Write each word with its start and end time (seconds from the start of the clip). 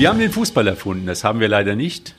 Wir 0.00 0.08
haben 0.08 0.18
den 0.18 0.32
Fußball 0.32 0.66
erfunden, 0.66 1.04
das 1.04 1.24
haben 1.24 1.40
wir 1.40 1.48
leider 1.48 1.76
nicht. 1.76 2.14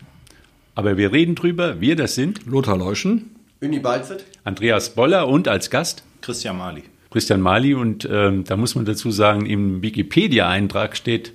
Aber 0.76 0.98
wir 0.98 1.12
reden 1.12 1.34
drüber. 1.34 1.82
Wir, 1.82 1.96
das 1.96 2.14
sind 2.14 2.46
Lothar 2.46 2.78
Leuschen, 2.78 3.32
Uni 3.60 3.80
Balzet, 3.80 4.24
Andreas 4.44 4.94
Boller 4.94 5.28
und 5.28 5.48
als 5.48 5.72
Gast 5.72 6.04
Christian 6.22 6.60
Mali. 6.60 6.84
Christian 7.10 7.42
Mali. 7.42 7.74
Und 7.74 8.08
ähm, 8.10 8.44
da 8.44 8.56
muss 8.56 8.76
man 8.76 8.86
dazu 8.86 9.10
sagen, 9.10 9.48
im 9.48 9.82
Wikipedia-Eintrag 9.82 10.96
steht 10.96 11.34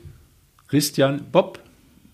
Christian 0.69 1.23
Bob 1.33 1.59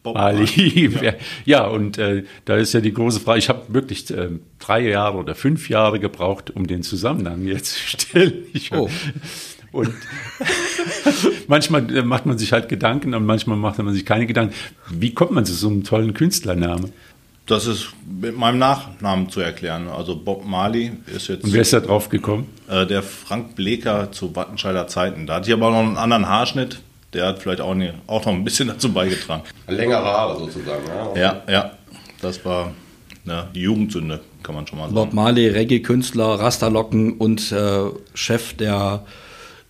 Bob 0.02 0.14
Mali. 0.14 0.90
Ja. 1.02 1.12
ja, 1.44 1.66
und 1.66 1.98
äh, 1.98 2.24
da 2.46 2.56
ist 2.56 2.72
ja 2.72 2.80
die 2.80 2.94
große 2.94 3.20
Frage, 3.20 3.38
ich 3.38 3.50
habe 3.50 3.74
wirklich 3.74 4.10
äh, 4.10 4.30
drei 4.58 4.80
Jahre 4.80 5.18
oder 5.18 5.34
fünf 5.34 5.68
Jahre 5.68 6.00
gebraucht, 6.00 6.50
um 6.50 6.66
den 6.66 6.82
Zusammenhang 6.82 7.46
jetzt 7.46 7.74
zu 7.74 7.98
stellen. 7.98 8.46
Ich, 8.54 8.72
Oh. 8.72 8.88
Und 9.72 9.90
manchmal 11.48 11.94
äh, 11.96 12.02
macht 12.02 12.26
man 12.26 12.38
sich 12.38 12.52
halt 12.52 12.68
Gedanken 12.68 13.14
und 13.14 13.24
manchmal 13.24 13.56
macht 13.56 13.78
man 13.78 13.92
sich 13.94 14.04
keine 14.06 14.26
Gedanken. 14.26 14.54
Wie 14.90 15.14
kommt 15.14 15.32
man 15.32 15.44
zu 15.44 15.54
so 15.54 15.68
einem 15.68 15.82
tollen 15.84 16.14
Künstlernamen? 16.14 16.92
Das 17.46 17.66
ist 17.66 17.88
mit 18.20 18.36
meinem 18.36 18.58
Nachnamen 18.58 19.28
zu 19.28 19.40
erklären. 19.40 19.88
Also 19.88 20.14
Bob 20.16 20.44
Marley 20.46 20.92
ist 21.06 21.28
jetzt 21.28 21.44
Und 21.44 21.52
wer 21.52 21.62
ist 21.62 21.72
da 21.72 21.80
drauf 21.80 22.08
gekommen? 22.08 22.46
äh, 22.68 22.86
der 22.86 23.02
Frank 23.02 23.56
Bleker 23.56 24.12
zu 24.12 24.34
Wattenscheider 24.36 24.86
Zeiten. 24.86 25.26
Da 25.26 25.36
hatte 25.36 25.48
ich 25.48 25.54
aber 25.54 25.70
noch 25.70 25.80
einen 25.80 25.96
anderen 25.96 26.28
Haarschnitt. 26.28 26.80
Der 27.14 27.26
hat 27.26 27.40
vielleicht 27.40 27.60
auch, 27.60 27.74
ne, 27.74 27.94
auch 28.06 28.24
noch 28.24 28.32
ein 28.32 28.44
bisschen 28.44 28.68
dazu 28.68 28.92
beigetragen. 28.92 29.42
längere 29.66 30.04
Haare 30.04 30.38
sozusagen. 30.38 30.82
Ja. 31.14 31.20
Ja, 31.20 31.42
ja. 31.52 31.70
Das 32.22 32.42
war 32.44 32.72
ne, 33.24 33.48
die 33.54 33.62
Jugendsünde, 33.62 34.20
kann 34.42 34.54
man 34.54 34.66
schon 34.66 34.78
mal 34.78 34.88
Bob 34.88 35.06
sagen. 35.06 35.16
Marley, 35.16 35.48
Reggae-Künstler, 35.48 36.38
Rasterlocken 36.40 37.14
und 37.18 37.50
äh, 37.52 37.90
Chef 38.14 38.54
der, 38.54 39.04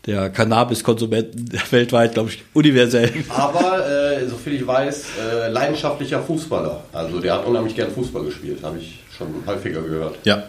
der 0.06 0.30
Cannabis-Konsumenten 0.30 1.52
weltweit, 1.70 2.14
glaube 2.14 2.30
ich, 2.30 2.42
universell. 2.52 3.12
Aber, 3.28 3.86
äh, 3.88 4.26
soviel 4.28 4.54
ich 4.54 4.66
weiß, 4.66 5.06
äh, 5.20 5.48
leidenschaftlicher 5.50 6.20
Fußballer. 6.22 6.84
Also 6.92 7.20
der 7.20 7.34
hat 7.34 7.46
unheimlich 7.46 7.76
gern 7.76 7.90
Fußball 7.90 8.24
gespielt, 8.24 8.58
habe 8.62 8.78
ich 8.78 9.00
schon 9.16 9.28
häufiger 9.46 9.82
gehört. 9.82 10.16
Ja, 10.24 10.44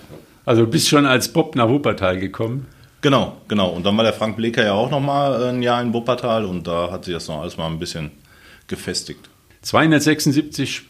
Also 0.46 0.66
du 0.66 0.72
bist 0.72 0.90
schon 0.90 1.06
als 1.06 1.28
Bob 1.30 1.56
nach 1.56 1.70
Wuppertal 1.70 2.20
gekommen. 2.20 2.66
genau, 3.02 3.38
genau. 3.48 3.70
Und 3.70 3.86
dann 3.86 3.96
war 3.96 4.04
der 4.04 4.14
Frank 4.14 4.36
Bleker 4.38 4.64
ja 4.64 4.74
auch 4.74 4.90
noch 4.90 5.00
mal 5.00 5.44
ein 5.50 5.62
Jahr 5.62 5.82
in 5.82 5.94
Wuppertal 5.94 6.46
und 6.46 6.66
da 6.68 6.90
hat 6.92 7.06
sich 7.06 7.14
das 7.14 7.28
noch 7.28 7.42
alles 7.42 7.56
mal 7.58 7.68
ein 7.68 7.80
bisschen 7.80 8.12
gefestigt. 8.68 9.30
276 9.62 10.82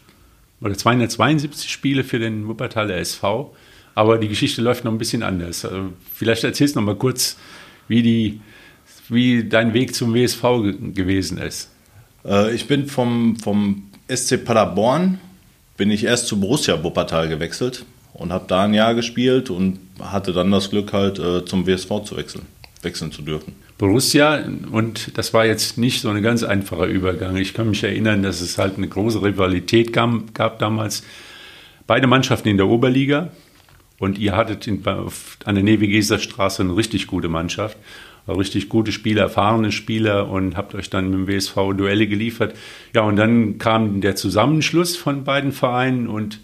oder 0.60 0.76
272 0.76 1.70
Spiele 1.70 2.04
für 2.04 2.18
den 2.18 2.48
Wuppertaler 2.48 2.96
SV. 2.96 3.54
Aber 3.94 4.18
die 4.18 4.28
Geschichte 4.28 4.62
läuft 4.62 4.84
noch 4.84 4.92
ein 4.92 4.98
bisschen 4.98 5.22
anders. 5.22 5.64
Also 5.64 5.90
vielleicht 6.14 6.42
erzählst 6.44 6.74
du 6.74 6.80
noch 6.80 6.86
mal 6.86 6.96
kurz, 6.96 7.36
wie, 7.86 8.02
die, 8.02 8.40
wie 9.14 9.44
dein 9.44 9.74
Weg 9.74 9.94
zum 9.94 10.14
WSV 10.14 10.42
ge 10.62 10.74
gewesen 10.92 11.38
ist. 11.38 11.70
Äh, 12.24 12.54
ich 12.54 12.66
bin 12.66 12.86
vom, 12.86 13.36
vom 13.36 13.90
SC 14.08 14.44
Paderborn, 14.44 15.18
bin 15.76 15.90
ich 15.90 16.04
erst 16.04 16.26
zu 16.26 16.38
Borussia 16.38 16.82
Wuppertal 16.82 17.28
gewechselt 17.28 17.84
und 18.12 18.32
habe 18.32 18.44
da 18.48 18.64
ein 18.64 18.74
Jahr 18.74 18.94
gespielt 18.94 19.50
und 19.50 19.78
hatte 20.00 20.32
dann 20.32 20.50
das 20.50 20.70
Glück 20.70 20.92
halt 20.92 21.18
äh, 21.18 21.44
zum 21.44 21.66
WSV 21.66 22.04
zu 22.04 22.16
wechseln, 22.16 22.46
wechseln 22.82 23.12
zu 23.12 23.22
dürfen. 23.22 23.54
Borussia 23.76 24.44
und 24.70 25.16
das 25.18 25.34
war 25.34 25.46
jetzt 25.46 25.78
nicht 25.78 26.00
so 26.00 26.08
ein 26.08 26.22
ganz 26.22 26.44
einfacher 26.44 26.86
Übergang. 26.86 27.36
Ich 27.36 27.54
kann 27.54 27.70
mich 27.70 27.82
erinnern, 27.82 28.22
dass 28.22 28.40
es 28.40 28.56
halt 28.56 28.76
eine 28.76 28.88
große 28.88 29.20
Rivalität 29.22 29.92
gab, 29.92 30.32
gab 30.34 30.58
damals. 30.60 31.02
Beide 31.86 32.06
Mannschaften 32.06 32.48
in 32.48 32.56
der 32.56 32.68
Oberliga 32.68 33.30
und 33.98 34.18
ihr 34.18 34.36
hattet 34.36 34.66
in, 34.66 34.86
auf, 34.86 35.38
an 35.44 35.56
der 35.56 35.64
Nevigeser 35.64 36.18
Straße 36.18 36.62
eine 36.62 36.76
richtig 36.76 37.06
gute 37.06 37.28
Mannschaft, 37.28 37.76
richtig 38.28 38.68
gute 38.68 38.92
Spieler, 38.92 39.22
erfahrene 39.22 39.70
Spieler 39.72 40.28
und 40.30 40.56
habt 40.56 40.74
euch 40.74 40.90
dann 40.90 41.10
mit 41.10 41.14
dem 41.14 41.28
WSV 41.28 41.54
Duelle 41.76 42.06
geliefert. 42.06 42.54
Ja, 42.94 43.02
und 43.02 43.16
dann 43.16 43.58
kam 43.58 44.00
der 44.00 44.16
Zusammenschluss 44.16 44.96
von 44.96 45.24
beiden 45.24 45.52
Vereinen 45.52 46.06
und 46.08 46.40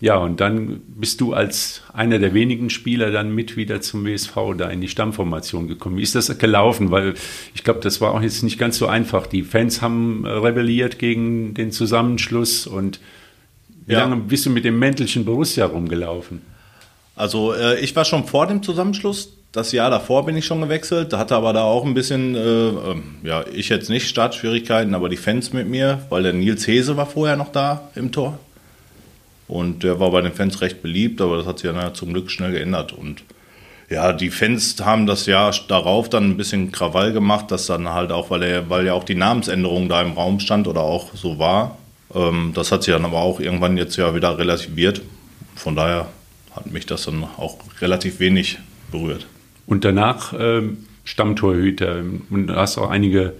ja, 0.00 0.16
und 0.18 0.40
dann 0.40 0.82
bist 0.88 1.20
du 1.22 1.32
als 1.32 1.82
einer 1.94 2.18
der 2.18 2.34
wenigen 2.34 2.68
Spieler 2.68 3.10
dann 3.10 3.34
mit 3.34 3.56
wieder 3.56 3.80
zum 3.80 4.04
WSV 4.04 4.34
da 4.58 4.68
in 4.68 4.80
die 4.82 4.88
Stammformation 4.88 5.66
gekommen. 5.66 5.96
Wie 5.96 6.02
ist 6.02 6.14
das 6.14 6.36
gelaufen? 6.38 6.90
Weil 6.90 7.14
ich 7.54 7.64
glaube, 7.64 7.80
das 7.80 8.00
war 8.02 8.12
auch 8.12 8.20
jetzt 8.20 8.42
nicht 8.42 8.58
ganz 8.58 8.76
so 8.76 8.86
einfach. 8.86 9.26
Die 9.26 9.42
Fans 9.42 9.80
haben 9.80 10.24
äh, 10.26 10.28
rebelliert 10.30 10.98
gegen 10.98 11.54
den 11.54 11.70
Zusammenschluss 11.72 12.66
und 12.66 13.00
wie 13.86 13.92
Ja. 13.92 14.00
lange 14.00 14.16
bist 14.16 14.44
du 14.44 14.50
mit 14.50 14.64
dem 14.64 14.78
Mäntelchen 14.78 15.24
Borussia 15.24 15.64
rumgelaufen? 15.64 16.42
Also 17.16 17.54
äh, 17.54 17.78
ich 17.80 17.94
war 17.96 18.04
schon 18.04 18.24
vor 18.26 18.46
dem 18.46 18.62
Zusammenschluss. 18.62 19.36
Das 19.54 19.70
Jahr 19.70 19.88
davor 19.88 20.26
bin 20.26 20.36
ich 20.36 20.46
schon 20.46 20.60
gewechselt. 20.60 21.12
Da 21.12 21.18
hatte 21.18 21.36
aber 21.36 21.52
da 21.52 21.62
auch 21.62 21.84
ein 21.84 21.94
bisschen, 21.94 22.34
äh, 22.34 22.40
ähm, 22.40 23.02
ja, 23.22 23.44
ich 23.52 23.68
jetzt 23.68 23.88
nicht 23.88 24.08
Startschwierigkeiten, 24.08 24.96
aber 24.96 25.08
die 25.08 25.16
Fans 25.16 25.52
mit 25.52 25.68
mir, 25.68 26.04
weil 26.08 26.24
der 26.24 26.32
Nils 26.32 26.66
Hese 26.66 26.96
war 26.96 27.06
vorher 27.06 27.36
noch 27.36 27.52
da 27.52 27.88
im 27.94 28.10
Tor. 28.10 28.36
Und 29.46 29.84
der 29.84 30.00
war 30.00 30.10
bei 30.10 30.22
den 30.22 30.32
Fans 30.32 30.60
recht 30.60 30.82
beliebt, 30.82 31.20
aber 31.20 31.36
das 31.36 31.46
hat 31.46 31.60
sich 31.60 31.66
ja 31.66 31.72
na, 31.72 31.94
zum 31.94 32.12
Glück 32.12 32.32
schnell 32.32 32.50
geändert. 32.50 32.92
Und 32.92 33.22
ja, 33.88 34.12
die 34.12 34.30
Fans 34.30 34.74
haben 34.84 35.06
das 35.06 35.26
Jahr 35.26 35.54
darauf 35.68 36.10
dann 36.10 36.30
ein 36.30 36.36
bisschen 36.36 36.72
Krawall 36.72 37.12
gemacht, 37.12 37.52
dass 37.52 37.66
dann 37.66 37.88
halt 37.88 38.10
auch, 38.10 38.30
weil, 38.30 38.42
er, 38.42 38.68
weil 38.70 38.84
ja 38.86 38.94
auch 38.94 39.04
die 39.04 39.14
Namensänderung 39.14 39.88
da 39.88 40.02
im 40.02 40.14
Raum 40.14 40.40
stand 40.40 40.66
oder 40.66 40.80
auch 40.80 41.14
so 41.14 41.38
war. 41.38 41.78
Ähm, 42.12 42.50
das 42.56 42.72
hat 42.72 42.82
sich 42.82 42.92
dann 42.92 43.04
aber 43.04 43.18
auch 43.18 43.38
irgendwann 43.38 43.76
jetzt 43.76 43.94
ja 43.94 44.16
wieder 44.16 44.36
relativiert. 44.36 45.00
Von 45.54 45.76
daher 45.76 46.08
hat 46.56 46.66
mich 46.72 46.86
das 46.86 47.04
dann 47.04 47.22
auch 47.22 47.58
relativ 47.80 48.18
wenig 48.18 48.58
berührt. 48.90 49.28
Und 49.66 49.84
danach 49.84 50.34
ähm, 50.38 50.78
Stammtorhüter. 51.04 52.02
Und 52.30 52.48
du 52.48 52.56
hast 52.56 52.78
auch 52.78 52.90
einige 52.90 53.34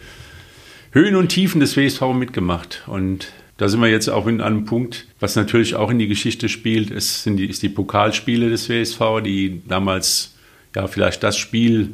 Höhen 0.93 1.17
und 1.17 1.29
Tiefen 1.29 1.61
des 1.61 1.77
WSV 1.77 2.01
mitgemacht. 2.15 2.83
Und 2.87 3.33
da 3.57 3.69
sind 3.69 3.81
wir 3.81 3.89
jetzt 3.89 4.09
auch 4.09 4.27
in 4.27 4.41
einem 4.41 4.65
Punkt, 4.65 5.07
was 5.21 5.37
natürlich 5.37 5.75
auch 5.75 5.91
in 5.91 5.99
die 5.99 6.09
Geschichte 6.09 6.49
spielt, 6.49 6.91
es 6.91 7.23
sind 7.23 7.37
die, 7.37 7.47
ist 7.47 7.63
die 7.63 7.69
Pokalspiele 7.69 8.51
des 8.51 8.69
WSV, 8.69 9.23
die 9.25 9.63
damals 9.67 10.35
ja 10.75 10.87
vielleicht 10.87 11.23
das 11.23 11.37
Spiel 11.37 11.91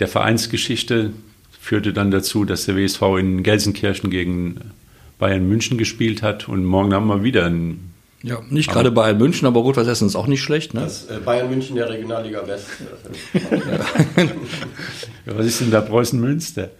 der 0.00 0.08
Vereinsgeschichte 0.08 1.12
führte 1.60 1.92
dann 1.92 2.10
dazu, 2.10 2.44
dass 2.44 2.66
der 2.66 2.76
WSV 2.76 3.02
in 3.18 3.42
Gelsenkirchen 3.42 4.10
gegen 4.10 4.60
Bayern 5.18 5.48
München 5.48 5.78
gespielt 5.78 6.22
hat. 6.22 6.48
Und 6.48 6.64
morgen 6.64 6.92
haben 6.92 7.06
wir 7.06 7.22
wieder 7.22 7.46
ein 7.46 7.93
Ja, 8.24 8.38
nicht 8.48 8.70
gerade 8.70 8.90
Bayern 8.90 9.18
München, 9.18 9.46
aber 9.46 9.60
Rot-Weiß 9.60 9.86
Essen 9.86 10.06
ist 10.06 10.16
auch 10.16 10.26
nicht 10.26 10.40
schlecht. 10.40 10.72
Ne? 10.72 10.80
Das 10.80 11.10
äh, 11.10 11.18
Bayern 11.22 11.50
München 11.50 11.76
der 11.76 11.90
Regionalliga 11.90 12.46
West. 12.46 12.68
ja, 15.26 15.36
was 15.36 15.44
ist 15.44 15.60
denn 15.60 15.70
da 15.70 15.82
Preußen 15.82 16.18
Münster? 16.18 16.70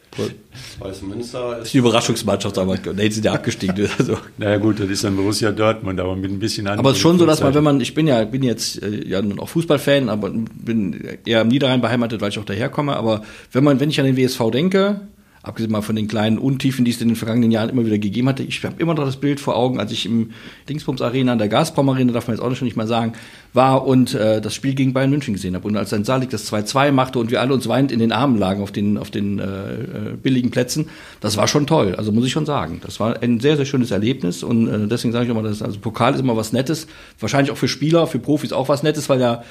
Weißen 0.78 1.06
Münster 1.06 1.56
Das 1.56 1.66
ist 1.66 1.74
die 1.74 1.78
Überraschungsmannschaft, 1.78 2.56
aber 2.56 2.78
nee, 2.94 3.10
sind 3.10 3.26
ja 3.26 3.34
abgestiegen. 3.34 3.74
Also. 3.98 4.16
Naja 4.38 4.56
gut, 4.56 4.80
das 4.80 4.88
ist 4.88 5.04
dann 5.04 5.16
Borussia 5.16 5.52
Dortmund, 5.52 6.00
aber 6.00 6.16
mit 6.16 6.30
ein 6.30 6.38
bisschen 6.38 6.66
Aber 6.66 6.90
es 6.90 6.96
ist 6.96 7.02
schon 7.02 7.18
so, 7.18 7.26
dass 7.26 7.42
man, 7.42 7.52
wenn 7.52 7.64
man, 7.64 7.80
ich 7.82 7.92
bin 7.92 8.06
ja, 8.06 8.24
bin 8.24 8.42
jetzt 8.42 8.82
äh, 8.82 9.06
ja 9.06 9.20
nun 9.20 9.38
auch 9.38 9.50
Fußballfan, 9.50 10.08
aber 10.08 10.30
bin 10.30 11.18
eher 11.26 11.42
im 11.42 11.48
Niederrhein 11.48 11.82
beheimatet, 11.82 12.22
weil 12.22 12.30
ich 12.30 12.38
auch 12.38 12.44
daherkomme. 12.46 12.96
Aber 12.96 13.22
wenn 13.52 13.64
man, 13.64 13.80
wenn 13.80 13.90
ich 13.90 14.00
an 14.00 14.06
den 14.06 14.16
WSV 14.16 14.50
denke, 14.50 15.02
abgesehen 15.44 15.70
mal 15.70 15.82
von 15.82 15.94
den 15.94 16.08
kleinen 16.08 16.38
Untiefen, 16.38 16.84
die 16.84 16.90
es 16.90 17.00
in 17.00 17.08
den 17.08 17.16
vergangenen 17.16 17.50
Jahren 17.50 17.68
immer 17.68 17.84
wieder 17.84 17.98
gegeben 17.98 18.28
hatte, 18.28 18.42
ich 18.42 18.64
habe 18.64 18.76
immer 18.78 18.94
noch 18.94 19.04
das 19.04 19.16
Bild 19.16 19.40
vor 19.40 19.56
Augen, 19.56 19.78
als 19.78 19.92
ich 19.92 20.06
im 20.06 20.30
Dingsbums 20.68 21.02
Arena, 21.02 21.34
in 21.34 21.38
der 21.38 21.48
Gazprom 21.48 21.88
Arena, 21.90 22.12
darf 22.12 22.26
man 22.26 22.36
jetzt 22.36 22.44
auch 22.44 22.54
schon 22.56 22.64
nicht 22.64 22.76
mal 22.76 22.86
sagen, 22.86 23.12
war 23.52 23.86
und 23.86 24.14
äh, 24.14 24.40
das 24.40 24.54
Spiel 24.54 24.74
gegen 24.74 24.94
Bayern 24.94 25.10
München 25.10 25.34
gesehen 25.34 25.54
habe. 25.54 25.68
Und 25.68 25.76
als 25.76 25.90
dann 25.90 26.04
Salik 26.04 26.30
das 26.30 26.50
2-2 26.50 26.92
machte 26.92 27.18
und 27.18 27.30
wir 27.30 27.40
alle 27.40 27.52
uns 27.52 27.68
weinend 27.68 27.92
in 27.92 27.98
den 27.98 28.10
Armen 28.10 28.38
lagen 28.38 28.62
auf 28.62 28.72
den, 28.72 28.96
auf 28.96 29.10
den 29.10 29.38
äh, 29.38 29.44
äh, 29.44 30.16
billigen 30.20 30.50
Plätzen, 30.50 30.88
das 31.20 31.36
war 31.36 31.46
schon 31.46 31.66
toll. 31.66 31.94
Also 31.94 32.10
muss 32.10 32.24
ich 32.24 32.32
schon 32.32 32.46
sagen. 32.46 32.80
Das 32.82 32.98
war 32.98 33.22
ein 33.22 33.38
sehr, 33.38 33.56
sehr 33.56 33.66
schönes 33.66 33.90
Erlebnis 33.90 34.42
und 34.42 34.66
äh, 34.66 34.88
deswegen 34.88 35.12
sage 35.12 35.26
ich 35.26 35.30
immer, 35.30 35.42
dass 35.42 35.62
also 35.62 35.78
Pokal 35.78 36.14
ist 36.14 36.20
immer 36.20 36.36
was 36.36 36.52
Nettes. 36.52 36.86
Wahrscheinlich 37.20 37.52
auch 37.52 37.58
für 37.58 37.68
Spieler, 37.68 38.06
für 38.06 38.18
Profis 38.18 38.52
auch 38.52 38.68
was 38.68 38.82
Nettes, 38.82 39.08
weil 39.10 39.20
ja 39.20 39.44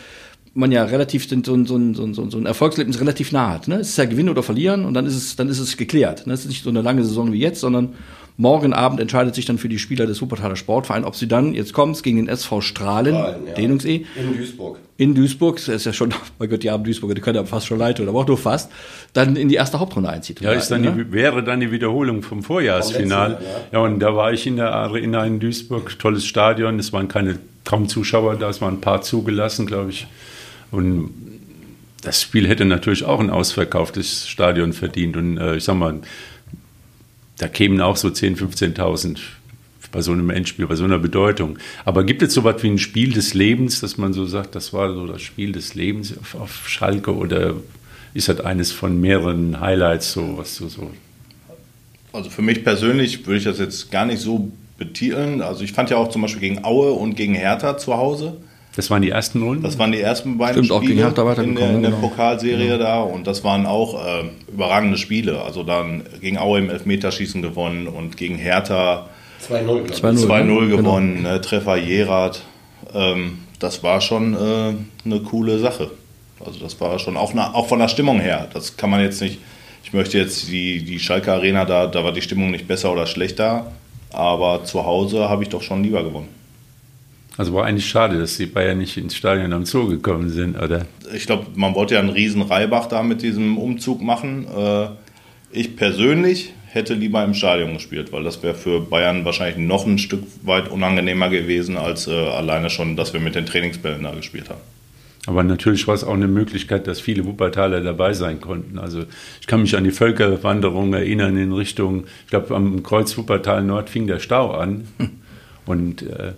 man 0.53 0.71
ja 0.71 0.83
relativ 0.83 1.27
so, 1.27 1.35
ein- 1.35 1.43
so, 1.43 1.53
ein- 1.55 1.65
so, 1.65 2.13
so, 2.13 2.29
so 2.29 2.37
ein 2.37 2.45
Erfolgserlebnis 2.45 2.99
relativ 2.99 3.31
nah 3.31 3.49
hat. 3.49 3.67
Ne? 3.67 3.75
Es 3.75 3.89
ist 3.89 3.97
ja 3.97 4.05
gewinnen 4.05 4.29
oder 4.29 4.43
verlieren 4.43 4.85
und 4.85 4.93
dann 4.93 5.05
ist 5.05 5.15
es, 5.15 5.35
dann 5.35 5.49
ist 5.49 5.59
es 5.59 5.77
geklärt. 5.77 6.27
Ne? 6.27 6.33
Es 6.33 6.41
ist 6.41 6.49
nicht 6.49 6.63
so 6.63 6.69
eine 6.69 6.81
lange 6.81 7.03
Saison 7.03 7.31
wie 7.33 7.39
jetzt, 7.39 7.59
sondern 7.59 7.93
morgen 8.37 8.73
Abend 8.73 8.99
entscheidet 8.99 9.35
sich 9.35 9.45
dann 9.45 9.57
für 9.57 9.69
die 9.69 9.79
Spieler 9.79 10.05
des 10.05 10.21
Wuppertaler 10.21 10.55
Sportvereins, 10.55 11.05
ob 11.05 11.15
sie 11.15 11.27
dann, 11.27 11.53
jetzt 11.53 11.73
kommt's, 11.73 12.03
gegen 12.03 12.17
den 12.17 12.27
SV 12.27 12.61
Strahlen, 12.61 13.15
Strahlen, 13.15 13.47
ja. 13.47 13.53
Dehnungs-E, 13.53 14.05
in 14.15 14.37
Duisburg. 14.37 14.79
in 14.97 15.15
Duisburg, 15.15 15.57
das 15.57 15.67
ist 15.69 15.85
ja 15.85 15.93
schon, 15.93 16.13
mein 16.39 16.49
Gott, 16.49 16.63
die 16.63 16.69
armen 16.69 16.83
Duisburger, 16.83 17.15
die 17.15 17.21
können 17.21 17.35
ja 17.35 17.45
fast 17.45 17.67
schon 17.67 17.79
leid 17.79 17.99
aber 17.99 18.19
auch 18.19 18.27
nur 18.27 18.37
fast, 18.37 18.71
dann 19.13 19.35
in 19.35 19.49
die 19.49 19.55
erste 19.55 19.79
Hauptrunde 19.79 20.09
einzieht. 20.09 20.41
Ja, 20.41 20.51
ist 20.51 20.69
dann 20.69 20.81
ne? 20.81 20.91
die, 20.91 21.11
wäre 21.11 21.43
dann 21.43 21.59
die 21.59 21.71
Wiederholung 21.71 22.21
vom 22.23 22.43
Vorjahresfinale. 22.43 23.35
Letzten 23.35 23.75
ja. 23.75 23.79
und 23.79 23.99
da 23.99 24.15
war 24.15 24.33
ich 24.33 24.47
in 24.47 24.55
der 24.57 24.73
Arena 24.73 25.25
in 25.25 25.39
Duisburg, 25.39 25.97
tolles 25.99 26.25
Stadion. 26.25 26.79
Es 26.79 26.91
waren 26.91 27.07
keine 27.07 27.37
kaum 27.65 27.87
Zuschauer 27.87 28.35
da, 28.35 28.49
es 28.49 28.61
waren 28.61 28.75
ein 28.75 28.81
paar 28.81 29.01
zugelassen, 29.01 29.65
glaube 29.65 29.91
ich. 29.91 30.07
Und 30.73 31.11
das 32.01 32.21
Spiel 32.21 32.47
hätte 32.47 32.65
natürlich 32.65 33.05
auch 33.05 33.19
ein 33.19 33.29
ausverkauftes 33.29 34.27
Stadion 34.27 34.73
verdient. 34.73 35.15
Und 35.15 35.37
äh, 35.37 35.55
ich 35.55 35.63
sag 35.63 35.75
mal, 35.75 36.01
da 37.37 37.47
kämen 37.47 37.79
auch 37.79 37.95
so 37.95 38.07
10.000, 38.07 38.75
15.000 38.75 39.19
bei 39.91 40.01
so 40.01 40.11
einem 40.11 40.31
Endspiel, 40.31 40.65
bei 40.65 40.75
so 40.75 40.83
einer 40.83 40.97
Bedeutung. 40.97 41.59
Aber 41.85 42.03
gibt 42.03 42.23
es 42.23 42.33
so 42.33 42.43
was 42.43 42.63
wie 42.63 42.69
ein 42.69 42.79
Spiel 42.79 43.13
des 43.13 43.35
Lebens, 43.35 43.81
dass 43.81 43.99
man 43.99 44.13
so 44.13 44.25
sagt, 44.25 44.55
das 44.55 44.73
war 44.73 44.91
so 44.91 45.05
das 45.05 45.21
Spiel 45.21 45.51
des 45.51 45.75
Lebens 45.75 46.17
auf, 46.17 46.33
auf 46.33 46.67
Schalke 46.67 47.15
oder 47.15 47.53
ist 48.15 48.27
das 48.27 48.39
eines 48.39 48.71
von 48.71 48.99
mehreren 48.99 49.61
Highlights, 49.61 50.13
so 50.13 50.37
was 50.37 50.57
du 50.57 50.69
so 50.69 50.89
Also 52.11 52.31
für 52.31 52.41
mich 52.41 52.63
persönlich 52.63 53.27
würde 53.27 53.37
ich 53.37 53.43
das 53.43 53.59
jetzt 53.59 53.91
gar 53.91 54.05
nicht 54.05 54.19
so 54.19 54.51
betiteln. 54.79 55.41
Also 55.41 55.63
ich 55.63 55.73
fand 55.73 55.91
ja 55.91 55.97
auch 55.97 56.09
zum 56.09 56.23
Beispiel 56.23 56.41
gegen 56.41 56.65
Aue 56.65 56.93
und 56.93 57.15
gegen 57.15 57.35
Hertha 57.35 57.77
zu 57.77 57.95
Hause. 57.95 58.37
Das 58.75 58.89
waren 58.89 59.03
die 59.03 59.11
ersten 59.11 59.43
Runden? 59.43 59.63
Das 59.63 59.77
waren 59.77 59.91
die 59.91 60.01
ersten 60.01 60.37
beiden 60.37 60.63
Stimmt, 60.63 60.71
auch 60.71 60.81
gegen 60.81 60.93
Spiele 60.93 61.05
Hertha 61.05 61.41
in 61.43 61.55
der, 61.55 61.69
in 61.71 61.81
der 61.83 61.91
genau. 61.91 62.07
Pokalserie 62.07 62.77
da 62.79 63.01
und 63.01 63.27
das 63.27 63.43
waren 63.43 63.65
auch 63.67 64.03
äh, 64.03 64.23
überragende 64.51 64.97
Spiele. 64.97 65.43
Also 65.43 65.63
dann 65.63 66.03
gegen 66.21 66.37
Aue 66.39 66.59
im 66.59 66.69
Elfmeterschießen 66.71 67.41
gewonnen 67.43 67.87
und 67.87 68.17
gegen 68.17 68.35
Hertha 68.35 69.09
2-0, 69.47 69.63
glaube 69.63 69.83
ich. 69.89 69.97
2-0. 69.97 70.25
2-0 70.27 70.45
Genau. 70.45 70.77
gewonnen, 70.77 71.21
ne, 71.21 71.39
Treffer 71.41 71.75
Jerat. 71.75 72.41
Ähm, 72.93 73.39
das 73.59 73.83
war 73.83 74.01
schon 74.01 74.33
äh, 74.33 74.73
eine 75.05 75.19
coole 75.19 75.59
Sache. 75.59 75.91
Also 76.43 76.59
das 76.59 76.79
war 76.81 76.97
schon 76.99 77.15
auch, 77.15 77.33
na, 77.33 77.53
auch 77.53 77.67
von 77.67 77.79
der 77.79 77.87
Stimmung 77.87 78.19
her. 78.19 78.47
Das 78.53 78.75
kann 78.75 78.89
man 78.89 79.01
jetzt 79.01 79.21
nicht, 79.21 79.39
ich 79.83 79.93
möchte 79.93 80.17
jetzt 80.17 80.49
die, 80.49 80.83
die 80.83 80.99
Schalke 80.99 81.31
Arena, 81.31 81.65
da, 81.65 81.87
da 81.87 82.03
war 82.03 82.11
die 82.11 82.21
Stimmung 82.21 82.51
nicht 82.51 82.67
besser 82.67 82.91
oder 82.91 83.05
schlechter, 83.05 83.71
aber 84.11 84.63
zu 84.63 84.83
Hause 84.85 85.29
habe 85.29 85.43
ich 85.43 85.49
doch 85.49 85.61
schon 85.61 85.83
lieber 85.83 86.03
gewonnen. 86.03 86.29
Also 87.37 87.53
war 87.53 87.65
eigentlich 87.65 87.87
schade, 87.87 88.19
dass 88.19 88.37
die 88.37 88.45
Bayern 88.45 88.77
nicht 88.77 88.95
ins 88.97 89.15
Stadion 89.15 89.53
am 89.53 89.65
Zoo 89.65 89.87
gekommen 89.87 90.29
sind, 90.29 90.55
oder? 90.55 90.85
Ich 91.13 91.25
glaube, 91.25 91.47
man 91.55 91.73
wollte 91.73 91.95
ja 91.95 91.99
einen 91.99 92.09
riesen 92.09 92.43
Reibach 92.43 92.85
da 92.85 93.01
mit 93.01 93.23
diesem 93.23 93.57
Umzug 93.57 94.01
machen. 94.01 94.45
Äh, 94.55 94.87
ich 95.51 95.75
persönlich 95.75 96.53
hätte 96.67 96.93
lieber 96.93 97.23
im 97.23 97.33
Stadion 97.33 97.73
gespielt, 97.73 98.11
weil 98.11 98.23
das 98.23 98.41
wäre 98.43 98.53
für 98.53 98.81
Bayern 98.81 99.25
wahrscheinlich 99.25 99.57
noch 99.57 99.85
ein 99.85 99.97
Stück 99.97 100.23
weit 100.43 100.69
unangenehmer 100.69 101.29
gewesen, 101.29 101.77
als 101.77 102.07
äh, 102.07 102.11
alleine 102.11 102.69
schon, 102.69 102.95
dass 102.95 103.13
wir 103.13 103.19
mit 103.19 103.35
den 103.35 103.45
Trainingsbällen 103.45 104.03
da 104.03 104.11
gespielt 104.11 104.49
haben. 104.49 104.61
Aber 105.25 105.43
natürlich 105.43 105.87
war 105.87 105.95
es 105.95 106.03
auch 106.03 106.13
eine 106.13 106.27
Möglichkeit, 106.27 106.85
dass 106.85 106.99
viele 106.99 107.25
Wuppertaler 107.25 107.81
dabei 107.81 108.13
sein 108.13 108.41
konnten. 108.41 108.77
Also 108.77 109.05
ich 109.39 109.47
kann 109.47 109.61
mich 109.61 109.77
an 109.77 109.85
die 109.85 109.91
Völkerwanderung 109.91 110.93
erinnern 110.93 111.37
in 111.37 111.53
Richtung, 111.53 112.05
ich 112.25 112.29
glaube 112.29 112.53
am 112.53 112.83
Kreuz 112.83 113.17
Wuppertal 113.17 113.63
Nord 113.63 113.89
fing 113.89 114.05
der 114.05 114.19
Stau 114.19 114.51
an. 114.51 114.87
Und 115.65 116.01
äh, 116.01 116.33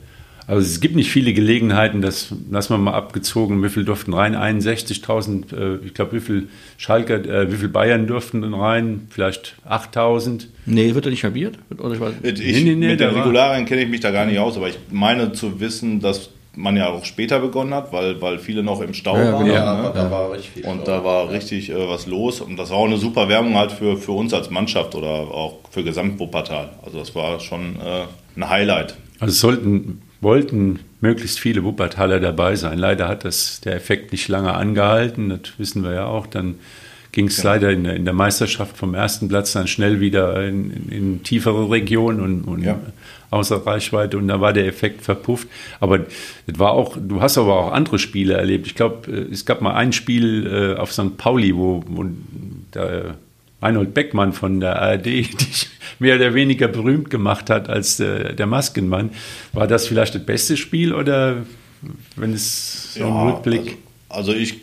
also 0.47 0.61
es 0.61 0.79
gibt 0.79 0.95
nicht 0.95 1.09
viele 1.11 1.33
Gelegenheiten, 1.33 2.01
das 2.01 2.33
lassen 2.51 2.73
wir 2.73 2.77
mal 2.77 2.93
abgezogen, 2.93 3.63
wie 3.63 3.69
viel 3.69 3.83
durften 3.85 4.13
rein? 4.13 4.35
61.000, 4.35 5.53
äh, 5.55 5.85
ich 5.85 5.93
glaube, 5.93 6.13
wie 6.13 6.19
viel 6.19 6.47
Schalker, 6.77 7.15
äh, 7.25 7.51
wie 7.51 7.55
viel 7.57 7.69
Bayern 7.69 8.07
durften 8.07 8.43
rein? 8.53 9.07
Vielleicht 9.09 9.55
8.000. 9.69 10.47
Nee, 10.65 10.93
wird 10.95 11.05
er 11.05 11.11
nicht 11.11 11.23
halbiert? 11.23 11.57
Oder 11.77 11.93
ich 11.95 11.99
weiß, 11.99 12.13
Ich, 12.23 12.33
Nee, 12.39 12.61
nee, 12.63 12.75
nee, 12.75 12.87
mit 12.89 12.99
den 12.99 13.09
Regularien 13.09 13.65
kenne 13.65 13.81
ich 13.83 13.89
mich 13.89 14.01
da 14.01 14.11
gar 14.11 14.25
nicht 14.25 14.39
aus, 14.39 14.57
aber 14.57 14.69
ich 14.69 14.77
meine 14.91 15.31
zu 15.33 15.59
wissen, 15.59 15.99
dass 15.99 16.29
man 16.57 16.77
ja 16.77 16.87
auch 16.87 17.03
später 17.03 17.39
begonnen 17.39 17.73
hat, 17.73 17.91
weil, 17.91 18.21
weil 18.21 18.39
viele 18.39 18.63
noch 18.63 18.79
im 18.81 18.93
Stau 18.93 19.17
Ja, 19.17 19.33
waren. 19.33 19.43
genau. 19.45 19.55
Ja, 19.57 19.81
ne? 19.81 19.91
da 19.93 20.09
war 20.09 20.31
richtig 20.31 20.51
viel. 20.51 20.65
Und 20.65 20.83
Stau. 20.83 20.91
da 20.99 21.03
war 21.03 21.29
richtig 21.29 21.69
äh, 21.69 21.89
was 21.89 22.07
los. 22.07 22.39
Und 22.39 22.55
das 22.57 22.69
war 22.69 22.77
auch 22.77 22.85
eine 22.85 22.97
super 22.97 23.27
Werbung 23.27 23.55
halt 23.57 23.73
für, 23.73 23.97
für 23.97 24.13
uns 24.13 24.33
als 24.33 24.49
Mannschaft 24.49 24.95
oder 24.95 25.09
auch 25.09 25.59
für 25.69 25.83
Gesamtwuppertal. 25.83 26.69
Also 26.85 26.99
das 26.99 27.13
war 27.13 27.41
schon 27.41 27.75
äh, 27.75 28.03
ein 28.37 28.49
Highlight. 28.49 28.95
Also 29.19 29.31
es 29.33 29.39
sollten, 29.41 30.01
wollten 30.25 30.79
möglichst 30.99 31.39
viele 31.39 31.63
Wuppertaler 31.63 32.19
dabei 32.19 32.55
sein. 32.57 32.77
Leider 32.77 33.07
hat 33.07 33.23
das 33.23 33.61
der 33.61 33.75
Effekt 33.75 34.11
nicht 34.11 34.27
lange 34.27 34.53
angehalten, 34.53 35.29
das 35.29 35.53
wissen 35.57 35.83
wir 35.83 35.93
ja 35.93 36.05
auch. 36.07 36.27
Dann 36.27 36.55
ging 37.13 37.27
es 37.27 37.41
leider 37.43 37.69
in 37.71 37.85
der, 37.85 37.95
in 37.95 38.03
der 38.03 38.13
Meisterschaft 38.13 38.75
vom 38.75 38.93
ersten 38.93 39.29
Platz 39.29 39.53
dann 39.53 39.67
schnell 39.67 40.01
wieder 40.01 40.45
in, 40.45 40.71
in, 40.71 40.89
in 40.89 41.23
tiefere 41.23 41.69
Regionen 41.71 42.19
und, 42.19 42.41
und 42.41 42.63
Ja. 42.63 42.77
außer 43.29 43.65
Reichweite 43.65 44.17
und 44.17 44.27
da 44.27 44.41
war 44.41 44.51
der 44.51 44.67
Effekt 44.67 45.01
verpufft. 45.01 45.47
Aber 45.79 45.99
das 45.99 46.59
war 46.59 46.71
auch, 46.71 46.97
du 46.99 47.21
hast 47.21 47.37
aber 47.37 47.55
auch 47.57 47.71
andere 47.71 47.99
Spiele 47.99 48.33
erlebt. 48.33 48.67
Ich 48.67 48.75
glaube, 48.75 49.09
äh, 49.09 49.31
es 49.31 49.45
gab 49.45 49.61
mal 49.61 49.75
ein 49.75 49.93
Spiel 49.93 50.75
äh, 50.75 50.79
auf 50.79 50.91
St. 50.91 51.15
Pauli, 51.17 51.55
wo, 51.55 51.83
wo 51.87 52.05
der 52.73 53.15
Reinhold 53.61 53.93
Beckmann 53.93 54.33
von 54.33 54.59
der 54.59 54.81
ARD 54.81 55.05
dich 55.05 55.67
mehr 55.99 56.15
oder 56.15 56.33
weniger 56.33 56.67
berühmt 56.67 57.09
gemacht 57.09 57.49
hat 57.49 57.69
als 57.69 57.97
der, 57.97 58.33
der 58.33 58.47
Maskenmann. 58.47 59.11
War 59.53 59.67
das 59.67 59.87
vielleicht 59.87 60.15
das 60.15 60.25
beste 60.25 60.57
Spiel 60.57 60.93
oder 60.93 61.45
wenn 62.15 62.33
es 62.33 62.95
so 62.95 63.01
im 63.01 63.13
Rückblick? 63.13 63.77
Also, 64.09 64.31
also 64.31 64.33
ich 64.33 64.61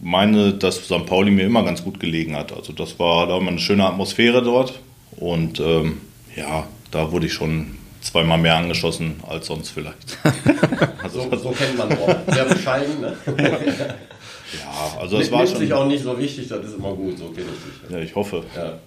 meine, 0.00 0.52
dass 0.52 0.76
St. 0.76 1.06
Pauli 1.06 1.30
mir 1.30 1.46
immer 1.46 1.64
ganz 1.64 1.82
gut 1.82 2.00
gelegen 2.00 2.36
hat. 2.36 2.52
Also 2.52 2.72
das 2.72 2.98
war 2.98 3.26
da 3.26 3.34
war 3.34 3.46
eine 3.46 3.58
schöne 3.58 3.86
Atmosphäre 3.86 4.42
dort. 4.42 4.80
Und 5.16 5.60
ähm, 5.60 6.00
ja, 6.36 6.66
da 6.90 7.12
wurde 7.12 7.26
ich 7.26 7.32
schon 7.32 7.76
zweimal 8.00 8.38
mehr 8.38 8.56
angeschossen 8.56 9.16
als 9.26 9.46
sonst 9.46 9.70
vielleicht. 9.70 10.18
so, 11.12 11.36
so 11.36 11.50
kennt 11.50 11.78
man 11.78 11.92
Rob. 11.92 12.16
Sehr 12.28 12.44
bescheiden, 12.44 13.00
ne? 13.00 13.16
Ja, 14.60 15.00
also 15.00 15.16
es 15.18 15.30
Nimmt 15.30 15.40
war 15.40 15.46
sich 15.46 15.68
schon. 15.68 15.72
auch 15.72 15.86
nicht 15.86 16.02
so 16.02 16.18
wichtig, 16.18 16.48
das 16.48 16.64
ist 16.64 16.76
immer 16.76 16.92
gut, 16.92 17.18
so 17.18 17.26
kenne 17.26 17.46
ich 17.52 17.88
dich. 17.88 17.90
Ja, 17.90 17.98
ich 18.02 18.14
hoffe. 18.14 18.42
Ja. 18.56 18.78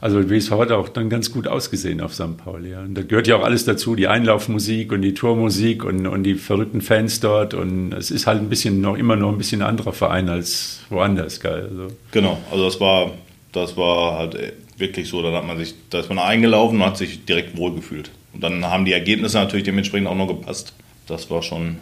Also 0.00 0.22
der 0.22 0.30
WSV 0.30 0.52
hat 0.52 0.70
auch 0.70 0.88
dann 0.88 1.08
ganz 1.10 1.32
gut 1.32 1.48
ausgesehen 1.48 2.00
auf 2.00 2.14
St. 2.14 2.36
Pauli. 2.36 2.70
Ja. 2.70 2.80
Und 2.80 2.94
da 2.94 3.02
gehört 3.02 3.26
ja 3.26 3.36
auch 3.36 3.44
alles 3.44 3.64
dazu, 3.64 3.96
die 3.96 4.06
Einlaufmusik 4.06 4.92
und 4.92 5.02
die 5.02 5.14
Tormusik 5.14 5.84
und, 5.84 6.06
und 6.06 6.22
die 6.22 6.34
verrückten 6.34 6.82
Fans 6.82 7.20
dort. 7.20 7.54
Und 7.54 7.92
es 7.92 8.10
ist 8.10 8.26
halt 8.26 8.40
ein 8.40 8.48
bisschen 8.48 8.80
noch 8.80 8.96
immer 8.96 9.16
noch 9.16 9.30
ein 9.30 9.38
bisschen 9.38 9.62
anderer 9.62 9.92
Verein 9.92 10.28
als 10.28 10.80
woanders, 10.90 11.40
geil. 11.40 11.68
Also. 11.70 11.88
Genau, 12.12 12.38
also 12.50 12.64
das 12.64 12.80
war, 12.80 13.12
das 13.52 13.76
war 13.76 14.18
halt 14.18 14.36
wirklich 14.76 15.08
so, 15.08 15.20
dann 15.22 15.34
hat 15.34 15.46
man 15.46 15.58
sich, 15.58 15.74
da 15.90 15.98
ist 16.00 16.08
man 16.08 16.18
eingelaufen 16.20 16.80
und 16.80 16.86
hat 16.86 16.96
sich 16.96 17.24
direkt 17.24 17.56
wohlgefühlt. 17.56 18.10
Und 18.34 18.42
dann 18.42 18.64
haben 18.66 18.84
die 18.84 18.92
Ergebnisse 18.92 19.38
natürlich 19.38 19.64
dementsprechend 19.64 20.06
auch 20.06 20.14
noch 20.14 20.28
gepasst. 20.28 20.74
Das 21.06 21.30
war 21.30 21.42
schon. 21.42 21.78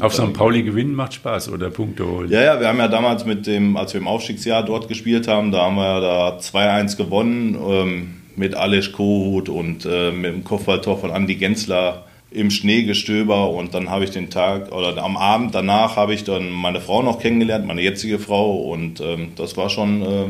Auf 0.00 0.14
St. 0.14 0.32
Pauli 0.32 0.62
gewinnen 0.62 0.94
macht 0.94 1.14
Spaß 1.14 1.50
oder 1.50 1.70
Punkte 1.70 2.06
holen. 2.06 2.30
Ja, 2.30 2.42
ja, 2.42 2.60
wir 2.60 2.68
haben 2.68 2.78
ja 2.78 2.88
damals 2.88 3.24
mit 3.24 3.46
dem, 3.46 3.76
als 3.76 3.94
wir 3.94 4.00
im 4.00 4.08
Aufstiegsjahr 4.08 4.64
dort 4.64 4.88
gespielt 4.88 5.28
haben, 5.28 5.50
da 5.50 5.62
haben 5.62 5.76
wir 5.76 5.84
ja 5.84 6.00
da 6.00 6.38
2-1 6.38 6.96
gewonnen 6.96 7.56
ähm, 7.60 8.14
mit 8.36 8.54
Alesch 8.54 8.92
Kohut 8.92 9.48
und 9.48 9.84
äh, 9.84 10.12
mit 10.12 10.32
dem 10.32 10.44
Kopfballtor 10.44 10.98
von 10.98 11.10
Andi 11.10 11.34
Gensler 11.34 12.04
im 12.30 12.50
Schneegestöber 12.50 13.50
und 13.50 13.74
dann 13.74 13.90
habe 13.90 14.04
ich 14.04 14.10
den 14.10 14.30
Tag 14.30 14.70
oder 14.72 15.02
am 15.02 15.16
Abend 15.16 15.54
danach 15.54 15.96
habe 15.96 16.12
ich 16.12 16.24
dann 16.24 16.50
meine 16.50 16.80
Frau 16.80 17.02
noch 17.02 17.20
kennengelernt, 17.20 17.66
meine 17.66 17.80
jetzige 17.80 18.18
Frau 18.18 18.56
und 18.56 19.00
ähm, 19.00 19.32
das 19.36 19.56
war 19.56 19.70
schon. 19.70 20.02
Äh, 20.02 20.24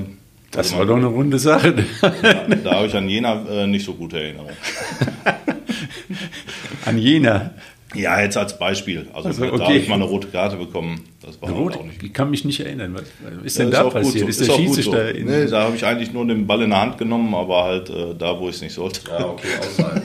Das 0.52 0.68
also 0.68 0.78
war 0.78 0.86
doch 0.86 0.96
eine 0.96 1.06
runde 1.06 1.38
Sache. 1.38 1.74
ja, 2.02 2.56
da 2.64 2.74
habe 2.76 2.86
ich 2.86 2.94
an 2.94 3.08
Jena 3.08 3.42
äh, 3.50 3.66
nicht 3.66 3.84
so 3.84 3.94
gute 3.94 4.20
Erinnerungen. 4.20 4.54
An 6.84 6.96
Jena. 6.96 7.50
Ja, 7.94 8.20
jetzt 8.20 8.36
als 8.36 8.58
Beispiel. 8.58 9.08
Also, 9.14 9.28
Also, 9.28 9.44
da 9.46 9.52
okay. 9.52 9.62
habe 9.64 9.74
ich 9.76 9.88
mal 9.88 9.94
eine 9.94 10.04
rote 10.04 10.28
Karte 10.28 10.56
bekommen. 10.56 11.04
Das 11.22 11.40
war 11.40 11.50
Rot, 11.50 11.76
auch 11.76 11.84
nicht 11.84 12.02
ich 12.02 12.12
kann 12.12 12.30
mich 12.30 12.44
nicht 12.44 12.60
erinnern. 12.60 12.94
Was 12.94 13.02
ist 13.44 13.58
Ja, 13.58 13.64
denn 13.64 13.72
ist 13.72 13.78
da 13.78 13.84
passiert? 13.90 14.24
so. 14.24 14.28
Ist 14.28 14.40
der 14.46 14.50
auch 14.54 14.58
gut 14.58 14.66
so. 14.68 14.74
Schiedsrichter 14.74 15.14
in. 15.14 15.26
Nee, 15.26 15.46
da 15.46 15.62
habe 15.62 15.76
ich 15.76 15.84
eigentlich 15.86 16.12
nur 16.12 16.26
den 16.26 16.46
Ball 16.46 16.62
in 16.62 16.70
der 16.70 16.80
Hand 16.80 16.98
genommen, 16.98 17.34
aber 17.34 17.64
halt 17.64 17.88
äh, 17.88 18.14
da, 18.14 18.38
wo 18.38 18.48
ich 18.50 18.56
es 18.56 18.62
nicht 18.62 18.74
sollte. 18.74 19.00
Ja, 19.08 19.26
okay, 19.26 19.48
außerhalb. 19.60 20.02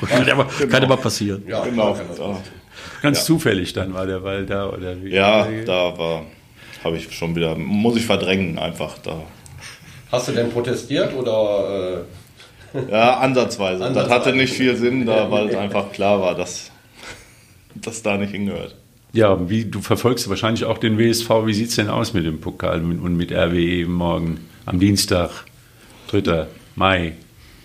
So. 0.00 0.06
kann, 0.06 0.28
aber, 0.30 0.44
kann 0.68 0.84
aber 0.84 0.96
passieren. 0.98 1.42
Ja, 1.48 1.64
Genau. 1.64 1.94
Da, 1.94 2.02
passieren. 2.04 2.36
Ganz 3.02 3.18
ja. 3.18 3.24
zufällig 3.24 3.72
dann 3.72 3.94
war 3.94 4.06
der 4.06 4.18
Ball 4.20 4.44
da 4.44 4.68
oder 4.68 5.02
wie? 5.02 5.10
ja, 5.14 5.46
da 5.64 5.96
war, 5.96 6.22
habe 6.84 6.96
ich 6.98 7.10
schon 7.14 7.34
wieder, 7.34 7.56
muss 7.56 7.96
ich 7.96 8.04
verdrängen 8.04 8.58
einfach 8.58 8.98
da. 8.98 9.22
Hast 10.12 10.28
du 10.28 10.32
denn 10.32 10.50
protestiert 10.50 11.14
oder 11.14 12.00
äh, 12.00 12.02
Ja, 12.90 13.18
ansatzweise. 13.18 13.78
Das 13.80 13.88
Ansatzweise. 13.88 14.14
hatte 14.14 14.32
nicht 14.36 14.52
viel 14.52 14.76
Sinn, 14.76 15.06
da, 15.06 15.30
weil 15.30 15.48
es 15.48 15.54
einfach 15.56 15.92
klar 15.92 16.20
war, 16.20 16.34
dass 16.34 16.70
das 17.74 18.02
da 18.02 18.16
nicht 18.16 18.32
hingehört. 18.32 18.74
Ja, 19.12 19.48
wie, 19.48 19.64
du 19.64 19.80
verfolgst 19.80 20.28
wahrscheinlich 20.28 20.64
auch 20.64 20.78
den 20.78 20.98
WSV. 20.98 21.28
Wie 21.46 21.54
sieht 21.54 21.70
es 21.70 21.76
denn 21.76 21.88
aus 21.88 22.12
mit 22.12 22.24
dem 22.26 22.40
Pokal 22.40 22.82
und 22.82 23.16
mit 23.16 23.32
RWE 23.32 23.86
morgen 23.86 24.40
am 24.66 24.78
Dienstag, 24.78 25.30
3. 26.10 26.46
Mai? 26.74 27.12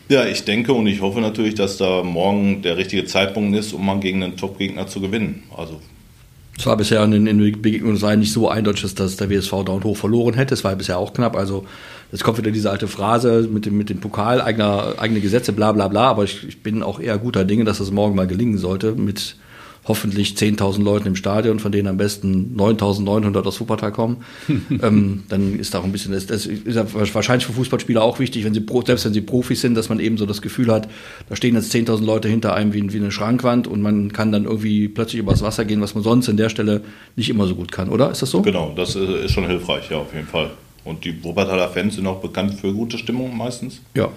Ja, 0.07 0.25
ich 0.25 0.43
denke 0.45 0.73
und 0.73 0.87
ich 0.87 1.01
hoffe 1.01 1.19
natürlich, 1.21 1.55
dass 1.55 1.77
da 1.77 2.03
morgen 2.03 2.61
der 2.61 2.77
richtige 2.77 3.05
Zeitpunkt 3.05 3.57
ist, 3.57 3.73
um 3.73 3.85
mal 3.85 3.99
gegen 3.99 4.23
einen 4.23 4.37
Top-Gegner 4.37 4.87
zu 4.87 4.99
gewinnen. 5.01 5.43
Also 5.55 5.79
Es 6.57 6.65
war 6.65 6.75
bisher 6.77 7.03
in 7.03 7.25
den 7.25 7.61
Begegnungen 7.61 7.95
es 7.95 8.01
war 8.01 8.15
nicht 8.15 8.31
so 8.33 8.49
eindeutig, 8.49 8.81
dass- 8.83 8.95
dass 8.95 9.15
der 9.17 9.29
WSV 9.29 9.51
da 9.65 9.71
und 9.73 9.83
hoch 9.83 9.97
verloren 9.97 10.33
hätte. 10.35 10.53
Es 10.53 10.63
war 10.63 10.75
bisher 10.75 10.97
auch 10.97 11.13
knapp. 11.13 11.35
Also 11.35 11.65
jetzt 12.11 12.23
kommt 12.23 12.37
wieder 12.37 12.51
diese 12.51 12.69
alte 12.71 12.87
Phrase 12.87 13.47
mit 13.51 13.65
dem, 13.65 13.77
mit 13.77 13.89
dem 13.89 13.99
Pokal, 13.99 14.41
eigener, 14.41 14.95
eigene 14.97 15.21
Gesetze, 15.21 15.53
bla 15.53 15.71
bla 15.71 15.87
bla. 15.87 16.09
Aber 16.09 16.23
ich, 16.23 16.47
ich 16.47 16.63
bin 16.63 16.83
auch 16.83 16.99
eher 16.99 17.17
guter 17.17 17.45
Dinge, 17.45 17.63
dass 17.63 17.79
das 17.79 17.91
morgen 17.91 18.15
mal 18.15 18.27
gelingen 18.27 18.57
sollte 18.57 18.93
mit 18.93 19.35
hoffentlich 19.87 20.33
10.000 20.33 20.83
Leuten 20.83 21.07
im 21.07 21.15
Stadion, 21.15 21.59
von 21.59 21.71
denen 21.71 21.87
am 21.87 21.97
besten 21.97 22.55
9.900 22.55 23.43
aus 23.43 23.59
Wuppertal 23.59 23.91
kommen. 23.91 24.17
ähm, 24.81 25.23
dann 25.27 25.59
ist 25.59 25.73
da 25.73 25.79
auch 25.79 25.83
ein 25.83 25.91
bisschen, 25.91 26.11
das, 26.11 26.27
das 26.27 26.45
ist 26.45 26.75
ja 26.75 26.85
wahrscheinlich 26.93 27.47
für 27.47 27.53
Fußballspieler 27.53 28.01
auch 28.01 28.19
wichtig, 28.19 28.45
wenn 28.45 28.53
sie, 28.53 28.63
selbst 28.85 29.05
wenn 29.05 29.13
sie 29.13 29.21
Profis 29.21 29.61
sind, 29.61 29.75
dass 29.75 29.89
man 29.89 29.99
eben 29.99 30.17
so 30.17 30.25
das 30.25 30.41
Gefühl 30.41 30.71
hat, 30.71 30.87
da 31.29 31.35
stehen 31.35 31.55
jetzt 31.55 31.73
10.000 31.73 32.05
Leute 32.05 32.27
hinter 32.27 32.53
einem 32.53 32.73
wie, 32.73 32.93
wie 32.93 32.97
eine 32.97 33.11
Schrankwand 33.11 33.67
und 33.67 33.81
man 33.81 34.13
kann 34.13 34.31
dann 34.31 34.45
irgendwie 34.45 34.87
plötzlich 34.87 35.19
übers 35.19 35.41
Wasser 35.41 35.65
gehen, 35.65 35.81
was 35.81 35.95
man 35.95 36.03
sonst 36.03 36.29
an 36.29 36.37
der 36.37 36.49
Stelle 36.49 36.81
nicht 37.15 37.29
immer 37.29 37.47
so 37.47 37.55
gut 37.55 37.71
kann, 37.71 37.89
oder? 37.89 38.11
Ist 38.11 38.21
das 38.21 38.29
so? 38.29 38.41
Genau, 38.43 38.73
das 38.75 38.95
äh, 38.95 39.25
ist 39.25 39.31
schon 39.31 39.47
hilfreich, 39.47 39.89
ja, 39.89 39.97
auf 39.97 40.13
jeden 40.13 40.27
Fall. 40.27 40.51
Und 40.83 41.05
die 41.05 41.23
Wuppertaler 41.23 41.69
Fans 41.69 41.95
sind 41.95 42.07
auch 42.07 42.21
bekannt 42.21 42.55
für 42.59 42.73
gute 42.73 42.97
Stimmung 42.97 43.35
meistens. 43.35 43.81
Ja. 43.93 44.09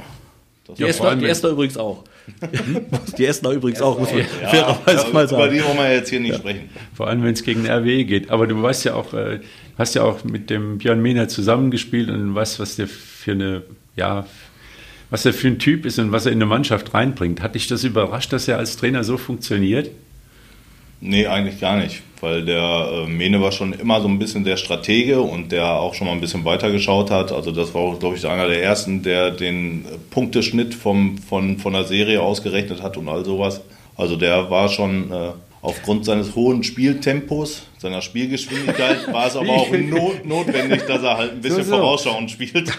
Das 0.67 0.77
Die 0.77 0.83
Ja, 0.83 0.89
Essener, 0.89 1.17
die 1.17 1.27
Essener 1.27 1.53
übrigens 1.53 1.77
auch. 1.77 2.05
die 3.19 3.27
Essener 3.27 3.51
übrigens 3.51 3.83
auch, 3.83 3.99
muss 3.99 4.11
man 4.11 4.21
Ja, 4.21 4.25
fairerweise 4.49 5.07
ja, 5.07 5.13
mal 5.13 5.25
über 5.25 5.29
sagen. 5.29 5.55
die 5.55 5.63
wollen 5.63 5.77
wir 5.77 5.93
jetzt 5.95 6.09
hier 6.09 6.21
nicht 6.21 6.37
sprechen. 6.37 6.71
Vor 6.95 7.07
allem, 7.09 7.23
wenn 7.23 7.35
es 7.35 7.43
gegen 7.43 7.67
RWE 7.69 8.05
geht. 8.05 8.31
Aber 8.31 8.47
du 8.47 8.63
weißt 8.63 8.85
ja 8.87 8.95
auch, 8.95 9.13
äh, 9.13 9.41
hast 9.77 9.95
ja 9.95 10.03
auch 10.05 10.25
mit 10.25 10.49
dem 10.49 10.79
Björn 10.79 11.03
Mehner 11.03 11.29
zusammengespielt 11.29 12.09
und 12.09 12.35
weißt, 12.35 12.61
was 12.61 12.77
der 12.77 12.87
für 12.89 13.33
eine, 13.33 13.63
ja, 13.97 14.27
was 15.11 15.27
er 15.27 15.35
für 15.35 15.49
ein 15.49 15.59
Typ 15.59 15.85
ist 15.85 15.99
und 15.99 16.13
was 16.13 16.25
er 16.25 16.33
in 16.33 16.39
eine 16.39 16.47
Mannschaft 16.47 16.95
reinbringt. 16.95 17.43
Hat 17.43 17.55
dich 17.57 17.67
das 17.67 17.85
überrascht, 17.85 18.33
dass 18.33 18.49
er 18.49 18.57
als 18.57 18.79
Trainer 18.79 19.05
so 19.05 19.19
funktioniert? 19.19 19.91
Nee, 21.01 21.27
eigentlich 21.27 21.61
gar 21.61 21.77
nicht, 21.77 22.03
weil 22.21 22.45
der 22.45 23.05
äh, 23.05 23.07
Mene 23.07 23.41
war 23.41 23.53
schon 23.53 23.73
immer 23.75 24.01
so 24.01 24.09
ein 24.09 24.19
bisschen 24.19 24.45
der 24.45 24.57
Stratege 24.57 25.21
und 25.21 25.53
der 25.53 25.67
auch 25.73 25.95
schon 25.95 26.07
mal 26.07 26.15
ein 26.15 26.21
bisschen 26.21 26.45
weiter 26.45 26.71
geschaut 26.71 27.11
hat. 27.11 27.31
Also 27.31 27.53
das 27.53 27.75
war 27.75 27.95
glaube 27.99 28.17
ich, 28.17 28.27
einer 28.27 28.49
der 28.49 28.63
ersten, 28.63 29.03
der 29.03 29.31
den 29.31 29.85
Punkteschnitt 30.11 30.75
vom, 30.75 31.19
von, 31.19 31.59
von 31.59 31.73
der 31.75 31.85
Serie 31.85 32.23
ausgerechnet 32.23 32.83
hat 32.83 32.97
und 32.97 33.09
all 33.09 33.25
sowas. 33.25 33.61
Also 33.97 34.17
der 34.17 34.51
war 34.51 34.69
schon 34.69 35.13
äh, 35.13 35.31
aufgrund 35.61 36.05
seines 36.05 36.35
hohen 36.35 36.63
Spieltempos, 36.63 37.63
seiner 37.79 38.03
Spielgeschwindigkeit, 38.03 39.13
war 39.13 39.27
es 39.27 39.37
aber 39.37 39.51
auch 39.51 39.71
not, 39.71 40.25
notwendig, 40.25 40.87
dass 40.87 41.03
er 41.03 41.17
halt 41.19 41.33
ein 41.33 41.41
bisschen 41.41 41.65
So, 41.65 41.71
so. 41.71 41.77
vorausschauend 41.77 42.31
spielt. 42.31 42.73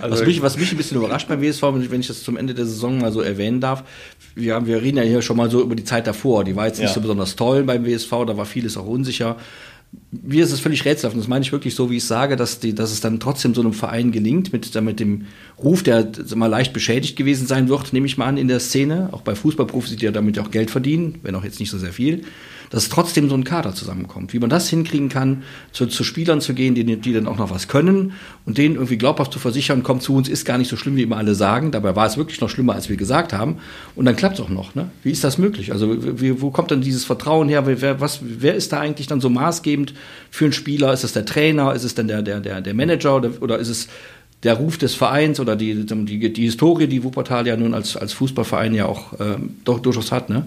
Also, 0.00 0.16
Was 0.20 0.26
mich, 0.26 0.42
was 0.42 0.56
mich 0.58 0.70
ein 0.72 0.76
bisschen 0.76 0.96
überrascht 0.96 1.28
beim 1.28 1.40
WSV, 1.42 1.62
wenn 1.88 2.00
ich- 2.00 2.06
das 2.08 2.22
zum 2.22 2.36
Ende 2.36 2.54
der 2.54 2.64
Saison 2.66 2.98
mal 2.98 3.12
so 3.12 3.20
erwähnen 3.20 3.60
darf, 3.60 3.84
wir, 4.34 4.54
haben, 4.54 4.66
wir 4.66 4.80
reden 4.82 4.96
ja 4.96 5.02
hier 5.02 5.22
schon 5.22 5.36
mal 5.36 5.50
so 5.50 5.60
über 5.62 5.74
die 5.76 5.84
Zeit 5.84 6.06
davor. 6.06 6.44
Die 6.44 6.56
war 6.56 6.66
jetzt 6.66 6.78
nicht 6.78 6.88
Ja. 6.88 6.94
so 6.94 7.00
besonders 7.00 7.36
toll 7.36 7.62
beim 7.64 7.84
WSV, 7.84 8.10
da 8.26 8.36
war 8.36 8.46
vieles 8.46 8.76
auch 8.76 8.86
unsicher. 8.86 9.36
Mir 10.10 10.42
ist 10.42 10.52
es 10.52 10.60
völlig 10.60 10.86
rätselhaft, 10.86 11.14
und 11.14 11.20
das 11.20 11.28
meine 11.28 11.42
ich 11.44 11.52
wirklich 11.52 11.74
so, 11.74 11.90
wie 11.90 11.98
ich 11.98 12.04
sage, 12.04 12.36
dass, 12.36 12.58
die, 12.60 12.74
dass 12.74 12.92
es 12.92 13.02
dann 13.02 13.20
trotzdem 13.20 13.54
so 13.54 13.60
einem 13.60 13.74
Verein 13.74 14.10
gelingt, 14.10 14.50
mit, 14.50 14.74
mit 14.80 15.00
dem 15.00 15.26
Ruf, 15.62 15.82
der 15.82 16.10
mal 16.34 16.46
leicht 16.46 16.72
beschädigt 16.72 17.14
gewesen 17.14 17.46
sein 17.46 17.68
wird, 17.68 17.92
nehme 17.92 18.06
ich 18.06 18.16
mal 18.16 18.24
an, 18.24 18.38
in 18.38 18.48
der 18.48 18.58
Szene, 18.60 19.10
auch 19.12 19.20
bei 19.20 19.34
Fußballprofis, 19.34 19.96
die 19.96 20.04
ja 20.06 20.10
damit 20.10 20.38
auch 20.38 20.50
Geld 20.50 20.70
verdienen, 20.70 21.16
wenn 21.22 21.34
auch 21.34 21.44
jetzt 21.44 21.60
nicht 21.60 21.68
so 21.70 21.76
sehr 21.76 21.92
viel, 21.92 22.22
dass 22.72 22.88
trotzdem 22.88 23.28
so 23.28 23.34
ein 23.34 23.44
Kader 23.44 23.74
zusammenkommt. 23.74 24.32
Wie 24.32 24.38
man 24.38 24.48
das 24.48 24.68
hinkriegen 24.68 25.10
kann, 25.10 25.42
zu, 25.72 25.86
zu 25.86 26.04
Spielern 26.04 26.40
zu 26.40 26.54
gehen, 26.54 26.74
die, 26.74 26.84
die 26.96 27.12
dann 27.12 27.28
auch 27.28 27.36
noch 27.36 27.50
was 27.50 27.68
können 27.68 28.14
und 28.46 28.56
denen 28.56 28.76
irgendwie 28.76 28.96
glaubhaft 28.96 29.30
zu 29.30 29.38
versichern, 29.38 29.82
kommt 29.82 30.02
zu 30.02 30.14
uns, 30.14 30.26
ist 30.26 30.46
gar 30.46 30.56
nicht 30.56 30.68
so 30.68 30.76
schlimm, 30.78 30.96
wie 30.96 31.02
immer 31.02 31.18
alle 31.18 31.34
sagen. 31.34 31.70
Dabei 31.70 31.94
war 31.94 32.06
es 32.06 32.16
wirklich 32.16 32.40
noch 32.40 32.48
schlimmer, 32.48 32.72
als 32.72 32.88
wir 32.88 32.96
gesagt 32.96 33.34
haben. 33.34 33.58
Und 33.94 34.06
dann 34.06 34.16
klappt 34.16 34.38
es 34.38 34.40
auch 34.40 34.48
noch. 34.48 34.74
Ne? 34.74 34.90
Wie 35.02 35.10
ist 35.10 35.22
das 35.22 35.36
möglich? 35.36 35.70
Also 35.70 36.18
wie, 36.18 36.40
wo 36.40 36.50
kommt 36.50 36.70
dann 36.70 36.80
dieses 36.80 37.04
Vertrauen 37.04 37.50
her? 37.50 37.66
Wer, 37.66 38.00
was, 38.00 38.20
wer 38.22 38.54
ist 38.54 38.72
da 38.72 38.80
eigentlich 38.80 39.06
dann 39.06 39.20
so 39.20 39.28
maßgebend 39.28 39.92
für 40.30 40.46
einen 40.46 40.54
Spieler? 40.54 40.94
Ist 40.94 41.04
es 41.04 41.12
der 41.12 41.26
Trainer? 41.26 41.74
Ist 41.74 41.84
es 41.84 41.94
dann 41.94 42.08
der, 42.08 42.22
der, 42.22 42.40
der, 42.40 42.62
der 42.62 42.74
Manager? 42.74 43.16
Oder, 43.16 43.30
oder 43.42 43.58
ist 43.58 43.68
es 43.68 43.88
der 44.44 44.54
Ruf 44.54 44.78
des 44.78 44.94
Vereins 44.94 45.40
oder 45.40 45.56
die, 45.56 45.84
die, 45.84 46.32
die 46.32 46.42
Historie, 46.42 46.86
die 46.86 47.04
Wuppertal 47.04 47.46
ja 47.46 47.54
nun 47.54 47.74
als, 47.74 47.98
als 47.98 48.14
Fußballverein 48.14 48.74
ja 48.74 48.86
auch 48.86 49.12
ähm, 49.20 49.56
doch 49.64 49.78
durchaus 49.78 50.10
hat, 50.10 50.30
ne? 50.30 50.46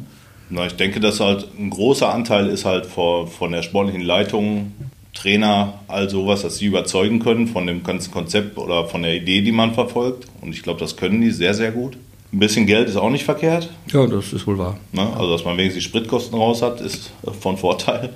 Na, 0.49 0.65
ich 0.65 0.75
denke, 0.75 0.99
dass 0.99 1.19
halt 1.19 1.47
ein 1.57 1.69
großer 1.69 2.13
Anteil 2.13 2.47
ist 2.47 2.65
halt 2.65 2.85
vor, 2.85 3.27
von 3.27 3.51
der 3.51 3.63
sportlichen 3.63 4.01
Leitung, 4.01 4.73
Trainer, 5.13 5.79
all 5.87 6.09
sowas, 6.09 6.41
dass 6.41 6.57
sie 6.57 6.65
überzeugen 6.65 7.19
können 7.19 7.47
von 7.47 7.65
dem 7.65 7.83
ganzen 7.83 8.11
Konzept 8.11 8.57
oder 8.57 8.85
von 8.85 9.01
der 9.01 9.15
Idee, 9.15 9.41
die 9.41 9.53
man 9.53 9.73
verfolgt. 9.73 10.27
Und 10.41 10.53
ich 10.53 10.61
glaube, 10.61 10.79
das 10.79 10.97
können 10.97 11.21
die 11.21 11.31
sehr, 11.31 11.53
sehr 11.53 11.71
gut. 11.71 11.97
Ein 12.33 12.39
bisschen 12.39 12.65
Geld 12.65 12.89
ist 12.89 12.97
auch 12.97 13.09
nicht 13.09 13.23
verkehrt. 13.23 13.69
Ja, 13.91 14.05
das 14.05 14.33
ist 14.33 14.45
wohl 14.45 14.57
wahr. 14.57 14.77
Ne? 14.91 15.07
Also, 15.17 15.31
dass 15.31 15.45
man 15.45 15.57
wenigstens 15.57 15.83
die 15.83 15.89
Spritkosten 15.89 16.37
raus 16.37 16.61
hat, 16.61 16.81
ist 16.81 17.11
äh, 17.25 17.31
von 17.31 17.57
Vorteil. 17.57 18.09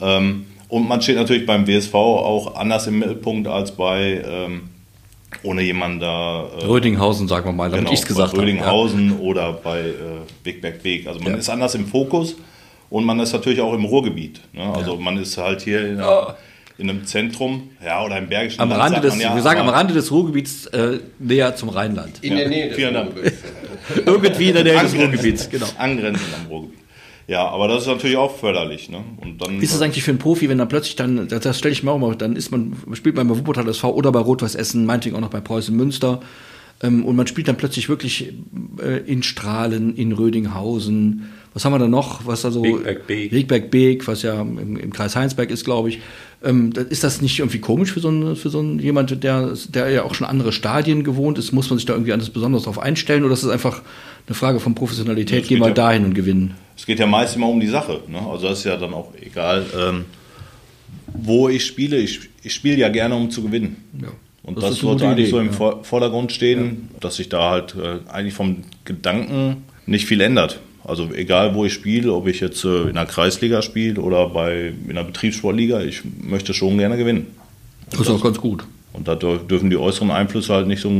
Ähm, 0.00 0.46
und 0.68 0.88
man 0.88 1.00
steht 1.00 1.16
natürlich 1.16 1.46
beim 1.46 1.66
WSV 1.66 1.94
auch 1.94 2.54
anders 2.54 2.86
im 2.86 2.98
Mittelpunkt 2.98 3.48
als 3.48 3.72
bei, 3.72 4.22
ähm, 4.24 4.70
ohne 5.42 5.62
jemanden 5.62 6.00
da. 6.00 6.48
Äh, 6.60 6.64
Rödinghausen, 6.66 7.28
sagen 7.28 7.46
wir 7.46 7.52
mal, 7.52 7.70
damit 7.70 7.84
genau, 7.86 7.92
ich's 7.92 8.06
gesagt 8.06 8.32
bei 8.32 8.38
habe. 8.38 8.42
Rödinghausen 8.42 9.18
oder 9.20 9.52
bei 9.52 9.80
äh, 9.80 9.92
Wegberg 10.44 10.82
Weg. 10.84 11.06
Also 11.06 11.20
man 11.20 11.32
Ja. 11.32 11.38
ist 11.38 11.48
anders 11.48 11.74
im 11.74 11.86
Fokus 11.86 12.36
und 12.90 13.04
man 13.04 13.18
ist 13.20 13.32
natürlich 13.32 13.60
auch 13.60 13.74
im 13.74 13.84
Ruhrgebiet. 13.84 14.40
Ne? 14.52 14.62
Also 14.74 14.96
man 14.96 15.16
ist 15.18 15.36
halt 15.38 15.62
hier 15.62 15.86
in, 15.86 15.98
einer, 15.98 16.36
in 16.78 16.90
einem 16.90 17.04
Zentrum, 17.06 17.70
ja, 17.84 18.04
oder 18.04 18.18
im 18.18 18.28
Bergischen 18.28 18.60
Am 18.60 18.68
Land, 18.70 18.80
Rande 18.82 18.94
sagt 18.96 19.04
des, 19.04 19.12
man 19.14 19.20
ja, 19.20 19.34
wir 19.34 19.42
sagen 19.42 19.60
am 19.60 19.68
Rande 19.68 19.94
des 19.94 20.10
Ruhrgebiets 20.10 20.66
äh, 20.66 20.98
näher 21.18 21.56
zum 21.56 21.68
Rheinland. 21.70 22.22
In 22.22 22.36
der 22.36 22.48
Nähe 22.48 22.68
des. 22.68 22.78
Ruhrgebiets. 22.78 23.36
Irgendwie 24.06 24.48
in 24.48 24.54
der 24.54 24.64
Nähe 24.64 24.80
des. 24.82 24.94
Ruhrgebiets, 24.94 25.50
genau. 25.50 25.66
Angrenzend 25.78 26.28
am 26.40 26.46
Ruhrgebiet. 26.50 26.78
Ja, 27.28 27.48
aber 27.48 27.68
das 27.68 27.82
ist 27.82 27.88
natürlich 27.88 28.16
auch 28.16 28.36
förderlich. 28.36 28.90
Ne? 28.90 28.98
Und 29.20 29.40
dann, 29.40 29.60
Wie 29.60 29.64
ist 29.64 29.74
es 29.74 29.80
eigentlich 29.80 30.02
für 30.02 30.10
einen 30.10 30.18
Profi, 30.18 30.48
wenn 30.48 30.58
dann 30.58 30.68
plötzlich 30.68 30.96
dann, 30.96 31.28
das, 31.28 31.40
das 31.40 31.58
stelle 31.58 31.72
ich 31.72 31.82
mir 31.82 31.92
auch 31.92 31.98
mal, 31.98 32.16
dann 32.16 32.36
ist 32.36 32.50
man, 32.50 32.76
spielt 32.94 33.16
man 33.16 33.28
bei 33.28 33.36
Wuppertal 33.36 33.68
SV 33.68 33.92
oder 33.92 34.12
bei 34.12 34.20
Rot-Weiß 34.20 34.54
Essen, 34.54 34.84
meinetwegen 34.86 35.16
auch 35.16 35.20
noch 35.20 35.30
bei 35.30 35.40
Preußen 35.40 35.74
Münster, 35.74 36.20
ähm, 36.82 37.04
und 37.04 37.16
man 37.16 37.26
spielt 37.26 37.48
dann 37.48 37.56
plötzlich 37.56 37.88
wirklich 37.88 38.32
äh, 38.82 38.98
in 39.06 39.22
Strahlen, 39.22 39.94
in 39.94 40.12
Rödinghausen, 40.12 41.30
was 41.54 41.64
haben 41.64 41.72
wir 41.72 41.78
da 41.78 41.88
noch, 41.88 42.26
was 42.26 42.42
da 42.42 42.50
so, 42.50 42.62
Wegberg 42.62 43.06
Beek. 43.06 43.32
Wegberg 43.32 43.70
Beek, 43.70 44.06
was 44.06 44.22
ja 44.22 44.40
im, 44.40 44.76
im 44.76 44.92
Kreis 44.92 45.14
Heinsberg 45.16 45.50
ist, 45.50 45.64
glaube 45.64 45.90
ich. 45.90 45.98
Ähm, 46.44 46.70
ist 46.90 47.04
das 47.04 47.20
nicht 47.22 47.38
irgendwie 47.38 47.58
komisch 47.60 47.92
für 47.92 48.00
so 48.00 48.08
einen, 48.08 48.34
für 48.36 48.50
so 48.50 48.58
einen 48.60 48.78
jemand, 48.78 49.22
der, 49.22 49.54
der 49.68 49.90
ja 49.90 50.02
auch 50.02 50.14
schon 50.14 50.26
andere 50.26 50.50
Stadien 50.52 51.04
gewohnt 51.04 51.38
ist? 51.38 51.52
Muss 51.52 51.70
man 51.70 51.78
sich 51.78 51.86
da 51.86 51.92
irgendwie 51.92 52.12
anders 52.12 52.30
besonders 52.30 52.62
darauf 52.62 52.78
einstellen 52.80 53.22
oder 53.24 53.34
ist 53.34 53.42
es 53.44 53.50
einfach 53.50 53.82
eine 54.26 54.34
Frage 54.34 54.58
von 54.60 54.74
Professionalität? 54.74 55.46
Gehen 55.46 55.58
geht 55.58 55.60
wir 55.60 55.68
ja- 55.68 55.74
dahin 55.74 56.04
und 56.04 56.14
gewinnen. 56.14 56.54
Es 56.76 56.86
geht 56.86 56.98
ja 56.98 57.06
meist 57.06 57.36
immer 57.36 57.48
um 57.48 57.60
die 57.60 57.68
Sache. 57.68 58.00
Ne? 58.08 58.18
Also 58.28 58.48
das 58.48 58.58
ist 58.60 58.64
ja 58.64 58.76
dann 58.76 58.92
auch 58.94 59.12
egal, 59.20 59.64
ähm, 59.78 60.04
wo 61.14 61.48
ich 61.48 61.64
spiele. 61.64 61.98
Ich, 61.98 62.20
ich 62.42 62.52
spiele 62.54 62.76
ja 62.78 62.88
gerne, 62.88 63.14
um 63.14 63.30
zu 63.30 63.42
gewinnen. 63.42 63.76
Ja. 64.00 64.08
Und 64.42 64.56
Das 64.56 64.70
das, 64.70 64.78
sollte 64.80 65.06
eigentlich 65.06 65.26
Idee, 65.28 65.30
so 65.30 65.38
im 65.38 65.46
ja. 65.46 65.52
Vor- 65.52 65.84
Vordergrund 65.84 66.32
stehen, 66.32 66.88
dass 66.98 67.16
sich 67.16 67.28
da 67.28 67.50
halt 67.50 67.76
äh, 67.76 67.98
eigentlich 68.10 68.34
vom 68.34 68.56
Gedanken 68.84 69.58
nicht 69.86 70.06
viel 70.06 70.20
ändert. 70.20 70.58
Also 70.84 71.10
egal, 71.14 71.54
wo 71.54 71.64
ich 71.64 71.72
spiele, 71.72 72.12
ob 72.12 72.26
ich 72.26 72.40
jetzt 72.40 72.64
äh, 72.64 72.88
in 72.88 72.94
der 72.94 73.06
Kreisliga 73.06 73.62
spiele 73.62 74.00
oder 74.00 74.28
bei 74.28 74.72
in 74.88 74.94
der 74.94 75.04
Betriebssportliga, 75.04 75.80
ich 75.80 76.02
möchte 76.20 76.54
schon 76.54 76.76
gerne 76.78 76.96
gewinnen. 76.96 77.26
Das 77.90 78.00
ist 78.00 78.10
auch 78.10 78.22
ganz 78.22 78.38
gut. 78.38 78.64
Und 78.92 79.06
da 79.08 79.12
dür- 79.12 79.46
dürfen 79.46 79.70
die 79.70 79.76
äußeren 79.76 80.10
Einflüsse 80.10 80.52
halt 80.54 80.66
nicht 80.66 80.80
so, 80.82 80.90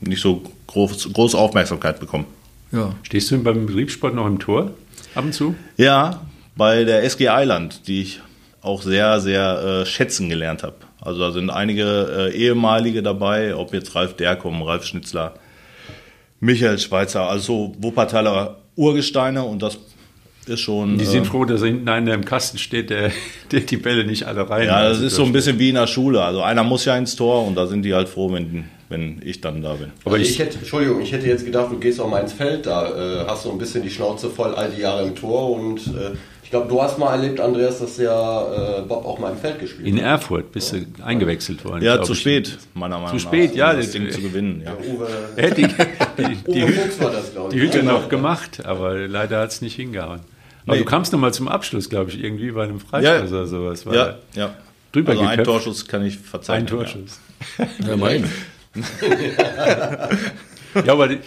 nicht 0.00 0.20
so 0.22 0.42
groß, 0.68 1.12
große 1.12 1.36
Aufmerksamkeit 1.36 1.98
bekommen. 2.00 2.26
Ja. 2.72 2.94
Stehst 3.02 3.30
du 3.30 3.42
beim 3.42 3.66
Betriebssport 3.66 4.14
noch 4.14 4.26
im 4.26 4.38
Tor? 4.38 4.72
Ab 5.14 5.24
und 5.24 5.32
zu? 5.34 5.54
Ja, 5.76 6.20
bei 6.56 6.84
der 6.84 7.02
SG 7.04 7.26
Island, 7.30 7.88
die 7.88 8.02
ich 8.02 8.20
auch 8.62 8.82
sehr, 8.82 9.20
sehr 9.20 9.82
äh, 9.82 9.86
schätzen 9.86 10.28
gelernt 10.28 10.62
habe. 10.62 10.74
Also 11.00 11.20
da 11.20 11.30
sind 11.32 11.48
einige 11.50 12.30
äh, 12.32 12.36
ehemalige 12.36 13.02
dabei, 13.02 13.54
ob 13.54 13.72
jetzt 13.72 13.94
Ralf 13.94 14.14
Derkum, 14.16 14.62
Ralf 14.62 14.84
Schnitzler, 14.84 15.34
Michael 16.40 16.78
Schweizer, 16.78 17.22
also 17.28 17.74
Wuppertaler 17.78 18.56
Urgesteine 18.78 19.42
und 19.42 19.60
das 19.62 19.78
ist 20.46 20.60
schon. 20.60 20.98
Die 20.98 21.04
sind 21.04 21.22
äh, 21.22 21.26
froh, 21.26 21.44
dass 21.44 21.62
hinten 21.62 21.88
einer 21.88 22.14
im 22.14 22.24
Kasten 22.24 22.58
steht, 22.58 22.90
der, 22.90 23.10
der 23.52 23.60
die 23.60 23.76
Bälle 23.76 24.04
nicht 24.04 24.24
alle 24.24 24.48
rein. 24.48 24.66
ja, 24.66 24.88
das 24.88 25.00
ist 25.00 25.16
so 25.16 25.24
ein 25.24 25.32
bisschen 25.32 25.58
wie 25.58 25.68
in 25.70 25.74
der 25.74 25.86
Schule. 25.86 26.22
Also 26.22 26.42
einer 26.42 26.64
muss 26.64 26.84
ja 26.84 26.96
ins 26.96 27.16
Tor 27.16 27.46
und 27.46 27.54
da 27.54 27.66
sind 27.66 27.82
die 27.82 27.92
halt 27.92 28.08
froh, 28.08 28.32
wenn, 28.32 28.64
wenn 28.88 29.20
ich 29.24 29.40
dann 29.40 29.60
da 29.62 29.74
bin. 29.74 29.90
Aber 30.04 30.14
Also 30.14 30.24
ich, 30.24 30.30
ich 30.30 30.38
hätte, 30.38 30.58
Entschuldigung, 30.58 31.02
ich 31.02 31.12
hätte 31.12 31.26
jetzt 31.26 31.44
gedacht, 31.44 31.70
du 31.70 31.78
gehst 31.78 32.00
auch 32.00 32.08
mal 32.08 32.20
ins 32.20 32.32
Feld, 32.32 32.66
da 32.66 33.22
äh, 33.22 33.26
hast 33.26 33.44
du 33.44 33.50
ein 33.50 33.58
bisschen 33.58 33.82
die 33.82 33.90
Schnauze 33.90 34.30
voll 34.30 34.54
all 34.54 34.70
die 34.70 34.80
Jahre 34.82 35.06
im 35.06 35.14
Tor 35.14 35.50
und 35.50 35.78
äh, 35.88 36.16
ich 36.48 36.50
glaube, 36.50 36.66
du 36.66 36.80
hast 36.82 36.96
mal 36.98 37.12
erlebt, 37.12 37.40
Andreas, 37.40 37.78
dass 37.78 37.96
der 37.96 38.78
äh, 38.78 38.88
Bob 38.88 39.04
auch 39.04 39.18
mal 39.18 39.32
im 39.32 39.36
Feld 39.36 39.58
gespielt 39.60 39.86
in 39.86 39.96
hat. 39.98 40.02
Erfurt 40.22 40.50
bist 40.50 40.72
du 40.72 40.78
eingewechselt 41.04 41.62
worden. 41.62 41.82
Ja, 41.84 42.00
zu 42.02 42.14
ich. 42.14 42.20
spät, 42.20 42.56
meiner 42.72 42.94
Meinung 42.96 43.04
nach. 43.04 43.12
Zu 43.12 43.18
spät, 43.18 43.54
ja, 43.54 43.72
um 43.72 43.76
das 43.76 43.90
Ding 43.90 44.10
zu 44.10 44.22
gewinnen. 44.22 44.62
Ja. 44.64 44.72
Er 45.36 45.42
hätte 45.50 45.56
die, 45.56 45.66
die, 45.66 45.74
die, 46.50 46.62
Uwe 46.62 46.70
Hü- 46.70 46.72
Fuchs 46.72 47.00
war 47.02 47.10
das, 47.10 47.32
glaube 47.34 47.50
die 47.50 47.58
ich. 47.58 47.64
Hütte 47.64 47.82
ne? 47.82 47.92
noch 47.92 48.08
gemacht, 48.08 48.64
aber 48.64 48.94
leider 49.06 49.40
hat 49.40 49.50
es 49.50 49.60
nicht 49.60 49.76
hingehauen. 49.76 50.20
Aber 50.66 50.76
Nee. 50.76 50.84
du 50.84 50.88
kamst 50.88 51.12
noch 51.12 51.20
mal 51.20 51.34
zum 51.34 51.48
Abschluss, 51.48 51.90
glaube 51.90 52.10
ich, 52.12 52.24
irgendwie 52.24 52.50
bei 52.50 52.62
einem 52.64 52.80
Freistoß 52.80 53.30
oder 53.30 53.46
sowas. 53.46 53.84
War 53.84 53.94
Ja, 53.94 54.14
ja. 54.34 54.54
Drüber 54.92 55.10
also 55.12 55.24
ein 55.24 55.30
geköpft. 55.32 55.44
Torschuss 55.50 55.86
kann 55.86 56.02
ich 56.06 56.16
verzeihen. 56.16 56.60
Ein 56.62 56.66
Torschuss. 56.66 57.20
Ja, 57.86 57.92
immerhin. 57.92 58.24
Ja, 60.84 60.92
aber 60.92 61.08
die, 61.08 61.18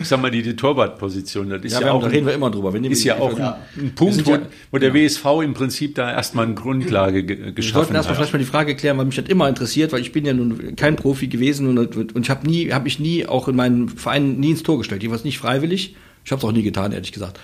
ich 0.00 0.06
sag 0.06 0.22
mal, 0.22 0.30
die, 0.30 0.42
die 0.42 0.54
Torwartposition, 0.54 1.50
das 1.50 1.64
ist 1.64 1.72
Ja, 1.72 1.80
ja, 1.80 1.86
wir 1.86 1.90
haben, 1.90 1.98
auch, 1.98 2.02
da 2.02 2.08
reden 2.08 2.26
wir 2.26 2.32
immer 2.34 2.50
drüber. 2.50 2.72
Wir 2.72 2.90
ist 2.90 3.02
ja 3.02 3.18
auch 3.18 3.36
wir 3.36 3.56
ein, 3.76 3.94
Punkt, 3.94 4.24
wo, 4.26 4.30
ja- 4.30 4.42
wo 4.70 4.78
der 4.78 4.94
WSV 4.94 5.24
im 5.42 5.54
Prinzip 5.54 5.96
da 5.96 6.12
erstmal 6.12 6.46
eine 6.46 6.54
Grundlage 6.54 7.24
ge 7.24 7.36
sollten 7.36 7.54
geschaffen 7.56 7.94
erstmal 7.96 8.02
hat. 8.02 8.16
vielleicht 8.16 8.32
mal 8.32 8.38
die 8.38 8.44
Frage 8.44 8.76
klären, 8.76 8.96
weil 8.98 9.06
mich 9.06 9.16
das 9.16 9.26
immer 9.28 9.48
interessiert, 9.48 9.92
weil 9.92 10.00
ich 10.00 10.12
bin 10.12 10.24
ja 10.24 10.32
nun 10.32 10.76
kein 10.76 10.94
Profi 10.94 11.26
gewesen 11.26 11.76
und, 11.76 11.96
und 11.96 12.24
ich 12.24 12.30
habe 12.30 12.46
nie, 12.46 12.70
habe 12.70 12.84
mich 12.84 13.00
nie 13.00 13.26
auch 13.26 13.48
in 13.48 13.56
meinen 13.56 13.88
Vereinen 13.88 14.38
nie 14.38 14.50
ins 14.52 14.62
Tor 14.62 14.78
gestellt. 14.78 15.02
Jedenfalls 15.02 15.24
nicht 15.24 15.38
freiwillig. 15.38 15.96
Ich 16.24 16.30
habe 16.32 16.38
es 16.40 16.44
auch 16.44 16.52
nie 16.52 16.62
getan, 16.62 16.92
ehrlich 16.92 17.10
gesagt. 17.12 17.40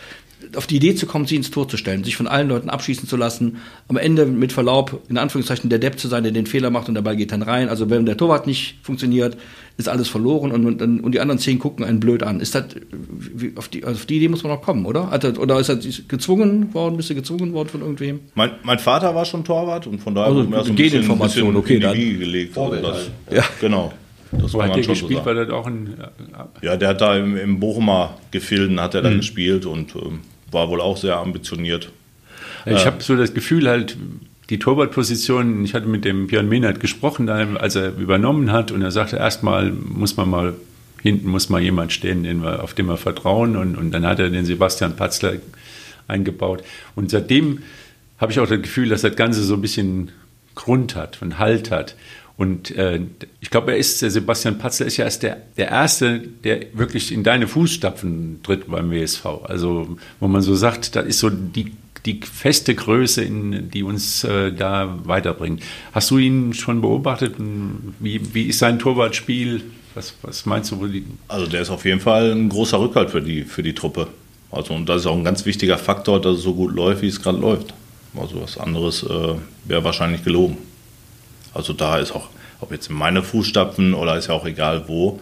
Auf 0.57 0.67
die 0.67 0.77
Idee 0.77 0.95
zu 0.95 1.07
kommen, 1.07 1.27
sie 1.27 1.37
ins 1.37 1.51
Tor 1.51 1.69
zu 1.69 1.77
stellen, 1.77 2.05
sich 2.05 2.17
von 2.17 2.27
allen 2.27 2.49
Leuten 2.49 2.71
abschießen 2.71 3.09
zu 3.09 3.17
lassen, 3.17 3.57
am 3.89 3.97
Ende 3.97 4.27
mit 4.27 4.53
Verlaub, 4.53 5.01
in 5.09 5.19
Anführungszeichen, 5.19 5.71
der 5.71 5.79
Depp 5.79 5.99
zu 5.99 6.09
sein, 6.09 6.23
der 6.23 6.33
den 6.33 6.47
Fehler 6.47 6.71
macht 6.71 6.89
und 6.89 6.95
der 6.95 7.03
Ball 7.03 7.17
geht 7.17 7.33
dann 7.33 7.43
rein. 7.43 7.69
Also 7.69 7.91
wenn 7.91 8.07
der 8.07 8.17
Torwart 8.17 8.47
nicht 8.47 8.77
funktioniert, 8.83 9.37
ist 9.77 9.89
alles 9.89 10.09
verloren 10.09 10.53
und, 10.53 10.81
und, 10.81 11.01
und 11.03 11.13
die 11.13 11.21
anderen 11.21 11.39
zehn 11.41 11.59
gucken 11.59 11.85
einen 11.85 11.99
blöd 12.01 12.23
an. 12.23 12.39
Ist 12.41 12.55
das, 12.55 12.65
wie, 13.11 13.53
auf, 13.57 13.69
die, 13.69 13.85
auf 13.85 14.07
die 14.07 14.17
Idee 14.19 14.29
muss 14.29 14.43
man 14.45 14.53
noch 14.53 14.63
kommen, 14.63 14.87
oder? 14.87 15.11
Das, 15.21 15.37
oder 15.39 15.59
ist 15.59 15.69
das 15.69 15.79
gezwungen 16.09 16.73
worden, 16.75 16.97
bist 16.97 17.11
du 17.11 17.15
gezwungen 17.17 17.53
worden 17.53 17.69
von 17.69 17.81
irgendwem? 17.81 18.21
Mein, 18.35 18.53
mein 18.63 18.79
Vater 18.79 19.15
war 19.15 19.25
schon 19.25 19.45
Torwart 19.45 19.87
und 19.87 19.99
von 20.01 20.15
daher 20.15 20.29
Also 20.29 20.39
wurde 20.41 20.51
mir 20.51 20.57
das 20.59 20.69
ein 20.69 20.77
Geninformation, 20.77 21.55
bisschen, 21.55 21.57
okay, 21.57 21.75
in 21.75 21.81
die 21.81 21.87
dann. 21.87 21.97
Wiege 21.97 22.19
gelegt. 22.19 22.57
Also 22.59 22.77
das, 22.77 23.11
ja. 23.31 23.43
Genau. 23.61 23.93
Das 24.31 24.53
Wo 24.53 24.59
kann 24.59 24.69
hat 24.71 24.71
man 24.71 24.77
der 24.79 24.85
schon 24.85 24.95
so 24.97 25.07
gespielt? 25.07 25.27
War 25.27 25.35
das 25.35 25.51
auch 25.51 25.67
ein, 25.67 25.95
Ja, 26.63 26.77
der 26.77 26.89
hat 26.89 27.01
da 27.01 27.17
im, 27.17 27.37
im 27.37 27.61
Bochumer 27.61 28.17
Gefilden 28.33 28.81
hat 28.81 28.95
er 28.95 29.01
Mhm. 29.03 29.05
da 29.05 29.15
gespielt 29.15 29.65
und 29.67 29.95
ähm, 29.95 30.21
war 30.55 30.69
wohl 30.69 30.81
auch 30.81 30.97
sehr 30.97 31.17
ambitioniert. 31.17 31.91
Ich 32.67 32.87
habe 32.87 33.03
so 33.03 33.15
das 33.17 33.35
Gefühl 33.35 33.69
halt, 33.69 33.97
die 34.51 34.59
Torwartposition, 34.59 35.65
ich 35.65 35.75
hatte 35.75 35.87
mit 35.87 36.05
dem 36.05 36.27
Björn 36.27 36.49
Mehnert 36.49 36.81
gesprochen, 36.81 37.29
als 37.29 37.77
er 37.77 37.97
übernommen 37.97 38.53
hat, 38.53 38.73
und 38.73 38.83
er 38.83 38.91
sagte, 38.91 39.17
erstmal 39.17 39.71
muss 39.71 40.17
man 40.17 40.29
mal, 40.29 40.55
hinten 41.03 41.29
muss 41.29 41.49
mal 41.49 41.61
jemand 41.61 41.93
stehen, 41.93 42.23
den 42.23 42.43
wir, 42.43 42.63
auf 42.63 42.75
den 42.75 42.87
wir 42.87 42.97
vertrauen, 42.97 43.57
und, 43.57 43.77
und 43.77 43.91
dann 43.91 44.07
hat 44.07 44.19
er 44.19 44.31
den 44.31 44.45
Sebastian 44.45 44.97
Patzler 44.97 45.35
eingebaut. 46.09 46.63
Und 46.95 47.11
seitdem 47.11 47.63
habe 48.19 48.33
ich 48.33 48.41
auch 48.41 48.47
das 48.47 48.61
Gefühl, 48.61 48.89
dass 48.89 49.03
das 49.03 49.17
Ganze 49.17 49.43
so 49.43 49.55
ein 49.55 49.63
bisschen 49.63 50.11
Grund 50.55 50.95
hat 50.95 51.21
und 51.21 51.39
Halt 51.39 51.71
hat. 51.71 51.97
Und 52.37 52.73
äh, 52.73 53.01
ich 53.41 53.51
glaube, 53.51 53.73
er 53.73 53.79
ist, 53.79 54.03
der 54.03 54.11
Sebastian 54.11 54.59
Patzler 54.59 54.87
ist 54.87 54.97
ja 54.97 55.05
erst 55.05 55.23
der, 55.23 55.43
der 55.57 55.69
Erste, 55.69 56.19
der 56.19 56.67
wirklich 56.73 57.13
in 57.13 57.23
deine 57.23 57.47
Fußstapfen 57.47 58.41
tritt 58.43 58.69
beim 58.69 58.91
WSV. 58.91 59.25
Also, 59.45 59.97
wo 60.19 60.27
man 60.27 60.43
so 60.43 60.57
sagt, 60.57 60.97
das 60.97 61.07
ist 61.07 61.21
so 61.21 61.31
die, 61.31 61.73
die 62.07 62.21
feste 62.21 62.75
Größe, 62.75 63.23
in, 63.23 63.71
die 63.71 63.85
uns 63.85 64.25
äh, 64.25 64.53
da 64.53 64.99
weiterbringt. 65.05 65.63
Hast 65.93 66.11
du 66.11 66.19
ihn 66.19 66.55
schon 66.55 66.81
beobachtet? 66.81 67.37
Wie, 68.01 68.35
wie 68.35 68.45
ist 68.45 68.59
sein 68.59 68.81
Torwartspiel? 68.81 69.63
Was, 69.95 70.15
was 70.23 70.45
meinst 70.45 70.73
du? 70.73 70.81
Wo 70.81 70.87
die 70.87 71.05
also, 71.29 71.47
der 71.47 71.63
ist 71.63 71.71
auf 71.71 71.85
jeden 71.85 72.01
Fall 72.01 72.33
ein 72.33 72.49
großer 72.49 72.81
Rückhalt 72.81 73.11
für 73.11 73.23
die, 73.23 73.43
für 73.43 73.63
die 73.63 73.75
Truppe. 73.75 74.09
Also, 74.51 74.75
und 74.75 74.89
das 74.89 75.03
ist 75.03 75.07
auch 75.07 75.17
ein 75.17 75.25
ganz 75.25 75.47
wichtiger 75.47 75.79
Faktor, 75.79 76.21
dass 76.21 76.39
es 76.39 76.43
so 76.43 76.55
gut 76.55 76.75
läuft, 76.75 77.03
wie 77.03 77.09
es 77.09 77.23
gerade 77.23 77.39
läuft. 77.39 77.75
Also, 78.17 78.43
was 78.43 78.59
anderes 78.59 79.05
äh, 79.05 79.35
wäre 79.67 79.85
wahrscheinlich 79.85 80.25
gelogen. 80.25 80.59
Also 81.55 81.73
da 81.73 81.99
ist 81.99 82.13
auch, 82.13 82.29
ob 82.61 82.73
jetzt 82.73 82.91
in 82.91 82.97
meine 82.97 83.23
Fußstapfen 83.23 83.95
oder 83.95 84.17
ist 84.17 84.29
ja 84.29 84.35
auch 84.35 84.47
egal 84.47 84.85
wo, 84.89 85.21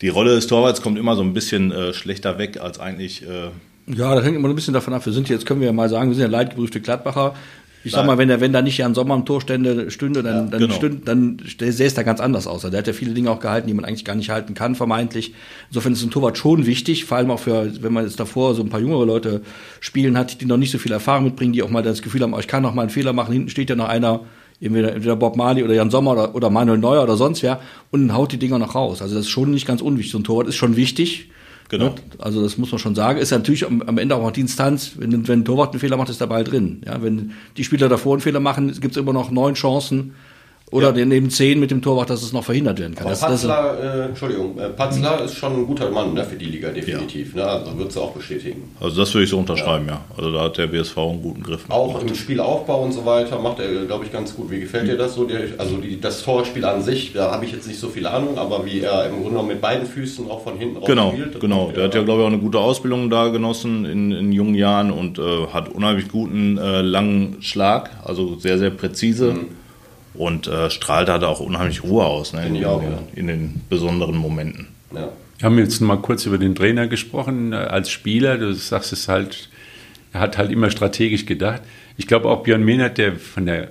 die 0.00 0.08
Rolle 0.08 0.34
des 0.34 0.46
Torwarts 0.46 0.82
kommt 0.82 0.98
immer 0.98 1.14
so 1.14 1.22
ein 1.22 1.34
bisschen 1.34 1.72
äh, 1.72 1.92
schlechter 1.92 2.38
weg 2.38 2.58
als 2.60 2.80
eigentlich. 2.80 3.22
Äh 3.22 3.50
ja, 3.86 4.14
das 4.14 4.24
hängt 4.24 4.36
immer 4.36 4.48
ein 4.48 4.54
bisschen 4.54 4.74
davon 4.74 4.94
ab. 4.94 5.04
Wir 5.04 5.12
sind 5.12 5.28
jetzt, 5.28 5.46
können 5.46 5.60
wir 5.60 5.66
ja 5.66 5.72
mal 5.72 5.88
sagen, 5.88 6.10
wir 6.10 6.14
sind 6.14 6.22
ja 6.22 6.30
leidgeprüfte 6.30 6.80
Gladbacher. 6.80 7.34
Ich 7.82 7.92
sag 7.92 8.04
mal, 8.04 8.18
wenn 8.18 8.28
der, 8.28 8.42
wenn 8.42 8.52
da 8.52 8.60
nicht 8.60 8.76
Jan 8.76 8.94
Sommer 8.94 9.14
am 9.14 9.24
Tor 9.24 9.40
stände, 9.40 9.90
stünde, 9.90 10.22
dann, 10.22 10.34
ja, 10.34 10.50
dann, 10.50 10.60
genau. 10.60 10.74
stünde, 10.74 11.00
dann 11.02 11.38
sähe 11.58 11.86
es 11.86 11.94
da 11.94 12.02
ganz 12.02 12.20
anders 12.20 12.46
aus. 12.46 12.56
Also 12.56 12.70
der 12.70 12.78
hat 12.80 12.86
ja 12.86 12.92
viele 12.92 13.14
Dinge 13.14 13.30
auch 13.30 13.40
gehalten, 13.40 13.68
die 13.68 13.74
man 13.74 13.86
eigentlich 13.86 14.04
gar 14.04 14.14
nicht 14.14 14.28
halten 14.28 14.52
kann, 14.52 14.74
vermeintlich. 14.74 15.32
Insofern 15.68 15.94
ist 15.94 16.02
ein 16.02 16.10
Torwart 16.10 16.36
schon 16.36 16.66
wichtig, 16.66 17.06
vor 17.06 17.16
allem 17.16 17.30
auch 17.30 17.40
für, 17.40 17.82
wenn 17.82 17.94
man 17.94 18.04
jetzt 18.04 18.20
davor 18.20 18.54
so 18.54 18.62
ein 18.62 18.68
paar 18.68 18.80
jüngere 18.80 19.06
Leute 19.06 19.40
spielen 19.80 20.18
hat, 20.18 20.42
die 20.42 20.44
noch 20.44 20.58
nicht 20.58 20.72
so 20.72 20.78
viel 20.78 20.92
Erfahrung 20.92 21.24
mitbringen, 21.24 21.54
die 21.54 21.62
auch 21.62 21.70
mal 21.70 21.82
das 21.82 22.02
Gefühl 22.02 22.20
haben, 22.20 22.34
oh, 22.34 22.38
ich 22.38 22.48
kann 22.48 22.62
noch 22.62 22.74
mal 22.74 22.82
einen 22.82 22.90
Fehler 22.90 23.14
machen, 23.14 23.32
hinten 23.32 23.48
steht 23.48 23.70
ja 23.70 23.76
noch 23.76 23.88
einer, 23.88 24.20
entweder, 24.60 24.92
entweder 24.92 25.16
Bob 25.16 25.36
Marley 25.36 25.62
oder 25.62 25.74
Jan 25.74 25.90
Sommer 25.90 26.12
oder, 26.12 26.34
oder 26.34 26.50
Manuel 26.50 26.78
Neuer 26.78 27.02
oder 27.02 27.16
sonst 27.16 27.42
wer 27.42 27.60
und 27.90 28.12
haut 28.14 28.32
die 28.32 28.38
Dinger 28.38 28.58
noch 28.58 28.74
raus. 28.74 29.02
Also 29.02 29.14
das 29.14 29.26
ist 29.26 29.30
schon 29.30 29.50
nicht 29.50 29.66
ganz 29.66 29.80
unwichtig. 29.80 30.12
So 30.12 30.18
ein 30.18 30.24
Torwart 30.24 30.48
ist 30.48 30.56
schon 30.56 30.76
wichtig. 30.76 31.30
Genau. 31.70 31.94
Also 32.18 32.42
das 32.42 32.58
muss 32.58 32.72
man 32.72 32.80
schon 32.80 32.96
sagen. 32.96 33.20
Ist 33.20 33.30
natürlich 33.30 33.64
am, 33.64 33.80
am 33.82 33.96
Ende 33.96 34.16
auch 34.16 34.22
noch 34.22 34.32
die 34.32 34.40
Instanz, 34.40 34.92
wenn, 34.98 35.28
wenn 35.28 35.40
ein 35.40 35.44
Torwart 35.44 35.70
einen 35.70 35.78
Fehler 35.80 35.96
macht, 35.96 36.10
ist 36.10 36.20
der 36.20 36.26
Ball 36.26 36.42
drin. 36.42 36.82
Ja, 36.84 37.00
wenn 37.00 37.32
die 37.56 37.64
Spieler 37.64 37.88
davor 37.88 38.14
einen 38.14 38.20
Fehler 38.20 38.40
machen, 38.40 38.72
gibt 38.80 38.96
es 38.96 39.00
immer 39.00 39.12
noch 39.12 39.30
neun 39.30 39.54
Chancen, 39.54 40.14
oder 40.70 40.96
ja. 40.96 41.04
neben 41.04 41.30
10 41.30 41.58
mit 41.58 41.70
dem 41.70 41.82
Torwart, 41.82 42.10
dass 42.10 42.22
es 42.22 42.32
noch 42.32 42.44
verhindert 42.44 42.78
werden 42.78 42.94
kann. 42.94 43.06
Aber 43.06 43.10
das, 43.10 43.20
Patzler, 43.20 43.76
das, 43.80 43.96
äh, 43.96 44.04
Entschuldigung, 44.04 44.58
äh, 44.58 44.68
Patzler 44.68 45.18
mhm. 45.18 45.24
ist 45.24 45.34
schon 45.34 45.56
ein 45.56 45.66
guter 45.66 45.90
Mann 45.90 46.14
ne, 46.14 46.24
für 46.24 46.36
die 46.36 46.44
Liga, 46.44 46.70
definitiv. 46.70 47.34
Ja. 47.34 47.44
Ne? 47.44 47.50
Also 47.50 47.78
wird 47.78 47.96
auch 47.98 48.12
bestätigen. 48.12 48.70
Also 48.80 49.00
das 49.00 49.12
würde 49.12 49.24
ich 49.24 49.30
so 49.30 49.38
unterschreiben, 49.38 49.86
ja. 49.88 49.94
ja. 49.94 50.04
Also 50.16 50.30
da 50.30 50.42
hat 50.42 50.58
der 50.58 50.68
BSV 50.68 50.96
einen 50.96 51.22
guten 51.22 51.42
Griff. 51.42 51.64
Auch 51.68 51.88
gemacht. 51.88 52.04
im 52.08 52.14
Spielaufbau 52.14 52.84
und 52.84 52.92
so 52.92 53.04
weiter 53.04 53.40
macht 53.40 53.58
er, 53.58 53.84
glaube 53.86 54.04
ich, 54.04 54.12
ganz 54.12 54.34
gut. 54.34 54.50
Wie 54.50 54.60
gefällt 54.60 54.86
dir 54.86 54.96
das 54.96 55.14
so? 55.14 55.26
also 55.58 55.76
die, 55.78 56.00
das 56.00 56.22
Torspiel 56.22 56.64
an 56.64 56.82
sich, 56.82 57.12
da 57.12 57.32
habe 57.32 57.44
ich 57.44 57.52
jetzt 57.52 57.66
nicht 57.66 57.80
so 57.80 57.88
viel 57.88 58.06
Ahnung, 58.06 58.38
aber 58.38 58.64
wie 58.64 58.80
er 58.80 59.06
im 59.06 59.14
Grunde 59.14 59.30
genommen 59.30 59.48
mit 59.48 59.60
beiden 59.60 59.86
Füßen 59.86 60.30
auch 60.30 60.44
von 60.44 60.56
hinten 60.56 60.76
raus 60.76 60.86
genau, 60.86 61.10
spielt. 61.10 61.40
Genau, 61.40 61.72
der 61.74 61.84
hat 61.84 61.94
ja, 61.94 62.02
glaube 62.02 62.20
ich, 62.20 62.26
auch 62.26 62.32
eine 62.32 62.40
gute 62.40 62.60
Ausbildung 62.60 63.10
da 63.10 63.28
genossen 63.28 63.84
in, 63.84 64.12
in 64.12 64.32
jungen 64.32 64.54
Jahren 64.54 64.92
und 64.92 65.18
äh, 65.18 65.48
hat 65.52 65.68
unheimlich 65.68 66.08
guten 66.08 66.58
äh, 66.58 66.80
langen 66.80 67.42
Schlag, 67.42 67.90
also 68.04 68.38
sehr, 68.38 68.58
sehr 68.58 68.70
präzise. 68.70 69.32
Mhm 69.32 69.60
und 70.14 70.46
äh, 70.46 70.70
strahlt 70.70 71.08
da 71.08 71.20
auch 71.26 71.40
unheimlich 71.40 71.82
Ruhe 71.82 72.04
aus 72.04 72.32
ne, 72.32 72.46
in, 72.46 72.64
auch, 72.64 72.82
ja. 72.82 72.98
in, 73.14 73.26
den 73.26 73.60
besonderen 73.68 74.16
Momenten. 74.16 74.68
Ja. 74.94 75.08
Wir 75.38 75.46
haben 75.46 75.58
jetzt 75.58 75.80
mal 75.80 75.96
kurz 75.96 76.26
über 76.26 76.38
den 76.38 76.54
Trainer 76.54 76.88
gesprochen. 76.88 77.52
Äh, 77.52 77.56
als 77.56 77.90
Spieler, 77.90 78.38
du 78.38 78.52
sagst 78.54 78.92
es 78.92 79.08
halt, 79.08 79.48
er 80.12 80.20
hat 80.20 80.38
halt 80.38 80.50
immer 80.50 80.70
strategisch 80.70 81.26
gedacht. 81.26 81.62
Ich 81.96 82.06
glaube 82.06 82.28
auch 82.28 82.42
Björn 82.42 82.64
Mehnert, 82.64 82.98
der 82.98 83.16
von 83.16 83.46
der 83.46 83.68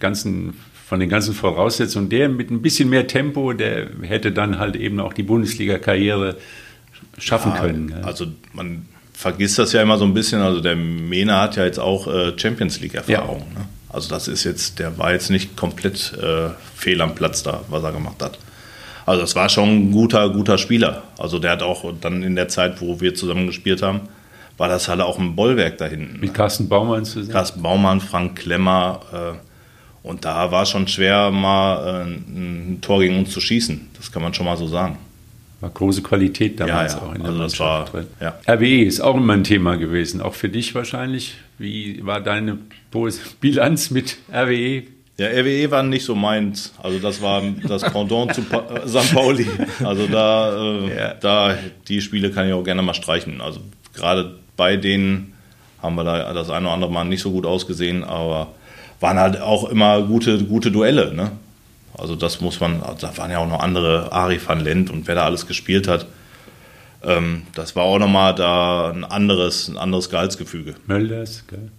ganzen 0.00 0.54
von 0.86 1.00
den 1.00 1.08
ganzen 1.08 1.34
Voraussetzungen, 1.34 2.08
der 2.10 2.28
mit 2.28 2.52
ein 2.52 2.62
bisschen 2.62 2.88
mehr 2.88 3.08
Tempo, 3.08 3.52
der 3.52 3.88
hätte 4.02 4.30
dann 4.30 4.60
halt 4.60 4.76
eben 4.76 5.00
auch 5.00 5.12
die 5.12 5.24
Bundesliga-Karriere 5.24 6.36
schaffen 7.18 7.52
ja, 7.56 7.60
können. 7.60 7.92
Also 8.04 8.26
man 8.52 8.86
vergisst 9.12 9.58
das 9.58 9.72
ja 9.72 9.82
immer 9.82 9.98
so 9.98 10.04
ein 10.04 10.14
bisschen. 10.14 10.40
Also 10.40 10.60
der 10.60 10.76
Mena 10.76 11.40
hat 11.40 11.56
ja 11.56 11.64
jetzt 11.64 11.80
auch 11.80 12.06
äh, 12.06 12.38
Champions 12.38 12.80
League-Erfahrung. 12.80 13.40
Ja. 13.54 13.60
Ne? 13.60 13.68
Also 13.88 14.08
das 14.08 14.28
ist 14.28 14.44
jetzt, 14.44 14.78
der 14.78 14.98
war 14.98 15.12
jetzt 15.12 15.30
nicht 15.30 15.56
komplett 15.56 16.12
äh, 16.14 16.50
fehl 16.74 17.00
am 17.00 17.14
Platz 17.14 17.42
da, 17.42 17.62
was 17.68 17.82
er 17.82 17.92
gemacht 17.92 18.22
hat. 18.22 18.38
Also 19.06 19.20
das 19.20 19.36
war 19.36 19.48
schon 19.48 19.68
ein 19.68 19.92
guter, 19.92 20.28
guter 20.30 20.58
Spieler. 20.58 21.04
Also 21.16 21.38
der 21.38 21.52
hat 21.52 21.62
auch 21.62 21.92
dann 22.00 22.22
in 22.22 22.34
der 22.34 22.48
Zeit, 22.48 22.80
wo 22.80 23.00
wir 23.00 23.14
zusammen 23.14 23.46
gespielt 23.46 23.82
haben, 23.82 24.00
war 24.58 24.68
das 24.68 24.88
halt 24.88 25.00
auch 25.00 25.18
ein 25.18 25.36
Bollwerk 25.36 25.78
da 25.78 25.86
hinten. 25.86 26.18
Mit 26.18 26.34
Carsten 26.34 26.68
Baumann 26.68 27.04
zusammen? 27.04 27.32
Carsten 27.32 27.62
Baumann, 27.62 28.00
Frank 28.00 28.38
Klemmer. 28.38 29.00
Äh, 29.12 30.08
und 30.08 30.24
da 30.24 30.50
war 30.50 30.66
schon 30.66 30.88
schwer, 30.88 31.30
mal 31.30 31.86
äh, 31.86 32.04
ein 32.04 32.78
Tor 32.80 33.00
gegen 33.00 33.18
uns 33.18 33.30
zu 33.30 33.40
schießen. 33.40 33.90
Das 33.96 34.10
kann 34.10 34.22
man 34.22 34.34
schon 34.34 34.46
mal 34.46 34.56
so 34.56 34.66
sagen. 34.66 34.98
War 35.60 35.70
große 35.70 36.02
Qualität 36.02 36.60
damals 36.60 36.92
ja, 36.92 36.98
ja. 36.98 37.04
auch 37.06 37.14
in 37.14 37.20
der 37.20 37.28
also 37.28 37.38
Mannschaft 37.38 37.60
war, 37.60 37.84
drin. 37.86 38.06
Ja. 38.20 38.38
RWE 38.46 38.84
ist 38.84 39.00
auch 39.00 39.16
immer 39.16 39.32
ein 39.32 39.44
Thema 39.44 39.76
gewesen, 39.76 40.20
auch 40.20 40.34
für 40.34 40.50
dich 40.50 40.74
wahrscheinlich. 40.74 41.36
Wie 41.58 42.04
war 42.04 42.20
deine 42.20 42.58
Bilanz 43.40 43.90
mit 43.90 44.18
RWE? 44.30 44.82
Ja, 45.18 45.28
RWE 45.28 45.70
war 45.70 45.82
nicht 45.82 46.04
so 46.04 46.14
meins. 46.14 46.74
Also 46.82 46.98
das 46.98 47.22
war 47.22 47.42
das 47.66 47.82
Pendant 47.90 48.34
zu 48.34 48.42
pa 48.42 48.64
St. 48.86 49.14
Pauli. 49.14 49.46
Also 49.82 50.06
da, 50.06 50.54
äh, 50.54 50.96
ja. 50.96 51.14
da, 51.14 51.54
die 51.88 52.02
Spiele 52.02 52.30
kann 52.30 52.46
ich 52.46 52.52
auch 52.52 52.64
gerne 52.64 52.82
mal 52.82 52.92
streichen. 52.92 53.40
Also 53.40 53.60
gerade 53.94 54.34
bei 54.58 54.76
denen 54.76 55.32
haben 55.82 55.94
wir 55.94 56.04
da 56.04 56.34
das 56.34 56.50
eine 56.50 56.66
oder 56.66 56.74
andere 56.74 56.92
Mal 56.92 57.04
nicht 57.04 57.22
so 57.22 57.30
gut 57.30 57.46
ausgesehen, 57.46 58.04
aber 58.04 58.48
waren 59.00 59.18
halt 59.18 59.40
auch 59.40 59.70
immer 59.70 60.02
gute, 60.02 60.44
gute 60.44 60.70
Duelle. 60.70 61.14
Ne? 61.14 61.30
Also 61.98 62.14
das 62.14 62.40
muss 62.40 62.60
man, 62.60 62.82
da 63.00 63.16
waren 63.16 63.30
ja 63.30 63.38
auch 63.38 63.48
noch 63.48 63.60
andere, 63.60 64.12
Ari 64.12 64.40
van 64.44 64.60
Lent 64.60 64.90
und 64.90 65.06
wer 65.08 65.14
da 65.14 65.24
alles 65.24 65.46
gespielt 65.46 65.88
hat. 65.88 66.06
Ähm, 67.02 67.42
das 67.54 67.76
war 67.76 67.84
auch 67.84 67.98
nochmal 67.98 68.34
da 68.34 68.90
ein 68.90 69.04
anderes, 69.04 69.68
ein 69.68 69.78
anderes 69.78 70.10
Gehaltsgefüge. 70.10 70.74
Mölders, 70.86 71.44
gell? 71.48 71.70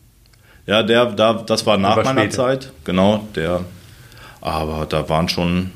Ja, 0.65 0.83
der, 0.83 1.05
da, 1.07 1.33
das 1.33 1.65
war 1.65 1.77
nach 1.77 1.95
meiner 1.97 2.21
später. 2.21 2.35
Zeit, 2.35 2.71
genau, 2.83 3.27
der. 3.35 3.61
Aber 4.41 4.85
da 4.85 5.07
waren 5.07 5.29
schon 5.29 5.71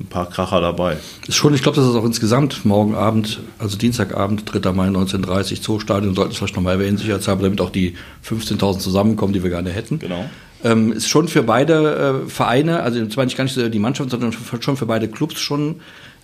ein 0.00 0.06
paar 0.06 0.28
Kracher 0.28 0.60
dabei. 0.60 0.96
Ist 1.26 1.36
schon, 1.36 1.54
ich 1.54 1.62
glaube, 1.62 1.76
das 1.76 1.86
ist 1.86 1.94
auch 1.94 2.04
insgesamt 2.04 2.64
morgen 2.64 2.94
Abend, 2.94 3.40
also 3.58 3.76
Dienstagabend, 3.76 4.44
3. 4.46 4.72
Mai 4.72 4.86
1930, 4.86 5.62
Zoostadion, 5.62 6.14
sollten 6.14 6.32
es 6.32 6.38
vielleicht 6.38 6.56
nochmal 6.56 6.74
erwähnen, 6.74 6.96
sicherheitshalber, 6.96 7.42
damit 7.42 7.60
auch 7.60 7.70
die 7.70 7.96
15.000 8.26 8.78
zusammenkommen, 8.78 9.34
die 9.34 9.42
wir 9.42 9.50
gerne 9.50 9.70
hätten. 9.70 9.98
Genau. 9.98 10.24
Ähm, 10.62 10.92
ist 10.92 11.08
schon 11.08 11.28
für 11.28 11.42
beide 11.42 12.24
äh, 12.26 12.28
Vereine, 12.28 12.82
also 12.82 13.04
zwar 13.06 13.24
nicht 13.24 13.36
gar 13.36 13.44
nicht 13.44 13.54
so 13.54 13.68
die 13.68 13.78
Mannschaft, 13.78 14.10
sondern 14.10 14.32
schon 14.32 14.76
für 14.76 14.86
beide 14.86 15.08
Clubs 15.08 15.40
schon 15.40 15.76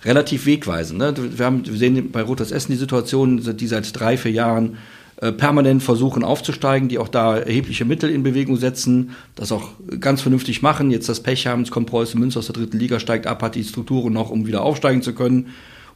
relativ 0.05 0.45
wegweisend. 0.45 0.99
Ne? 0.99 1.13
Wir, 1.37 1.45
haben, 1.45 1.65
wir 1.65 1.77
sehen 1.77 2.11
bei 2.11 2.21
Rotas 2.21 2.51
Essen 2.51 2.71
die 2.71 2.77
Situation, 2.77 3.41
die 3.57 3.67
seit 3.67 3.99
drei, 3.99 4.15
vier 4.15 4.31
Jahren 4.31 4.77
äh, 5.19 5.31
permanent 5.31 5.81
versuchen 5.81 6.23
aufzusteigen, 6.23 6.87
die 6.87 6.99
auch 6.99 7.07
da 7.07 7.37
erhebliche 7.37 7.85
Mittel 7.85 8.11
in 8.11 8.21
Bewegung 8.21 8.57
setzen, 8.57 9.15
das 9.33 9.51
auch 9.51 9.69
ganz 9.99 10.21
vernünftig 10.21 10.61
machen. 10.61 10.91
Jetzt 10.91 11.09
das 11.09 11.21
Pech 11.21 11.47
haben, 11.47 11.63
es 11.63 11.71
kommt 11.71 11.87
Preußen 11.87 12.19
Münster 12.19 12.39
aus 12.39 12.45
der 12.45 12.53
dritten 12.53 12.77
Liga, 12.77 12.99
steigt 12.99 13.25
ab, 13.25 13.41
hat 13.41 13.55
die 13.55 13.63
Strukturen 13.63 14.13
noch, 14.13 14.29
um 14.29 14.45
wieder 14.45 14.61
aufsteigen 14.61 15.01
zu 15.01 15.13
können 15.13 15.47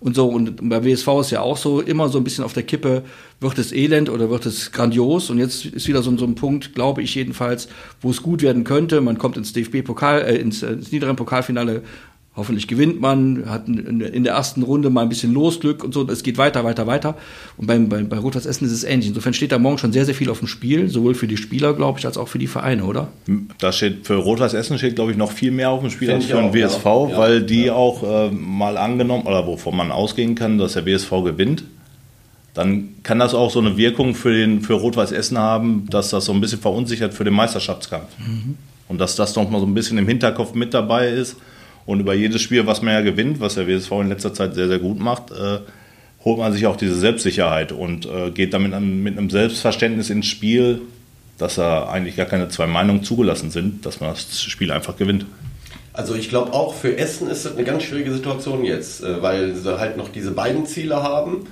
und 0.02 0.16
so. 0.16 0.28
Und 0.28 0.68
bei 0.68 0.84
WSV 0.84 1.08
ist 1.22 1.32
ja 1.32 1.42
auch 1.42 1.56
so, 1.56 1.80
immer 1.80 2.10
so 2.10 2.18
ein 2.18 2.24
bisschen 2.24 2.44
auf 2.44 2.54
der 2.54 2.64
Kippe, 2.64 3.04
wird 3.40 3.58
es 3.58 3.72
elend 3.72 4.10
oder 4.10 4.30
wird 4.30 4.46
es 4.46 4.72
grandios? 4.72 5.30
Und 5.30 5.38
jetzt 5.38 5.66
ist 5.66 5.88
wieder 5.88 6.04
so, 6.04 6.16
so 6.18 6.26
ein 6.26 6.36
Punkt, 6.36 6.76
glaube 6.76 7.02
ich 7.02 7.16
jedenfalls, 7.16 7.70
wo 8.02 8.10
es 8.10 8.22
gut 8.22 8.42
werden 8.42 8.64
könnte. 8.64 9.00
Man 9.00 9.18
kommt 9.18 9.38
ins 9.38 9.54
DFB-Pokal, 9.54 10.22
äh, 10.22 10.36
ins, 10.38 10.64
äh, 10.64 10.74
ins 10.74 10.92
niederen 10.92 11.16
Pokalfinale 11.16 11.84
Hoffentlich 12.41 12.67
gewinnt 12.67 12.99
man, 12.99 13.43
hat 13.47 13.67
in 13.67 14.23
der 14.23 14.34
ersten 14.34 14.63
Runde 14.63 14.89
mal 14.89 15.04
ein 15.04 15.10
bisschen 15.10 15.32
Losglück 15.32 15.84
und 15.84 15.93
so. 15.93 16.08
Es 16.10 16.23
geht 16.23 16.39
weiter, 16.39 16.63
weiter, 16.63 16.88
weiter. 16.88 17.15
Und 17.56 17.67
beim, 17.67 17.88
bei, 17.88 18.01
bei 18.01 18.17
Rotas 18.17 18.47
Essen 18.47 18.65
ist 18.65 18.71
es 18.71 18.84
ähnlich. 18.84 19.10
Insofern 19.10 19.36
steht 19.36 19.51
da 19.51 19.60
morgen 19.60 19.77
schon 19.77 19.93
sehr, 19.93 20.06
sehr 20.06 20.15
viel 20.15 20.27
auf 20.32 20.39
dem 20.39 20.47
Spiel, 20.47 20.89
sowohl 20.89 21.13
für 21.13 21.27
die 21.27 21.38
Spieler, 21.38 21.75
glaube 21.75 21.99
ich, 21.99 22.08
als 22.08 22.17
auch 22.17 22.27
für 22.27 22.39
die 22.39 22.47
Vereine, 22.47 22.86
oder? 22.86 23.10
Da 23.60 23.71
steht 23.71 24.08
für 24.08 24.15
Rotas 24.15 24.56
Essen 24.56 24.80
steht, 24.80 24.95
glaube 24.95 25.12
ich, 25.12 25.17
noch 25.17 25.32
viel 25.32 25.51
mehr 25.51 25.69
auf 25.69 25.82
dem 25.82 25.91
Spiel 25.91 26.08
Find 26.08 26.23
als 26.23 26.32
für 26.32 26.38
den 26.41 26.51
WSV, 26.51 26.84
ja. 26.84 27.17
weil 27.17 27.43
die 27.43 27.65
ja. 27.65 27.75
auch 27.75 28.01
äh, 28.01 28.32
mal 28.32 28.75
angenommen, 28.75 29.27
oder 29.27 29.45
wovon 29.45 29.77
man 29.77 29.91
ausgehen 29.91 30.34
kann, 30.34 30.58
dass 30.58 30.73
der 30.73 30.88
WSV 30.88 31.12
gewinnt. 31.23 31.63
Dann 32.56 32.95
kann 33.04 33.19
das 33.19 33.36
auch 33.36 33.51
so 33.51 33.60
eine 33.60 33.77
Wirkung 33.77 34.15
für, 34.15 34.34
den, 34.34 34.62
für 34.62 34.73
Rot-Weiß 34.73 35.12
Essen 35.12 35.38
haben, 35.38 35.86
dass 35.91 36.10
das 36.10 36.25
so 36.25 36.34
ein 36.34 36.41
bisschen 36.41 36.60
verunsichert 36.60 37.13
für 37.13 37.23
den 37.23 37.36
Meisterschaftskampf. 37.36 38.10
Mhm. 38.17 38.58
Und 38.88 38.97
dass 38.97 39.15
das 39.15 39.36
noch 39.36 39.47
mal 39.47 39.60
so 39.60 39.67
ein 39.67 39.75
bisschen 39.75 39.99
im 39.99 40.08
Hinterkopf 40.08 40.56
mit 40.56 40.73
dabei 40.73 41.10
ist 41.10 41.38
und 41.86 42.00
über 42.00 42.13
jedes 42.13 42.41
Spiel, 42.41 42.67
was 42.67 42.82
man 42.82 42.94
ja 42.94 43.02
gewinnt, 43.02 43.39
was 43.39 43.56
der 43.56 43.67
WSV 43.67 43.91
in 43.91 44.10
letzter 44.10 44.34
Zeit 44.34 44.56
sehr, 44.56 44.67
sehr 44.67 44.80
gut 44.80 45.00
macht, 45.00 45.32
äh, 45.32 45.60
holt 46.24 46.38
man 46.38 46.54
sich 46.54 46.67
auch 46.67 46.76
diese 46.76 46.96
Selbstsicherheit 46.96 47.72
und 47.72 48.06
äh, 48.06 48.32
geht 48.32 48.54
damit 48.54 48.74
an, 48.74 49.02
mit 49.02 49.17
einem 49.17 49.30
Selbstverständnis 49.30 50.10
ins 50.10 50.28
Spiel, 50.28 50.82
dass 51.38 51.56
da 51.56 51.88
eigentlich 51.88 52.15
gar 52.15 52.28
keine 52.28 52.50
zwei 52.50 52.67
Meinungen 52.67 53.04
zugelassen 53.04 53.50
sind, 53.50 53.86
dass 53.86 54.00
man 54.00 54.12
das 54.12 54.41
Spiel 54.41 54.72
einfach 54.72 54.98
gewinnt. 54.98 55.26
Also 55.94 56.15
ich 56.15 56.30
glaube 56.30 56.54
auch 56.54 56.76
für 56.76 56.98
Essen 56.98 57.30
ist 57.30 57.46
das 57.46 57.56
eine 57.56 57.65
ganz 57.65 57.84
schwierige 57.84 58.13
Situation 58.13 58.63
jetzt, 58.63 59.04
äh, 59.04 59.22
weil 59.22 59.56
sie 59.56 59.80
halt 59.80 59.98
noch 59.98 60.10
diese 60.10 60.32
beiden 60.32 60.65
Ziele 60.65 61.02
haben 61.02 61.48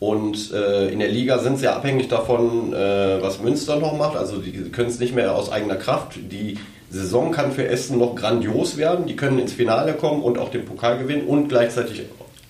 und 0.00 0.52
äh, 0.52 0.88
in 0.88 0.98
der 0.98 1.08
Liga 1.08 1.38
sind 1.38 1.58
sie 1.58 1.64
ja 1.64 1.76
abhängig 1.76 2.08
davon, 2.08 2.74
äh, 2.74 3.22
was 3.22 3.40
Münster 3.40 3.76
noch 3.76 3.96
macht. 3.96 4.16
Also 4.16 4.38
die 4.38 4.52
können 4.70 4.90
es 4.90 4.98
nicht 4.98 5.14
mehr 5.14 5.34
aus 5.34 5.50
eigener 5.50 5.76
Kraft. 5.76 6.18
Die 6.30 6.58
Saison 6.94 7.32
kann 7.32 7.52
für 7.52 7.66
Essen 7.66 7.98
noch 7.98 8.14
grandios 8.14 8.76
werden. 8.76 9.06
Die 9.06 9.16
können 9.16 9.38
ins 9.38 9.52
Finale 9.52 9.94
kommen 9.94 10.22
und 10.22 10.38
auch 10.38 10.50
den 10.50 10.64
Pokal 10.64 10.98
gewinnen 10.98 11.26
und 11.26 11.48
gleichzeitig 11.48 12.02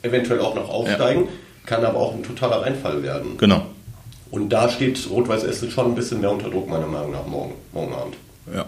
eventuell 0.03 0.41
auch 0.41 0.55
noch 0.55 0.69
aufsteigen. 0.69 1.25
Ja. 1.25 1.31
Kann 1.67 1.85
aber 1.85 1.99
auch 1.99 2.15
ein 2.15 2.23
totaler 2.23 2.63
Reinfall 2.63 3.03
werden. 3.03 3.39
Genau. 3.39 3.67
Und 4.31 4.51
da 4.51 4.69
steht 4.69 4.99
Rot-Weiß 5.09 5.45
Essen 5.45 5.71
schon 5.71 5.87
ein 5.87 5.95
bisschen 5.95 6.21
mehr 6.21 6.31
unter 6.31 6.51
Druck, 6.51 6.69
meiner 6.69 6.87
Meinung 6.87 7.13
nach, 7.13 7.27
morgen, 7.27 7.55
morgen 7.73 7.95
Abend. 7.95 8.17
Ja. 8.53 8.67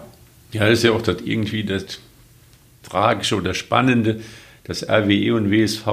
Ja, 0.53 0.61
das 0.61 0.79
ist 0.79 0.83
ja 0.83 0.91
auch 0.91 1.01
das 1.01 1.17
irgendwie 1.23 1.63
das 1.63 1.99
Tragische 2.83 3.35
oder 3.35 3.53
Spannende, 3.53 4.21
dass 4.67 4.87
RWE 4.87 5.33
und 5.33 5.49
WSV, 5.49 5.85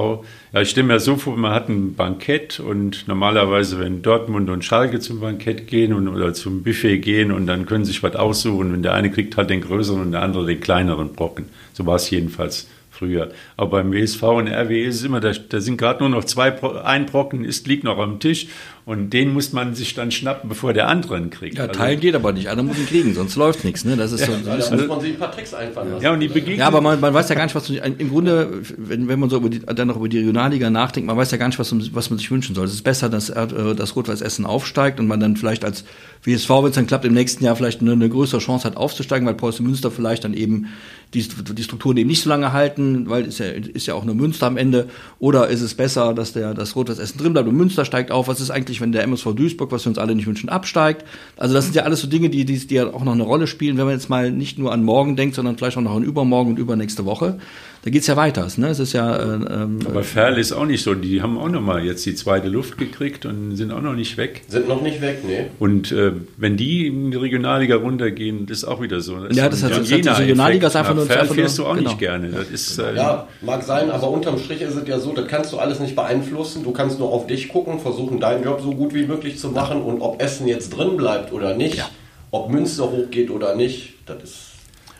ja, 0.53 0.61
ich 0.61 0.69
stelle 0.69 0.87
mir 0.87 0.99
so 0.99 1.15
vor, 1.15 1.37
man 1.37 1.53
hat 1.53 1.69
ein 1.69 1.95
Bankett 1.95 2.59
und 2.59 3.07
normalerweise, 3.07 3.79
wenn 3.79 4.01
Dortmund 4.01 4.49
und 4.49 4.65
Schalke 4.65 4.99
zum 4.99 5.21
Bankett 5.21 5.67
gehen 5.67 5.93
und, 5.93 6.07
oder 6.07 6.33
zum 6.33 6.63
Buffet 6.63 6.99
gehen 6.99 7.31
und 7.31 7.47
dann 7.47 7.65
können 7.65 7.85
sie 7.85 7.93
sich 7.93 8.03
was 8.03 8.15
aussuchen. 8.15 8.73
Und 8.73 8.83
der 8.83 8.93
eine 8.93 9.11
kriegt 9.11 9.37
halt 9.37 9.49
den 9.49 9.61
größeren 9.61 10.01
und 10.01 10.11
der 10.11 10.21
andere 10.21 10.45
den 10.45 10.59
kleineren 10.59 11.13
Brocken. 11.13 11.45
So 11.73 11.85
war 11.85 11.95
es 11.95 12.09
jedenfalls 12.09 12.67
früher. 12.95 13.29
Aber 13.57 13.83
beim 13.83 13.93
WSV 13.93 14.23
und 14.23 14.47
RWE 14.47 14.83
ist 14.83 14.95
es 14.95 15.03
immer, 15.03 15.19
da, 15.19 15.31
da 15.31 15.59
sind 15.59 15.77
gerade 15.77 15.99
nur 15.99 16.09
noch 16.09 16.23
zwei, 16.23 16.51
ein 16.83 17.05
Brocken 17.05 17.43
ist, 17.43 17.67
liegt 17.67 17.83
noch 17.83 17.97
am 17.97 18.19
Tisch 18.19 18.47
und 18.85 19.09
den 19.09 19.33
muss 19.33 19.51
man 19.51 19.73
sich 19.73 19.95
dann 19.95 20.11
schnappen, 20.11 20.47
bevor 20.47 20.71
der 20.71 20.87
andere 20.87 21.17
ihn 21.17 21.31
kriegt. 21.31 21.57
Ja, 21.57 21.67
teilen 21.67 21.89
also, 21.89 22.01
geht 22.01 22.15
aber 22.15 22.33
nicht. 22.33 22.49
Einer 22.49 22.61
muss 22.61 22.77
ihn 22.77 22.85
kriegen, 22.85 23.15
sonst 23.15 23.35
läuft 23.35 23.65
nichts. 23.65 23.83
Ne? 23.83 23.97
Das 23.97 24.11
ist 24.11 24.21
ja, 24.21 24.27
so, 24.27 24.33
so 24.33 24.45
da 24.45 24.75
muss 24.77 24.87
man 24.87 25.01
sich 25.01 25.13
ein 25.13 25.19
paar 25.19 25.31
Tricks 25.31 25.55
einfallen 25.55 25.91
lassen. 25.91 26.03
Ja, 26.03 26.13
und 26.13 26.19
die 26.19 26.27
Begegnung. 26.27 26.59
Ja, 26.59 26.67
aber 26.67 26.81
man, 26.81 26.99
man 26.99 27.11
weiß 27.11 27.27
ja 27.29 27.35
gar 27.35 27.45
nicht, 27.45 27.55
was 27.55 27.67
im 27.67 28.09
Grunde, 28.09 28.61
wenn, 28.77 29.07
wenn 29.07 29.19
man 29.19 29.31
so 29.31 29.37
über 29.37 29.49
die, 29.49 29.59
dann 29.59 29.87
noch 29.87 29.97
über 29.97 30.07
die 30.07 30.19
Regionalliga 30.19 30.69
nachdenkt, 30.69 31.07
man 31.07 31.17
weiß 31.17 31.31
ja 31.31 31.37
gar 31.37 31.47
nicht, 31.47 31.57
was, 31.57 31.73
was 31.95 32.09
man 32.11 32.19
sich 32.19 32.29
wünschen 32.29 32.53
soll. 32.53 32.65
Es 32.65 32.73
ist 32.73 32.83
besser, 32.83 33.09
dass 33.09 33.29
äh, 33.29 33.75
das 33.75 33.95
Rot-Weiß 33.95 34.21
Essen 34.21 34.45
aufsteigt 34.45 34.99
und 34.99 35.07
man 35.07 35.19
dann 35.19 35.35
vielleicht 35.35 35.65
als 35.65 35.83
WSV, 36.23 36.49
wenn 36.49 36.65
es 36.65 36.75
dann 36.75 36.85
klappt, 36.85 37.05
im 37.05 37.13
nächsten 37.13 37.43
Jahr 37.43 37.55
vielleicht 37.55 37.81
eine, 37.81 37.93
eine 37.93 38.07
größere 38.07 38.39
Chance 38.39 38.67
hat 38.67 38.77
aufzusteigen, 38.77 39.27
weil 39.27 39.33
Preußen 39.33 39.65
Münster 39.65 39.89
vielleicht 39.89 40.23
dann 40.25 40.35
eben 40.35 40.67
die, 41.13 41.25
die 41.27 41.63
Strukturen 41.63 41.97
eben 41.97 42.09
nicht 42.09 42.21
so 42.21 42.29
lange 42.29 42.51
halten, 42.53 43.09
weil 43.09 43.25
ist 43.25 43.39
ja, 43.39 43.45
ist 43.47 43.85
ja 43.85 43.93
auch 43.93 44.03
nur 44.03 44.15
Münster 44.15 44.47
am 44.47 44.57
Ende. 44.57 44.87
Oder 45.19 45.47
ist 45.47 45.61
es 45.61 45.75
besser, 45.75 46.13
dass 46.13 46.33
der 46.33 46.53
das 46.53 46.75
Rot-Weiß 46.75 46.99
Essen 46.99 47.17
drin 47.17 47.33
bleibt 47.33 47.47
und 47.47 47.55
Münster 47.55 47.85
steigt 47.85 48.11
auf? 48.11 48.27
Was 48.27 48.41
ist 48.41 48.51
eigentlich, 48.51 48.81
wenn 48.81 48.91
der 48.91 49.03
MSV 49.03 49.33
Duisburg 49.35 49.71
was 49.71 49.85
wir 49.85 49.89
uns 49.89 49.97
alle 49.97 50.15
nicht 50.15 50.27
wünschen, 50.27 50.49
absteigt. 50.49 51.05
Also 51.37 51.53
das 51.53 51.65
sind 51.65 51.75
ja 51.75 51.83
alles 51.83 52.01
so 52.01 52.07
Dinge, 52.07 52.29
die, 52.29 52.45
die, 52.45 52.57
die 52.57 52.75
ja 52.75 52.93
auch 52.93 53.03
noch 53.03 53.13
eine 53.13 53.23
Rolle 53.23 53.47
spielen, 53.47 53.77
wenn 53.77 53.85
man 53.85 53.93
jetzt 53.93 54.09
mal 54.09 54.31
nicht 54.31 54.57
nur 54.57 54.71
an 54.71 54.83
morgen 54.83 55.15
denkt, 55.15 55.35
sondern 55.35 55.57
vielleicht 55.57 55.77
auch 55.77 55.81
noch 55.81 55.95
an 55.95 56.03
übermorgen 56.03 56.51
und 56.51 56.59
übernächste 56.59 57.05
Woche. 57.05 57.39
Da 57.85 57.91
geht's 57.91 58.07
ja 58.07 58.15
weiter. 58.15 58.47
Ne? 58.57 58.69
Es 58.69 58.79
ist 58.79 58.93
ja. 58.93 59.15
Äh, 59.15 59.21
ähm, 59.21 59.79
Aber 59.85 60.01
Ferl 60.01 60.39
ist 60.39 60.51
auch 60.51 60.65
nicht 60.65 60.81
so. 60.81 60.95
Die 60.95 61.21
haben 61.21 61.37
auch 61.37 61.49
noch 61.49 61.61
mal 61.61 61.85
jetzt 61.85 62.03
die 62.07 62.15
zweite 62.15 62.47
Luft 62.47 62.79
gekriegt 62.79 63.27
und 63.27 63.55
sind 63.55 63.71
auch 63.71 63.81
noch 63.81 63.93
nicht 63.93 64.17
weg. 64.17 64.41
Sind 64.47 64.67
noch 64.67 64.81
nicht 64.81 65.01
weg, 65.01 65.19
nee. 65.23 65.45
Und 65.59 65.91
äh, 65.91 66.13
wenn 66.35 66.57
die 66.57 66.87
in 66.87 67.11
die 67.11 67.17
Regionalliga 67.17 67.75
runtergehen, 67.75 68.47
das 68.47 68.57
ist 68.57 68.63
auch 68.63 68.81
wieder 68.81 69.01
so. 69.01 69.27
Das 69.27 69.37
ja, 69.37 69.49
das 69.49 69.61
hat, 69.61 69.69
das 69.69 69.91
hat 69.91 70.03
die 70.03 70.09
Regionalliga 70.09 70.65
ist 70.65 70.75
einfach 70.75 70.95
nur. 70.95 71.05
Ferl 71.05 71.27
fährst 71.27 71.59
du 71.59 71.67
auch 71.67 71.75
genau. 71.75 71.89
nicht 71.89 71.99
gerne. 71.99 72.29
Das 72.29 72.49
ist, 72.49 72.79
äh, 72.79 72.95
ja, 72.95 73.27
mag 73.41 73.61
sein, 73.61 73.91
aber 73.91 74.09
unterm 74.09 74.39
Strich 74.39 74.61
ist 74.61 74.73
es 74.73 74.87
ja 74.87 74.97
so, 74.97 75.13
das 75.13 75.27
kannst 75.27 75.53
du 75.53 75.59
alles 75.59 75.79
nicht 75.79 75.95
beeinflussen. 75.95 76.63
Du 76.63 76.71
kannst 76.71 76.97
nur 76.97 77.13
auf 77.13 77.27
dich 77.27 77.49
gucken, 77.49 77.79
versuchen 77.79 78.19
deinen 78.19 78.43
Job 78.43 78.61
so 78.63 78.71
gut 78.71 78.95
wie 78.95 79.05
möglich 79.05 79.37
zu 79.37 79.49
machen 79.49 79.83
und 79.83 80.01
ob 80.01 80.19
Essen 80.19 80.47
jetzt 80.47 80.75
drin 80.75 80.97
bleibt 80.97 81.31
oder 81.31 81.53
nicht, 81.55 81.77
ja. 81.77 81.87
ob 82.31 82.49
Münster 82.49 82.89
hochgeht 82.89 83.29
oder 83.29 83.53
nicht, 83.55 83.93
das 84.07 84.23
ist 84.23 84.54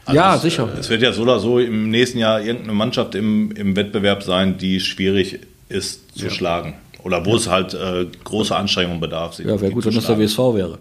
also 0.06 0.18
ja, 0.18 0.36
es, 0.36 0.42
sicher. 0.42 0.70
Es 0.80 0.90
wird 0.90 1.02
ja 1.02 1.12
so 1.12 1.24
oder 1.24 1.40
so 1.40 1.60
im 1.60 1.90
nächsten 1.90 2.20
Jahr 2.20 2.42
irgendeine 2.42 2.74
Mannschaft 2.74 3.16
im, 3.16 3.52
im 3.52 3.76
Wettbewerb 3.76 4.24
sein, 4.24 4.58
die 4.58 4.80
schwierig 4.80 5.40
ist 5.70 6.18
zu 6.18 6.26
ja. 6.26 6.32
schlagen. 6.32 6.76
Oder 7.04 7.26
wo 7.26 7.32
ja. 7.32 7.36
es 7.38 7.50
halt 7.50 7.74
äh, 7.74 8.06
große 8.24 8.56
Anstrengungen 8.56 9.00
bedarf. 9.00 9.38
Ja, 9.40 9.60
wäre 9.60 9.72
gut, 9.72 9.86
wenn 9.86 9.94
das 9.94 10.08
der 10.08 10.18
WSV 10.20 10.38
wäre. 10.38 10.80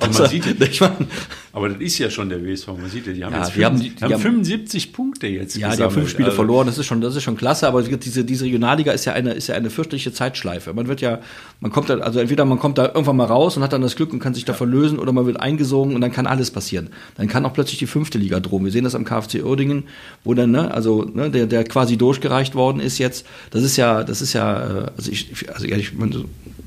Aber, 0.00 0.12
man 0.18 0.28
sieht, 0.28 0.60
ich 0.60 0.80
mein, 0.80 1.08
aber 1.52 1.68
das 1.68 1.80
ist 1.80 1.98
ja 1.98 2.10
schon 2.10 2.28
der 2.28 2.44
WSV. 2.44 2.66
Man 2.66 2.90
sieht 2.90 3.06
ja, 3.06 3.12
die 3.12 3.24
haben 3.24 3.32
ja, 3.32 3.44
jetzt 3.44 3.56
die 3.56 3.64
haben, 3.64 3.80
die, 3.80 3.94
haben 4.00 4.18
75 4.18 4.92
Punkte 4.92 5.28
jetzt. 5.28 5.56
Ja, 5.56 5.68
gesammelt. 5.68 5.78
die 5.78 5.82
haben 5.84 5.92
fünf 5.92 6.10
Spiele 6.10 6.26
also, 6.26 6.36
verloren. 6.36 6.66
Das 6.66 6.78
ist 6.78 6.86
schon, 6.86 7.00
das 7.00 7.14
ist 7.14 7.22
schon 7.22 7.36
klasse. 7.36 7.68
Aber 7.68 7.82
diese, 7.82 8.24
diese 8.24 8.44
Regionalliga 8.44 8.92
ist 8.92 9.04
ja 9.04 9.12
eine, 9.12 9.34
ist 9.34 9.46
ja 9.46 9.54
eine 9.54 9.70
fürchterliche 9.70 10.12
Zeitschleife. 10.12 10.72
Man 10.74 10.88
wird 10.88 11.00
ja, 11.00 11.20
man 11.60 11.70
kommt 11.70 11.90
da, 11.90 11.98
also 11.98 12.18
entweder 12.18 12.44
man 12.44 12.58
kommt 12.58 12.78
da 12.78 12.86
irgendwann 12.86 13.16
mal 13.16 13.26
raus 13.26 13.56
und 13.56 13.62
hat 13.62 13.72
dann 13.72 13.82
das 13.82 13.94
Glück 13.94 14.12
und 14.12 14.18
kann 14.18 14.34
sich 14.34 14.44
davon 14.44 14.68
lösen, 14.68 14.98
oder 14.98 15.12
man 15.12 15.26
wird 15.26 15.40
eingesogen 15.40 15.94
und 15.94 16.00
dann 16.00 16.10
kann 16.10 16.26
alles 16.26 16.50
passieren. 16.50 16.90
Dann 17.16 17.28
kann 17.28 17.46
auch 17.46 17.52
plötzlich 17.52 17.78
die 17.78 17.86
fünfte 17.86 18.18
Liga 18.18 18.40
drohen. 18.40 18.64
Wir 18.64 18.72
sehen 18.72 18.84
das 18.84 18.96
am 18.96 19.04
KfC 19.04 19.42
Uerdingen, 19.42 19.84
wo 20.24 20.34
dann, 20.34 20.50
ne, 20.50 20.72
also 20.74 21.04
ne, 21.04 21.30
der, 21.30 21.46
der 21.46 21.62
quasi 21.62 21.96
durchgereicht 21.96 22.56
worden 22.56 22.80
ist 22.80 22.98
jetzt. 22.98 23.26
Das 23.52 23.62
ist 23.62 23.76
ja, 23.76 24.02
das 24.02 24.22
ist 24.22 24.32
ja, 24.32 24.86
äh, 24.86 24.90
also 24.96 25.10
ich, 25.12 25.48
also 25.52 25.66
ehrlich, 25.66 25.92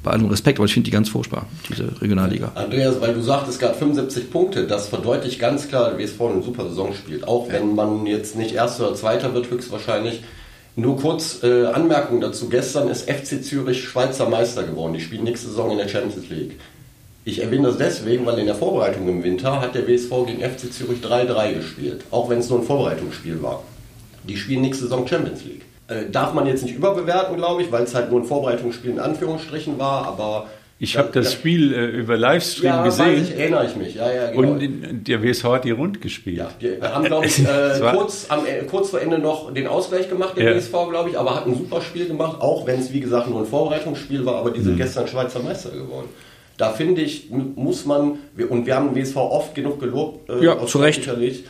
bei 0.07 0.13
allem 0.13 0.27
Respekt, 0.27 0.57
aber 0.57 0.65
ich 0.65 0.73
finde 0.73 0.85
die 0.85 0.91
ganz 0.91 1.09
furchtbar, 1.09 1.47
diese 1.69 2.01
Regionalliga. 2.01 2.53
Andreas, 2.55 3.01
weil 3.01 3.13
du 3.13 3.21
sagtest 3.21 3.59
gerade 3.59 3.77
75 3.77 4.31
Punkte, 4.31 4.65
das 4.65 4.87
verdeutlicht 4.87 5.37
ganz 5.37 5.67
klar, 5.67 5.91
dass 5.91 5.99
WSV 5.99 6.21
eine 6.21 6.43
super 6.43 6.69
Saison 6.69 6.93
spielt. 6.93 7.27
Auch 7.27 7.49
wenn 7.49 7.75
man 7.75 8.05
jetzt 8.05 8.37
nicht 8.37 8.55
Erster 8.55 8.87
oder 8.87 8.95
Zweiter 8.95 9.33
wird, 9.33 9.51
höchstwahrscheinlich. 9.51 10.23
Nur 10.77 10.97
kurz 10.97 11.43
äh, 11.43 11.65
Anmerkung 11.65 12.21
dazu. 12.21 12.47
Gestern 12.47 12.87
ist 12.87 13.09
FC 13.09 13.43
Zürich 13.43 13.83
Schweizer 13.83 14.29
Meister 14.29 14.63
geworden. 14.63 14.93
Die 14.93 15.01
spielen 15.01 15.23
nächste 15.23 15.49
Saison 15.49 15.71
in 15.71 15.77
der 15.77 15.89
Champions 15.89 16.29
League. 16.29 16.57
Ich 17.25 17.41
erwähne 17.41 17.67
das 17.67 17.77
deswegen, 17.77 18.25
weil 18.25 18.39
in 18.39 18.45
der 18.45 18.55
Vorbereitung 18.55 19.09
im 19.09 19.23
Winter 19.23 19.59
hat 19.59 19.75
der 19.75 19.87
WSV 19.87 20.11
gegen 20.25 20.39
FC 20.39 20.71
Zürich 20.71 20.99
3-3 21.01 21.53
gespielt. 21.55 22.05
Auch 22.11 22.29
wenn 22.29 22.39
es 22.39 22.49
nur 22.49 22.59
ein 22.59 22.65
Vorbereitungsspiel 22.65 23.41
war. 23.41 23.63
Die 24.23 24.37
spielen 24.37 24.61
nächste 24.61 24.83
Saison 24.83 25.05
Champions 25.05 25.43
League. 25.43 25.65
Äh, 25.87 26.09
darf 26.11 26.33
man 26.33 26.45
jetzt 26.47 26.63
nicht 26.63 26.75
überbewerten, 26.75 27.37
glaube 27.37 27.61
ich, 27.61 27.71
weil 27.71 27.83
es 27.83 27.95
halt 27.95 28.11
nur 28.11 28.19
ein 28.19 28.25
Vorbereitungsspiel 28.25 28.91
in 28.91 28.99
Anführungsstrichen 28.99 29.79
war, 29.79 30.05
aber 30.05 30.47
ich 30.79 30.95
habe 30.95 31.09
das 31.11 31.33
Spiel 31.33 31.73
äh, 31.73 31.85
über 31.85 32.17
Livestream 32.17 32.65
ja, 32.65 32.83
gesehen. 32.83 33.23
Ich, 33.23 33.35
erinnere 33.35 33.65
ich 33.65 33.75
mich. 33.75 33.95
Ja, 33.95 34.11
ja, 34.11 34.31
genau. 34.31 34.51
Und 34.51 34.61
in, 34.61 35.03
der 35.03 35.23
WSV 35.23 35.43
hat 35.45 35.63
die 35.63 35.71
rund 35.71 36.01
gespielt. 36.01 36.37
Ja, 36.37 36.51
die 36.61 36.79
haben, 36.81 37.05
glaube 37.05 37.25
ich, 37.25 37.39
äh, 37.39 37.79
kurz, 37.91 38.27
am, 38.29 38.45
äh, 38.45 38.63
kurz 38.69 38.91
vor 38.91 39.01
Ende 39.01 39.17
noch 39.17 39.51
den 39.51 39.65
Ausgleich 39.65 40.07
gemacht, 40.07 40.37
der 40.37 40.51
ja. 40.51 40.55
WSV, 40.55 40.71
glaube 40.89 41.09
ich, 41.09 41.17
aber 41.17 41.35
hat 41.35 41.47
ein 41.47 41.55
super 41.55 41.81
Spiel 41.81 42.07
gemacht, 42.07 42.41
auch 42.41 42.67
wenn 42.67 42.79
es, 42.79 42.93
wie 42.93 42.99
gesagt, 42.99 43.27
nur 43.27 43.39
ein 43.39 43.47
Vorbereitungsspiel 43.47 44.23
war, 44.23 44.35
aber 44.35 44.51
die 44.51 44.61
sind 44.61 44.73
mhm. 44.73 44.77
gestern 44.77 45.07
Schweizer 45.07 45.39
Meister 45.39 45.71
geworden. 45.71 46.09
Da 46.57 46.71
finde 46.71 47.01
ich, 47.01 47.29
muss 47.29 47.85
man, 47.85 48.17
und 48.49 48.65
wir 48.65 48.75
haben 48.75 48.93
den 48.93 49.03
WSV 49.03 49.15
oft 49.15 49.53
genug 49.53 49.79
gelobt, 49.79 50.27
äh, 50.27 50.43
ja, 50.43 50.65
zu 50.65 50.79
Recht. 50.79 51.03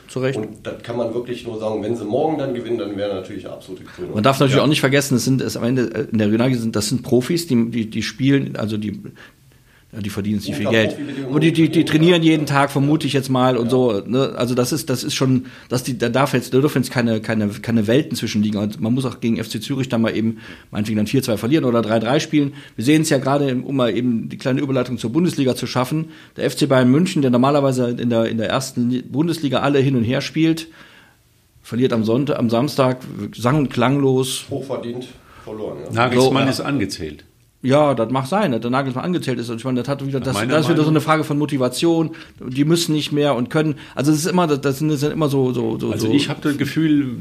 zu 0.09 0.19
Recht. 0.19 0.37
Und 0.37 0.67
da 0.67 0.71
kann 0.71 0.97
man 0.97 1.13
wirklich 1.13 1.47
nur 1.47 1.59
sagen, 1.59 1.81
wenn 1.81 1.95
sie 1.95 2.03
morgen 2.03 2.37
dann 2.37 2.53
gewinnen, 2.53 2.77
dann 2.77 2.97
wäre 2.97 3.15
natürlich 3.15 3.47
absolute 3.47 3.85
Krönung. 3.85 4.15
Man 4.15 4.23
darf 4.23 4.39
natürlich 4.39 4.57
ja. 4.57 4.63
auch 4.63 4.67
nicht 4.67 4.81
vergessen, 4.81 5.15
es 5.15 5.23
sind 5.23 5.41
es 5.41 5.55
am 5.55 5.63
Ende 5.63 5.83
äh, 5.93 6.07
in 6.11 6.17
der 6.17 6.27
Regionalliga 6.27 6.59
sind 6.59 6.75
das 6.75 6.89
sind 6.89 7.03
Profis, 7.03 7.47
die, 7.47 7.71
die, 7.71 7.89
die 7.89 8.03
spielen, 8.03 8.57
also 8.57 8.75
die 8.75 9.01
die 10.01 10.09
verdienen 10.09 10.37
nicht 10.37 10.55
viel 10.55 10.69
Geld. 10.69 10.95
Und 11.29 11.43
die, 11.43 11.51
die, 11.51 11.69
die 11.69 11.85
trainieren 11.85 12.23
jeden 12.23 12.45
Tag, 12.45 12.71
vermute 12.71 13.07
ich 13.07 13.13
jetzt 13.13 13.29
mal 13.29 13.57
und 13.57 13.65
ja. 13.65 13.71
so. 13.71 14.01
Ne? 14.05 14.33
Also 14.35 14.55
das 14.55 14.71
ist, 14.71 14.89
das 14.89 15.03
ist 15.03 15.15
schon, 15.15 15.45
dass 15.69 15.83
die, 15.83 15.97
da 15.97 16.09
darf 16.09 16.33
jetzt, 16.33 16.53
da 16.53 16.59
dürfen 16.59 16.81
jetzt 16.81 16.91
keine, 16.91 17.21
keine, 17.21 17.49
keine 17.49 17.87
Welten 17.87 18.15
zwischenliegen. 18.15 18.59
Und 18.59 18.81
man 18.81 18.93
muss 18.93 19.05
auch 19.05 19.19
gegen 19.19 19.41
FC 19.43 19.61
Zürich 19.61 19.89
dann 19.89 20.01
mal 20.01 20.15
eben, 20.15 20.37
meinetwegen 20.71 20.97
dann 20.97 21.07
4-2 21.07 21.37
verlieren 21.37 21.65
oder 21.65 21.79
3-3 21.79 22.19
spielen. 22.19 22.53
Wir 22.75 22.85
sehen 22.85 23.01
es 23.01 23.09
ja 23.09 23.17
gerade, 23.17 23.55
um 23.55 23.75
mal 23.75 23.95
eben 23.95 24.29
die 24.29 24.37
kleine 24.37 24.61
Überleitung 24.61 24.97
zur 24.97 25.11
Bundesliga 25.11 25.55
zu 25.55 25.67
schaffen. 25.67 26.09
Der 26.35 26.49
FC 26.49 26.67
Bayern 26.67 26.89
München, 26.89 27.21
der 27.21 27.31
normalerweise 27.31 27.89
in 27.89 28.09
der, 28.09 28.25
in 28.25 28.37
der 28.37 28.49
ersten 28.49 29.03
Bundesliga 29.11 29.59
alle 29.59 29.79
hin 29.79 29.95
und 29.95 30.03
her 30.03 30.21
spielt, 30.21 30.67
verliert 31.63 31.91
am 31.91 32.03
Sonntag, 32.03 32.39
am 32.39 32.49
Samstag 32.49 32.99
sang- 33.35 33.57
und 33.57 33.69
klanglos. 33.69 34.45
Hochverdient 34.49 35.07
verloren. 35.43 35.79
Ja. 35.85 35.91
Nagelsmann 35.91 36.45
so, 36.45 36.49
ist 36.49 36.61
angezählt. 36.61 37.25
Ja, 37.63 37.95
das 37.95 38.11
mag 38.11 38.27
sein, 38.27 38.51
dass 38.51 38.61
der 38.61 38.69
Nagelsmann 38.69 39.03
angezählt 39.03 39.39
ist. 39.39 39.49
Und 39.49 39.57
ich 39.57 39.65
meine, 39.65 39.79
das 39.79 39.89
hat 39.89 40.05
wieder, 40.05 40.19
das, 40.19 40.37
das 40.47 40.65
ist 40.65 40.69
wieder 40.69 40.83
so 40.83 40.89
eine 40.91 41.01
Frage 41.01 41.23
von 41.23 41.39
Motivation. 41.39 42.11
Die 42.39 42.65
müssen 42.65 42.93
nicht 42.93 43.11
mehr 43.11 43.35
und 43.35 43.49
können. 43.49 43.75
Also 43.95 44.11
es 44.11 44.19
ist 44.19 44.27
immer, 44.27 44.45
das 44.45 44.77
sind, 44.77 44.89
das 44.89 44.99
sind 44.99 45.11
immer 45.11 45.27
so, 45.27 45.51
so, 45.53 45.79
so. 45.79 45.91
Also 45.91 46.11
ich 46.11 46.29
habe 46.29 46.39
das 46.41 46.57
Gefühl, 46.57 47.15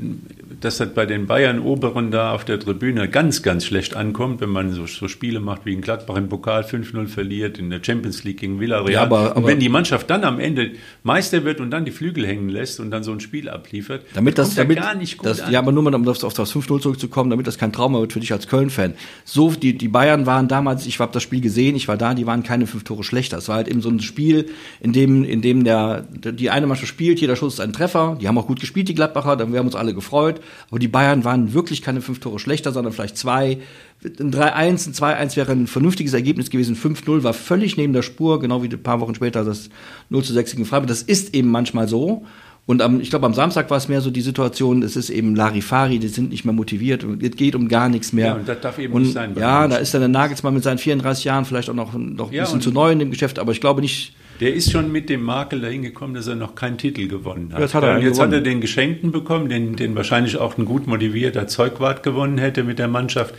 dass 0.61 0.77
das 0.77 0.93
bei 0.93 1.07
den 1.07 1.27
Bayern 1.27 1.59
Oberen 1.61 2.11
da 2.11 2.33
auf 2.33 2.45
der 2.45 2.61
Tribüne 2.61 3.09
ganz, 3.09 3.43
ganz 3.43 3.65
schlecht 3.65 3.97
ankommt, 3.97 4.43
wenn 4.43 4.51
man 4.51 4.73
so, 4.73 4.87
so 4.87 5.09
Spiele 5.09 5.41
macht 5.41 5.65
wie 5.65 5.73
in 5.73 5.81
Gladbach 5.81 6.17
im 6.17 6.29
Pokal 6.29 6.65
5-0 6.65 7.07
verliert, 7.07 7.59
in 7.59 7.71
der 7.71 7.81
Champions 7.83 8.23
League 8.25 8.41
gegen 8.41 8.61
Villarreal. 8.61 8.93
Ja, 8.93 9.03
aber, 9.03 9.31
aber 9.31 9.37
und 9.37 9.47
wenn 9.47 9.59
die 9.59 9.71
Mannschaft 9.71 10.11
dann 10.11 10.23
am 10.25 10.39
Ende 10.39 10.73
Meister 11.03 11.45
wird 11.45 11.61
und 11.61 11.71
dann 11.71 11.87
die 11.87 11.93
Flügel 11.93 12.27
hängen 12.27 12.51
lässt 12.51 12.79
und 12.79 12.91
dann 12.91 13.03
so 13.03 13.13
ein 13.13 13.21
Spiel 13.21 13.49
abliefert, 13.49 14.03
damit 14.13 14.37
das 14.37 14.55
damit, 14.55 14.79
gar 14.79 14.95
nicht 14.95 15.17
gut 15.17 15.27
das, 15.27 15.41
an. 15.41 15.51
Ja, 15.51 15.61
aber 15.61 15.73
nur 15.73 15.83
mal, 15.83 15.95
um 15.95 16.07
auf 16.07 16.19
das 16.19 16.55
5-0 16.55 16.81
zurückzukommen, 16.81 17.31
damit 17.31 17.47
das 17.47 17.57
kein 17.57 17.73
Trauma 17.73 18.01
wird 18.01 18.13
für 18.13 18.21
dich 18.21 18.33
als 18.33 18.49
Köln-Fan. 18.49 18.93
So, 19.25 19.51
die, 19.51 19.79
die 19.79 19.89
Bayern 19.89 20.26
waren 20.27 20.49
damals, 20.49 20.87
ich 20.87 20.99
habe 21.01 21.13
das 21.13 21.23
Spiel 21.23 21.41
gesehen, 21.41 21.77
ich 21.77 21.89
war 21.89 21.97
da, 21.97 22.15
die 22.15 22.27
waren 22.27 22.43
keine 22.43 22.67
fünf 22.67 22.85
Tore 22.85 23.05
schlechter. 23.05 23.39
Es 23.39 23.49
war 23.49 23.57
halt 23.57 23.69
eben 23.69 23.81
so 23.81 23.89
ein 23.89 24.01
Spiel, 24.01 24.47
in 24.81 24.93
dem, 24.93 25.25
in 25.25 25.43
dem 25.43 25.65
der, 25.65 26.03
die 26.03 26.51
eine 26.51 26.67
Mannschaft 26.67 26.89
spielt, 26.89 27.21
jeder 27.21 27.37
Schuss 27.37 27.55
ist 27.55 27.61
ein 27.61 27.73
Treffer. 27.73 28.19
Die 28.21 28.29
haben 28.29 28.37
auch 28.37 28.47
gut 28.47 28.61
gespielt, 28.61 28.89
die 28.89 28.95
Gladbacher, 28.95 29.37
da 29.37 29.51
wir 29.51 29.59
haben 29.59 29.67
uns 29.67 29.75
alle 29.75 29.95
gefreut. 29.95 30.41
Aber 30.71 30.79
die 30.79 30.89
Bayern 30.89 31.25
waren 31.25 31.55
wirklich 31.55 31.83
keine 31.83 32.01
fünf 32.01 32.21
Tore 32.21 32.39
schlechter, 32.39 32.73
sondern 32.73 32.93
vielleicht 32.93 33.17
zwei. 33.17 33.59
Ein 34.05 34.31
3-1, 34.31 34.89
ein 34.89 35.29
2-1 35.29 35.37
wäre 35.37 35.53
ein 35.53 35.67
vernünftiges 35.67 36.13
Ergebnis 36.13 36.51
gewesen. 36.51 36.77
5-0 36.77 37.23
war 37.23 37.33
völlig 37.33 37.77
neben 37.77 37.93
der 37.93 38.03
Spur, 38.03 38.41
genau 38.41 38.63
wie 38.63 38.69
ein 38.69 38.83
paar 38.83 39.01
Wochen 39.01 39.15
später 39.15 39.45
das 39.45 39.71
0 40.11 40.23
zu 40.23 40.33
6 40.35 40.53
gegen 40.53 40.67
Freiburg. 40.67 40.89
Das 40.89 41.03
ist 41.03 41.35
eben 41.35 41.51
manchmal 41.51 41.89
so. 41.89 42.25
Und 42.67 42.83
am, 42.83 43.01
ich 43.01 43.11
glaube, 43.11 43.27
am 43.27 43.33
Samstag 43.35 43.71
war 43.71 43.77
es 43.77 43.87
mehr 43.87 44.01
so 44.01 44.11
die 44.11 44.21
Situation, 44.23 44.83
es 44.83 44.97
ist 44.97 45.09
eben 45.09 45.37
Larifari, 45.37 46.01
die 46.01 46.09
sind 46.09 46.31
nicht 46.31 46.45
mehr 46.45 46.53
motiviert 46.53 47.05
und 47.05 47.23
es 47.23 47.37
geht 47.37 47.55
um 47.55 47.69
gar 47.69 47.89
nichts 47.89 48.13
mehr. 48.13 48.27
Ja, 48.27 48.35
und 48.35 48.49
das 48.49 48.61
darf 48.61 48.79
eben 48.81 48.93
und, 48.93 49.03
nicht 49.03 49.13
sein 49.15 49.35
Ja, 49.39 49.61
Menschen. 49.61 49.71
da 49.71 49.77
ist 49.77 49.95
dann 49.95 50.01
der 50.01 50.09
Nagelsmann 50.09 50.53
mit 50.53 50.65
seinen 50.65 50.79
34 50.79 51.25
Jahren 51.25 51.45
vielleicht 51.45 51.71
auch 51.71 51.75
noch, 51.75 51.95
noch 51.95 52.29
ein 52.31 52.35
Ja, 52.35 52.43
bisschen 52.43 52.61
zu 52.61 52.73
neu 52.73 52.91
in 52.91 52.99
dem 52.99 53.11
Geschäft, 53.13 53.39
aber 53.39 53.53
ich 53.53 53.61
glaube 53.61 53.83
nicht, 53.83 54.15
Der 54.41 54.53
ist 54.53 54.73
schon 54.73 54.91
mit 54.91 55.09
dem 55.09 55.23
Makel 55.23 55.61
dahin 55.61 55.83
gekommen, 55.83 56.15
dass 56.15 56.27
er 56.27 56.35
noch 56.35 56.57
keinen 56.57 56.77
Titel 56.77 57.07
gewonnen 57.07 57.51
hat. 57.53 57.61
Jetzt 57.61 57.73
hat 57.75 57.85
er 57.85 57.95
Und 57.97 58.03
jetzt 58.03 58.15
gewonnen. 58.17 58.33
hat 58.33 58.39
er 58.39 58.43
den 58.43 58.61
Geschenkten 58.61 59.13
bekommen, 59.13 59.49
den, 59.49 59.77
den 59.77 59.95
wahrscheinlich 59.95 60.37
auch 60.37 60.59
ein 60.59 60.65
gut 60.65 60.89
motivierter 60.89 61.47
Zeugwart 61.47 62.03
gewonnen 62.03 62.37
hätte 62.39 62.65
mit 62.65 62.81
der 62.81 62.89
Mannschaft. 62.89 63.33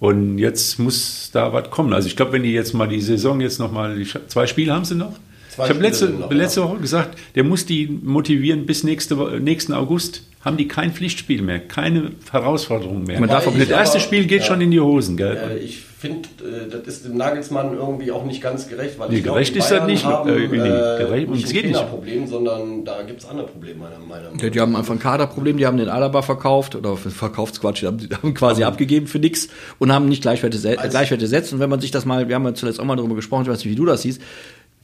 Und 0.00 0.38
jetzt 0.38 0.78
muss 0.78 1.30
da 1.32 1.52
was 1.52 1.70
kommen. 1.70 1.92
Also 1.92 2.08
ich 2.08 2.16
glaube, 2.16 2.32
wenn 2.32 2.42
die 2.42 2.52
jetzt 2.52 2.72
mal 2.74 2.88
die 2.88 3.00
Saison 3.02 3.40
jetzt 3.42 3.60
noch 3.60 3.70
mal, 3.72 3.94
die- 3.96 4.08
zwei 4.28 4.46
Spiele 4.46 4.72
haben 4.72 4.84
sie 4.86 4.94
noch? 4.96 5.12
Zwei 5.54 5.64
ich 5.64 5.70
habe 5.70 5.80
letzte, 5.80 6.12
letzte. 6.30 6.62
Woche 6.64 6.78
gesagt, 6.78 7.18
der 7.34 7.44
muss 7.44 7.66
die 7.66 7.86
motivieren 8.02 8.66
bis 8.66 8.84
nächste, 8.84 9.14
nächsten 9.40 9.72
August. 9.72 10.22
Haben 10.44 10.58
die 10.58 10.68
kein 10.68 10.92
Pflichtspiel 10.92 11.40
mehr, 11.40 11.58
keine 11.58 12.10
Herausforderung 12.30 13.04
mehr. 13.04 13.18
Man 13.18 13.30
darf 13.30 13.46
das 13.46 13.54
erste 13.70 13.96
aber- 13.96 14.04
Spiel 14.04 14.26
geht 14.26 14.40
ja. 14.40 14.46
schon 14.46 14.60
in 14.60 14.70
die 14.70 14.80
Hosen, 14.80 15.16
gell? 15.16 15.38
Äh, 15.38 15.56
ich 15.58 15.78
finde, 15.80 16.28
äh, 16.44 16.68
das 16.68 16.96
ist 16.96 17.06
dem 17.06 17.16
Nagelsmann 17.16 17.72
irgendwie 17.74 18.12
auch 18.12 18.26
nicht 18.26 18.42
ganz 18.42 18.68
gerecht, 18.68 18.98
weil 18.98 19.08
Nee, 19.08 19.16
ich 19.16 19.22
glaube, 19.22 19.36
gerecht 19.38 19.54
die 19.54 19.60
ist 19.60 19.70
das 19.70 19.86
nicht, 19.86 20.04
haben, 20.04 20.28
äh, 20.28 20.32
äh, 20.44 20.48
nee, 20.48 20.58
gerecht- 20.58 21.30
nicht 21.30 21.44
es 21.44 21.48
ein 21.50 21.54
geht 21.54 21.64
nicht. 21.64 21.74
Trainerproblem, 21.76 22.26
sondern 22.26 22.84
da 22.84 23.00
gibt 23.04 23.20
es 23.22 23.26
andere 23.26 23.46
Probleme 23.46 23.80
meiner 23.80 23.98
Meinung 24.00 24.34
nach. 24.36 24.42
Ja, 24.42 24.50
die 24.50 24.60
haben 24.60 24.76
einfach 24.76 24.92
ein 24.92 24.98
Kaderproblem, 24.98 25.56
die 25.56 25.64
haben 25.66 25.78
den 25.78 25.88
Alaba 25.88 26.20
verkauft 26.20 26.76
oder 26.76 26.94
Verkaufsquatsch, 26.98 27.80
die 27.80 27.86
haben, 27.86 27.96
die 27.96 28.08
haben 28.14 28.34
quasi 28.34 28.64
abgegeben 28.64 29.06
für 29.06 29.18
nix 29.20 29.48
und 29.78 29.90
haben 29.92 30.10
nicht 30.10 30.20
Gleichwerte, 30.20 30.58
se- 30.58 30.78
Als- 30.78 30.90
Gleichwerte 30.90 31.22
gesetzt. 31.24 31.54
Und 31.54 31.60
wenn 31.60 31.70
man 31.70 31.80
sich 31.80 31.90
das 31.90 32.04
mal, 32.04 32.28
wir 32.28 32.34
haben 32.34 32.44
ja 32.44 32.52
zuletzt 32.52 32.80
auch 32.80 32.84
mal 32.84 32.96
darüber 32.96 33.14
gesprochen, 33.14 33.44
ich 33.44 33.48
weiß 33.48 33.60
nicht, 33.64 33.70
wie 33.70 33.76
du 33.76 33.86
das 33.86 34.02
siehst, 34.02 34.20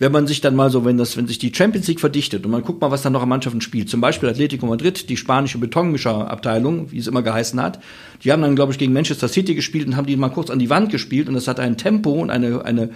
wenn 0.00 0.12
man 0.12 0.26
sich 0.26 0.40
dann 0.40 0.56
mal 0.56 0.70
so, 0.70 0.86
wenn 0.86 0.96
das, 0.96 1.18
wenn 1.18 1.26
sich 1.26 1.38
die 1.38 1.54
Champions 1.54 1.86
League 1.86 2.00
verdichtet 2.00 2.46
und 2.46 2.50
man 2.50 2.62
guckt 2.62 2.80
mal, 2.80 2.90
was 2.90 3.02
dann 3.02 3.12
noch 3.12 3.22
an 3.22 3.28
Mannschaften 3.28 3.60
spielt, 3.60 3.90
zum 3.90 4.00
Beispiel 4.00 4.30
Atletico 4.30 4.66
Madrid, 4.66 5.10
die 5.10 5.16
spanische 5.18 5.58
Betonmischerabteilung, 5.58 6.90
wie 6.90 6.98
es 6.98 7.06
immer 7.06 7.22
geheißen 7.22 7.60
hat, 7.60 7.80
die 8.24 8.32
haben 8.32 8.40
dann, 8.40 8.56
glaube 8.56 8.72
ich, 8.72 8.78
gegen 8.78 8.94
Manchester 8.94 9.28
City 9.28 9.54
gespielt 9.54 9.86
und 9.86 9.96
haben 9.96 10.06
die 10.06 10.16
mal 10.16 10.30
kurz 10.30 10.48
an 10.48 10.58
die 10.58 10.70
Wand 10.70 10.90
gespielt 10.90 11.28
und 11.28 11.34
das 11.34 11.46
hat 11.46 11.60
ein 11.60 11.76
Tempo 11.76 12.12
und 12.12 12.30
eine, 12.30 12.64
eine, 12.64 12.88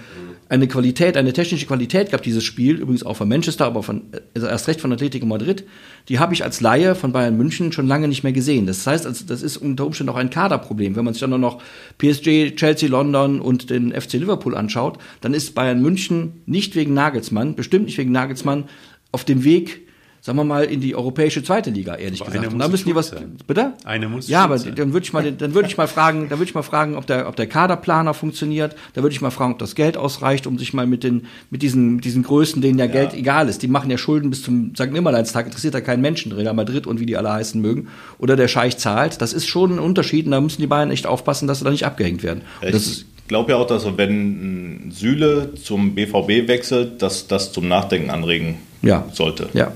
eine 0.49 0.69
Qualität, 0.69 1.17
eine 1.17 1.33
technische 1.33 1.67
Qualität 1.67 2.09
gehabt, 2.11 2.27
dieses 2.27 2.45
Spiel, 2.45 2.77
übrigens 2.77 3.03
auch 3.03 3.17
von 3.17 3.29
Manchester, 3.29 3.65
aber 3.65 3.83
von, 3.83 4.03
also 4.35 4.47
erst 4.47 4.69
recht 4.69 4.81
von 4.81 4.93
Atletico 4.93 5.27
Madrid, 5.27 5.65
die 6.09 6.19
habe 6.19 6.35
ich 6.35 6.45
als 6.45 6.61
Laie 6.61 6.95
von 6.95 7.13
Bayern 7.13 7.37
München 7.37 7.73
schon 7.73 7.87
lange 7.87 8.09
nicht 8.09 8.25
mehr 8.25 8.33
gesehen. 8.33 8.67
Das 8.67 8.87
heißt, 8.87 9.07
also, 9.07 9.25
das 9.27 9.43
ist 9.43 9.57
unter 9.57 9.87
Umständen 9.87 10.13
auch 10.13 10.17
ein 10.17 10.31
Kaderproblem. 10.31 10.97
Wenn 10.97 11.05
man 11.05 11.15
sich 11.15 11.21
dann 11.21 11.31
nur 11.31 11.39
noch 11.39 11.63
PSG, 11.99 12.57
Chelsea, 12.57 12.89
London 12.89 13.41
und 13.41 13.71
den 13.71 13.93
FC 13.93 14.15
Liverpool 14.15 14.55
anschaut, 14.55 14.99
dann 15.21 15.35
ist 15.35 15.55
Bayern 15.55 15.81
München 15.81 16.43
nicht 16.47 16.77
wegen 16.77 16.95
Nagelsmann, 16.95 17.55
bestimmt 17.55 17.87
nicht 17.87 17.99
wegen 17.99 18.13
Nagelsmann, 18.13 18.65
auf 19.13 19.25
dem 19.25 19.45
Weg, 19.45 19.84
sagen 20.25 20.39
wir 20.39 20.45
mal, 20.45 20.65
in 20.65 20.81
die 20.81 20.95
europäische 20.97 21.43
zweite 21.43 21.69
Liga, 21.69 21.97
ehrlich 21.97 22.23
Aber 22.23 22.31
gesagt. 22.31 22.51
Und 22.55 22.59
da 22.59 22.69
müssen 22.69 22.87
die 22.89 22.95
was, 22.95 23.09
sein. 23.09 23.37
bitte? 23.47 23.75
Einer 23.85 24.09
muss 24.09 24.27
Ja, 24.27 24.43
aber 24.45 24.57
sein. 24.57 24.75
dann 24.75 24.95
würde 24.95 25.05
ich 25.05 25.13
mal, 25.13 25.31
dann 25.31 25.53
würde 25.53 25.69
ich 25.69 25.77
mal 25.77 25.87
fragen, 25.87 26.31
dann 26.31 26.39
würde 26.39 26.49
ich 26.49 26.55
mal 26.55 26.63
fragen, 26.63 26.95
ob 26.97 27.07
der, 27.07 27.29
ob 27.29 27.37
der 27.37 27.47
Kaderplaner 27.47 28.15
funktioniert. 28.15 28.75
Da 28.95 29.03
würde 29.03 29.13
ich 29.15 29.21
mal 29.21 29.29
fragen, 29.29 29.53
ob 29.53 29.59
das 29.59 29.75
Geld 29.75 29.99
ausreicht, 29.99 30.47
um 30.47 30.57
sich 30.59 30.73
mal 30.73 30.87
mit 30.87 31.05
den, 31.05 31.27
mit 31.51 31.61
diesen, 31.61 31.97
mit 31.97 32.07
diesen 32.07 32.23
Größen, 32.23 32.63
denen 32.63 32.79
ja, 32.79 32.87
Geld 32.87 33.13
egal 33.13 33.51
ist. 33.51 33.61
Die 33.63 33.69
machen 33.69 33.91
ja 33.91 33.99
Schulden 33.99 34.31
bis 34.31 34.43
zum 34.43 34.75
St. 34.75 34.91
Nimmerleinstag, 34.93 35.45
interessiert 35.45 35.75
da 35.75 35.83
keinen 35.83 36.01
Menschen, 36.01 36.33
Real 36.33 36.55
Madrid 36.55 36.87
und 36.87 37.01
wie 37.01 37.07
die 37.07 37.19
alle 37.19 37.31
heißen 37.31 37.61
mögen. 37.61 37.89
Oder 38.17 38.35
der 38.37 38.49
Scheich 38.49 38.79
zahlt. 38.79 39.21
Das 39.21 39.35
ist 39.35 39.47
schon 39.47 39.73
ein 39.73 39.79
Unterschied 39.79 40.25
und 40.25 40.31
da 40.33 40.41
müssen 40.41 40.63
die 40.63 40.67
Bayern 40.67 40.91
echt 40.91 41.07
aufpassen, 41.07 41.47
dass 41.49 41.59
sie 41.59 41.65
da 41.67 41.71
nicht 41.71 41.85
abgehängt 41.85 42.23
werden. 42.23 42.41
Ich 42.63 43.05
glaube 43.29 43.53
ja 43.53 43.59
auch, 43.59 43.67
dass 43.67 43.85
wenn 43.99 44.87
ein 44.87 44.91
Süle 44.91 45.53
zum 45.63 45.95
BVB 45.95 46.49
wechselt, 46.49 47.03
dass 47.03 47.27
das 47.27 47.53
zum 47.53 47.69
Nachdenken 47.69 48.09
anregen 48.11 48.57
Ja. 48.83 49.05
sollte. 49.13 49.49
ja, 49.55 49.73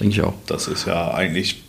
denke 0.00 0.14
ich 0.14 0.22
auch. 0.22 0.34
Das 0.46 0.66
ist 0.68 0.86
ja 0.86 1.12
eigentlich, 1.12 1.62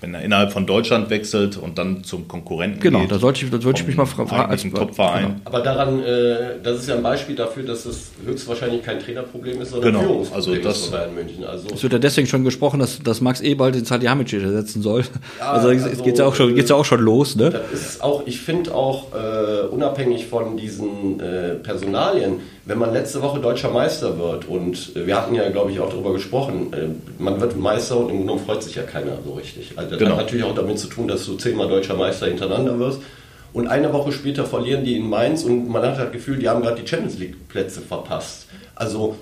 wenn 0.00 0.14
er 0.14 0.22
innerhalb 0.22 0.50
von 0.50 0.66
Deutschland 0.66 1.10
wechselt 1.10 1.58
und 1.58 1.76
dann 1.76 2.02
zum 2.04 2.26
Konkurrenten 2.26 2.80
Genau, 2.80 3.00
geht. 3.00 3.12
da 3.12 3.18
sollte 3.18 3.44
ich, 3.44 3.50
da 3.50 3.60
sollte 3.60 3.82
ich 3.82 3.86
mich 3.86 3.96
mal 3.98 4.06
fragen. 4.06 4.30
eigentlichen 4.32 4.72
Topverein. 4.72 5.22
Genau. 5.24 5.34
Aber 5.44 5.60
daran, 5.60 6.02
äh, 6.02 6.54
das 6.62 6.78
ist 6.78 6.88
ja 6.88 6.94
ein 6.96 7.02
Beispiel 7.02 7.36
dafür, 7.36 7.64
dass 7.64 7.84
es 7.84 8.10
höchstwahrscheinlich 8.24 8.82
kein 8.82 8.98
Trainerproblem 8.98 9.60
ist, 9.60 9.72
sondern 9.72 9.92
Genau, 9.92 10.04
Führungsproblem 10.04 10.54
also 10.56 10.68
das- 10.68 10.80
ist 10.84 10.90
Bayern 10.90 11.14
München. 11.14 11.44
Also 11.44 11.68
Es 11.74 11.82
wird 11.82 11.92
ja 11.92 11.98
deswegen 11.98 12.26
schon 12.26 12.44
gesprochen, 12.44 12.80
dass, 12.80 12.98
dass 13.02 13.20
Max 13.20 13.42
Eberl 13.42 13.72
den 13.72 13.84
Salihamidzic 13.84 14.42
ersetzen 14.42 14.80
soll. 14.80 15.04
Ja, 15.38 15.50
also, 15.52 15.68
es 15.70 15.84
also, 15.84 16.02
geht 16.02 16.18
ja 16.18 16.24
auch 16.24 16.34
schon, 16.34 16.54
geht's 16.54 16.70
ja 16.70 16.76
auch 16.76 16.84
schon 16.86 17.00
los, 17.00 17.36
ne? 17.36 17.50
Das 17.50 17.70
ist 17.78 18.02
auch, 18.02 18.22
ich 18.26 18.40
finde 18.40 18.74
auch 18.74 19.08
äh, 19.12 19.66
unabhängig 19.66 20.26
von 20.28 20.56
diesen 20.56 21.20
äh, 21.20 21.56
Personalien, 21.56 22.40
wenn 22.70 22.78
man 22.78 22.92
letzte 22.92 23.20
Woche 23.20 23.40
deutscher 23.40 23.68
Meister 23.70 24.16
wird 24.16 24.46
und 24.46 24.94
äh, 24.94 25.04
wir 25.04 25.16
hatten 25.16 25.34
ja, 25.34 25.50
glaube 25.50 25.72
ich, 25.72 25.80
auch 25.80 25.90
darüber 25.90 26.12
gesprochen, 26.12 26.72
äh, 26.72 26.86
man 27.20 27.40
wird 27.40 27.56
Meister 27.58 27.96
und 27.96 28.02
im 28.02 28.08
Grunde 28.10 28.22
genommen 28.26 28.44
freut 28.46 28.62
sich 28.62 28.76
ja 28.76 28.84
keiner 28.84 29.18
so 29.26 29.32
richtig. 29.32 29.72
Also 29.76 29.90
das 29.90 29.98
Genau. 29.98 30.12
hat 30.12 30.18
natürlich 30.18 30.44
auch 30.44 30.54
damit 30.54 30.78
zu 30.78 30.86
tun, 30.86 31.08
dass 31.08 31.26
du 31.26 31.34
zehnmal 31.34 31.66
deutscher 31.68 31.96
Meister 31.96 32.26
hintereinander 32.26 32.78
wirst. 32.78 33.00
Und 33.52 33.66
eine 33.66 33.92
Woche 33.92 34.12
später 34.12 34.44
verlieren 34.44 34.84
die 34.84 34.96
in 34.96 35.08
Mainz 35.10 35.42
und 35.42 35.68
man 35.68 35.82
hat 35.82 35.98
das 35.98 36.12
Gefühl, 36.12 36.38
die 36.38 36.48
haben 36.48 36.62
gerade 36.62 36.80
die 36.80 36.86
Champions 36.86 37.18
League 37.18 37.48
Plätze 37.48 37.80
verpasst. 37.80 38.46
Also 38.76 39.16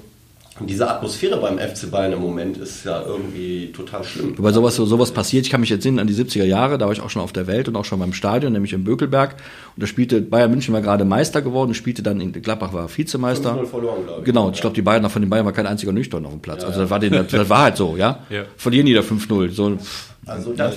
diese 0.60 0.88
Atmosphäre 0.90 1.36
beim 1.38 1.58
FC 1.58 1.90
Bayern 1.90 2.12
im 2.12 2.20
Moment 2.20 2.56
ist 2.56 2.84
ja 2.84 3.02
irgendwie 3.02 3.72
total 3.72 4.02
schlimm. 4.04 4.34
Weil 4.38 4.52
sowas, 4.52 4.76
so, 4.76 4.84
sowas 4.86 5.12
passiert, 5.12 5.44
ich 5.46 5.50
kann 5.50 5.60
mich 5.60 5.70
jetzt 5.70 5.84
erinnern 5.84 6.00
an 6.00 6.06
die 6.06 6.14
70er 6.14 6.44
Jahre, 6.44 6.78
da 6.78 6.86
war 6.86 6.92
ich 6.92 7.00
auch 7.00 7.10
schon 7.10 7.22
auf 7.22 7.32
der 7.32 7.46
Welt 7.46 7.68
und 7.68 7.76
auch 7.76 7.84
schon 7.84 7.98
beim 7.98 8.12
Stadion, 8.12 8.52
nämlich 8.52 8.72
in 8.72 8.84
Bökelberg. 8.84 9.36
Und 9.76 9.82
da 9.82 9.86
spielte 9.86 10.20
Bayern 10.20 10.50
München 10.50 10.74
war 10.74 10.80
gerade 10.80 11.04
Meister 11.04 11.42
geworden, 11.42 11.74
spielte 11.74 12.02
dann 12.02 12.20
in 12.20 12.32
Gladbach 12.32 12.72
war 12.72 12.88
Vizemeister. 12.94 13.54
5-0 13.54 13.66
verloren, 13.66 14.04
glaube 14.04 14.18
ich. 14.20 14.24
Genau, 14.24 14.46
und 14.48 14.54
ich 14.54 14.60
glaube, 14.60 14.74
die 14.74 14.82
Bayern 14.82 15.08
von 15.08 15.22
den 15.22 15.30
Bayern 15.30 15.46
war 15.46 15.52
kein 15.52 15.66
einziger 15.66 15.92
nüchtern 15.92 16.24
auf 16.26 16.32
dem 16.32 16.40
Platz. 16.40 16.64
Also 16.64 16.80
das 16.80 16.90
war, 16.90 16.98
den, 16.98 17.12
das 17.12 17.48
war 17.48 17.62
halt 17.62 17.76
so, 17.76 17.96
ja. 17.96 18.20
Ja. 18.30 18.42
Verlieren 18.56 18.86
die 18.86 18.94
da 18.94 19.00
5-0. 19.00 19.50
So, 19.50 19.78
Also 20.26 20.52
das, 20.52 20.76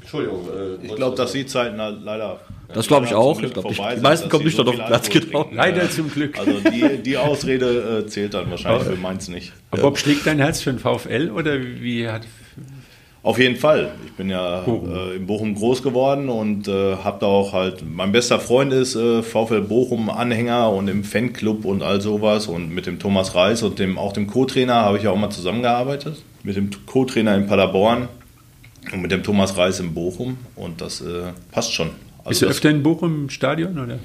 Entschuldigung. 0.00 0.46
Äh, 0.48 0.86
Ich 0.86 0.94
glaube, 0.94 1.16
dass 1.16 1.32
die 1.32 1.46
Zeiten 1.46 1.80
halt 1.80 1.98
leider. 2.04 2.40
Das 2.74 2.86
glaube 2.86 3.06
ich 3.06 3.14
auch. 3.14 3.40
Ich 3.42 3.52
glaub, 3.52 3.68
die- 3.68 3.74
vorbei 3.74 3.94
die 3.96 4.00
meisten 4.00 4.28
kommen 4.28 4.44
nicht 4.44 4.56
so 4.56 4.62
noch 4.62 4.70
auf 4.72 4.76
den 4.76 4.86
Platz, 4.86 5.06
Alkohol 5.14 5.44
genau. 5.44 5.48
Leider 5.52 5.90
zum 5.90 6.10
Glück. 6.10 6.38
Also 6.38 6.52
die, 6.70 6.98
die 7.02 7.16
Ausrede 7.16 8.02
äh, 8.04 8.06
zählt 8.06 8.34
dann 8.34 8.50
wahrscheinlich 8.50 8.84
für 8.84 8.96
Mainz 8.96 9.28
nicht. 9.28 9.52
Aber 9.70 9.82
Bob, 9.82 9.98
schlägt 9.98 10.26
dein 10.26 10.38
Herz 10.38 10.60
für 10.60 10.72
den 10.72 10.78
VfL 10.78 11.30
oder 11.34 11.58
wie 11.60 12.08
hat. 12.08 12.22
Auf 13.24 13.38
jeden 13.38 13.54
Fall. 13.54 13.92
Ich 14.04 14.12
bin 14.14 14.28
ja 14.30 14.62
Bochum. 14.62 14.92
äh, 14.92 15.14
in 15.14 15.26
Bochum 15.26 15.54
groß 15.54 15.84
geworden 15.84 16.28
und 16.28 16.66
äh, 16.66 16.96
habe 16.96 17.18
da 17.20 17.26
auch 17.26 17.52
halt, 17.52 17.84
mein 17.88 18.10
bester 18.10 18.40
Freund 18.40 18.72
ist 18.72 18.96
äh, 18.96 19.22
VfL 19.22 19.60
Bochum 19.60 20.10
Anhänger 20.10 20.70
und 20.72 20.88
im 20.88 21.04
Fanclub 21.04 21.64
und 21.64 21.82
all 21.84 22.00
sowas 22.00 22.48
und 22.48 22.70
mit 22.74 22.86
dem 22.86 22.98
Thomas 22.98 23.36
Reis 23.36 23.62
und 23.62 23.78
dem 23.78 23.96
auch 23.96 24.12
dem 24.12 24.26
Co-Trainer 24.26 24.74
habe 24.74 24.96
ich 24.96 25.04
ja 25.04 25.10
auch 25.12 25.16
mal 25.16 25.30
zusammengearbeitet. 25.30 26.20
Mit 26.42 26.56
dem 26.56 26.70
Co-Trainer 26.84 27.36
in 27.36 27.46
Paderborn 27.46 28.08
und 28.92 29.02
mit 29.02 29.12
dem 29.12 29.22
Thomas 29.22 29.56
Reis 29.56 29.78
in 29.78 29.94
Bochum 29.94 30.36
und 30.56 30.80
das 30.80 31.00
äh, 31.00 31.26
passt 31.52 31.72
schon. 31.72 31.90
Bist 32.28 32.42
du 32.42 32.46
Also 32.46 32.56
öfter 32.56 32.70
in 32.70 32.82
Bochum 32.82 33.24
im 33.24 33.30
Stadion? 33.30 33.78
Oder? 33.78 33.98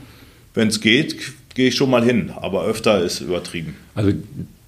wenn 0.54 0.70
es 0.70 0.82
geht, 0.82 1.18
gehe 1.54 1.68
ich 1.68 1.76
schon 1.76 1.92
mal 1.92 2.04
hin, 2.04 2.32
aber 2.36 2.66
öfter 2.66 3.04
ist 3.04 3.22
übertrieben. 3.22 3.76
Also, 3.94 4.12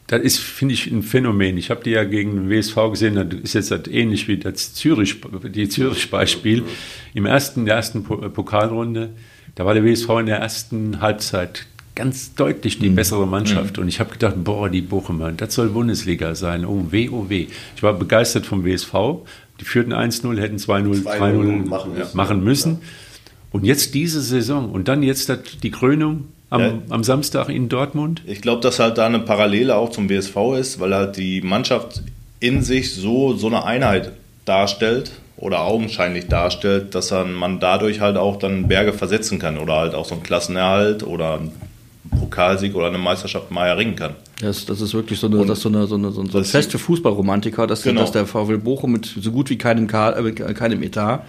das 0.05 0.21
ist, 0.21 0.37
finde 0.39 0.75
ich, 0.75 0.85
ein 0.85 1.01
Phänomen. 1.01 1.57
Ich 1.57 1.71
habe 1.71 1.83
die 1.83 1.89
ja 1.91 2.03
gegen 2.03 2.35
den 2.35 2.49
WSV 2.51 2.75
gesehen, 2.91 3.15
das 3.15 3.39
ist 3.41 3.53
jetzt 3.55 3.71
halt 3.71 3.87
ähnlich 3.87 4.27
wie 4.27 4.37
das 4.37 4.75
Zürich, 4.75 5.15
die 5.53 5.67
Zürich-Beispiel. 5.67 6.63
Im 7.15 7.25
ersten, 7.25 7.65
der 7.65 7.75
ersten 7.75 8.03
Po- 8.03 8.17
Pokalrunde, 8.17 9.09
da 9.55 9.65
war 9.65 9.73
der 9.73 9.83
WSV 9.83 10.09
in 10.19 10.25
der 10.27 10.37
ersten 10.37 11.01
Halbzeit 11.01 11.65
ganz 11.95 12.35
deutlich 12.35 12.77
die 12.79 12.89
bessere 12.89 13.25
Mannschaft. 13.27 13.77
Und 13.79 13.87
ich 13.87 13.99
habe 13.99 14.11
gedacht, 14.11 14.35
boah, 14.43 14.69
die 14.69 14.81
Bochumer, 14.81 15.31
das 15.31 15.55
soll 15.55 15.69
Bundesliga 15.69 16.35
sein. 16.35 16.65
Oh 16.65 16.85
weh, 16.91 17.09
oh 17.09 17.25
weh. 17.29 17.47
Ich 17.75 17.81
war 17.81 17.93
begeistert 17.93 18.45
vom 18.45 18.63
WSV. 18.63 18.93
Die 19.59 19.65
führten 19.65 19.93
1-0, 19.93 20.39
hätten 20.39 20.57
2-0, 20.57 21.03
2-0 21.03 21.03
3-0 21.03 21.67
machen 21.67 21.93
müssen. 21.95 22.15
machen 22.17 22.43
müssen. 22.43 22.77
Und 23.51 23.65
jetzt 23.65 23.93
diese 23.95 24.21
Saison 24.21 24.69
und 24.71 24.87
dann 24.87 25.01
jetzt 25.03 25.31
die 25.63 25.71
Krönung 25.71 26.25
am, 26.51 26.61
Ja. 26.61 26.73
am 26.89 27.03
Samstag 27.03 27.49
in 27.49 27.67
Dortmund. 27.69 28.21
Ich 28.25 28.41
glaube, 28.41 28.61
dass 28.61 28.79
halt 28.79 28.97
da 28.97 29.05
eine 29.05 29.19
Parallele 29.19 29.75
auch 29.75 29.89
zum 29.91 30.09
WSV 30.09 30.35
ist, 30.59 30.79
weil 30.79 30.93
halt 30.93 31.17
die 31.17 31.41
Mannschaft 31.41 32.03
in 32.39 32.61
sich 32.61 32.93
so, 32.95 33.35
so 33.35 33.47
eine 33.47 33.65
Einheit 33.65 34.11
darstellt 34.45 35.11
oder 35.37 35.61
augenscheinlich 35.61 36.27
darstellt, 36.27 36.95
dass 36.95 37.11
man 37.11 37.59
dadurch 37.59 37.99
halt 38.01 38.17
auch 38.17 38.37
dann 38.37 38.67
Berge 38.67 38.93
versetzen 38.93 39.39
kann 39.39 39.57
oder 39.57 39.75
halt 39.77 39.95
auch 39.95 40.05
so 40.05 40.13
einen 40.15 40.23
Klassenerhalt 40.23 41.03
oder 41.03 41.35
einen 41.39 41.51
Pokalsieg 42.19 42.75
oder 42.75 42.87
eine 42.87 42.97
Meisterschaft 42.97 43.51
mal 43.51 43.67
erringen 43.67 43.95
kann. 43.95 44.15
Das, 44.41 44.65
das 44.65 44.81
ist 44.81 44.93
wirklich 44.93 45.19
so 45.19 45.27
eine, 45.27 45.45
das 45.45 45.57
ist 45.59 45.63
so 45.63 45.69
eine, 45.69 45.85
so 45.87 45.95
eine, 45.95 46.11
so 46.11 46.21
ein 46.21 46.29
so 46.29 46.37
ein 46.37 46.43
Das- 46.43 46.51
Fest 46.51 46.71
für 46.71 46.79
Fußballromantiker, 46.79 47.67
dass, 47.67 47.83
Genau. 47.83 48.01
dass 48.01 48.11
der 48.11 48.25
VfL 48.25 48.57
Bochum 48.57 48.93
mit 48.93 49.05
so 49.05 49.31
gut 49.31 49.49
wie 49.49 49.57
keinem, 49.57 49.87
Ka 49.87 50.11
äh, 50.17 50.31
keinem 50.31 50.81
Etat 50.83 51.19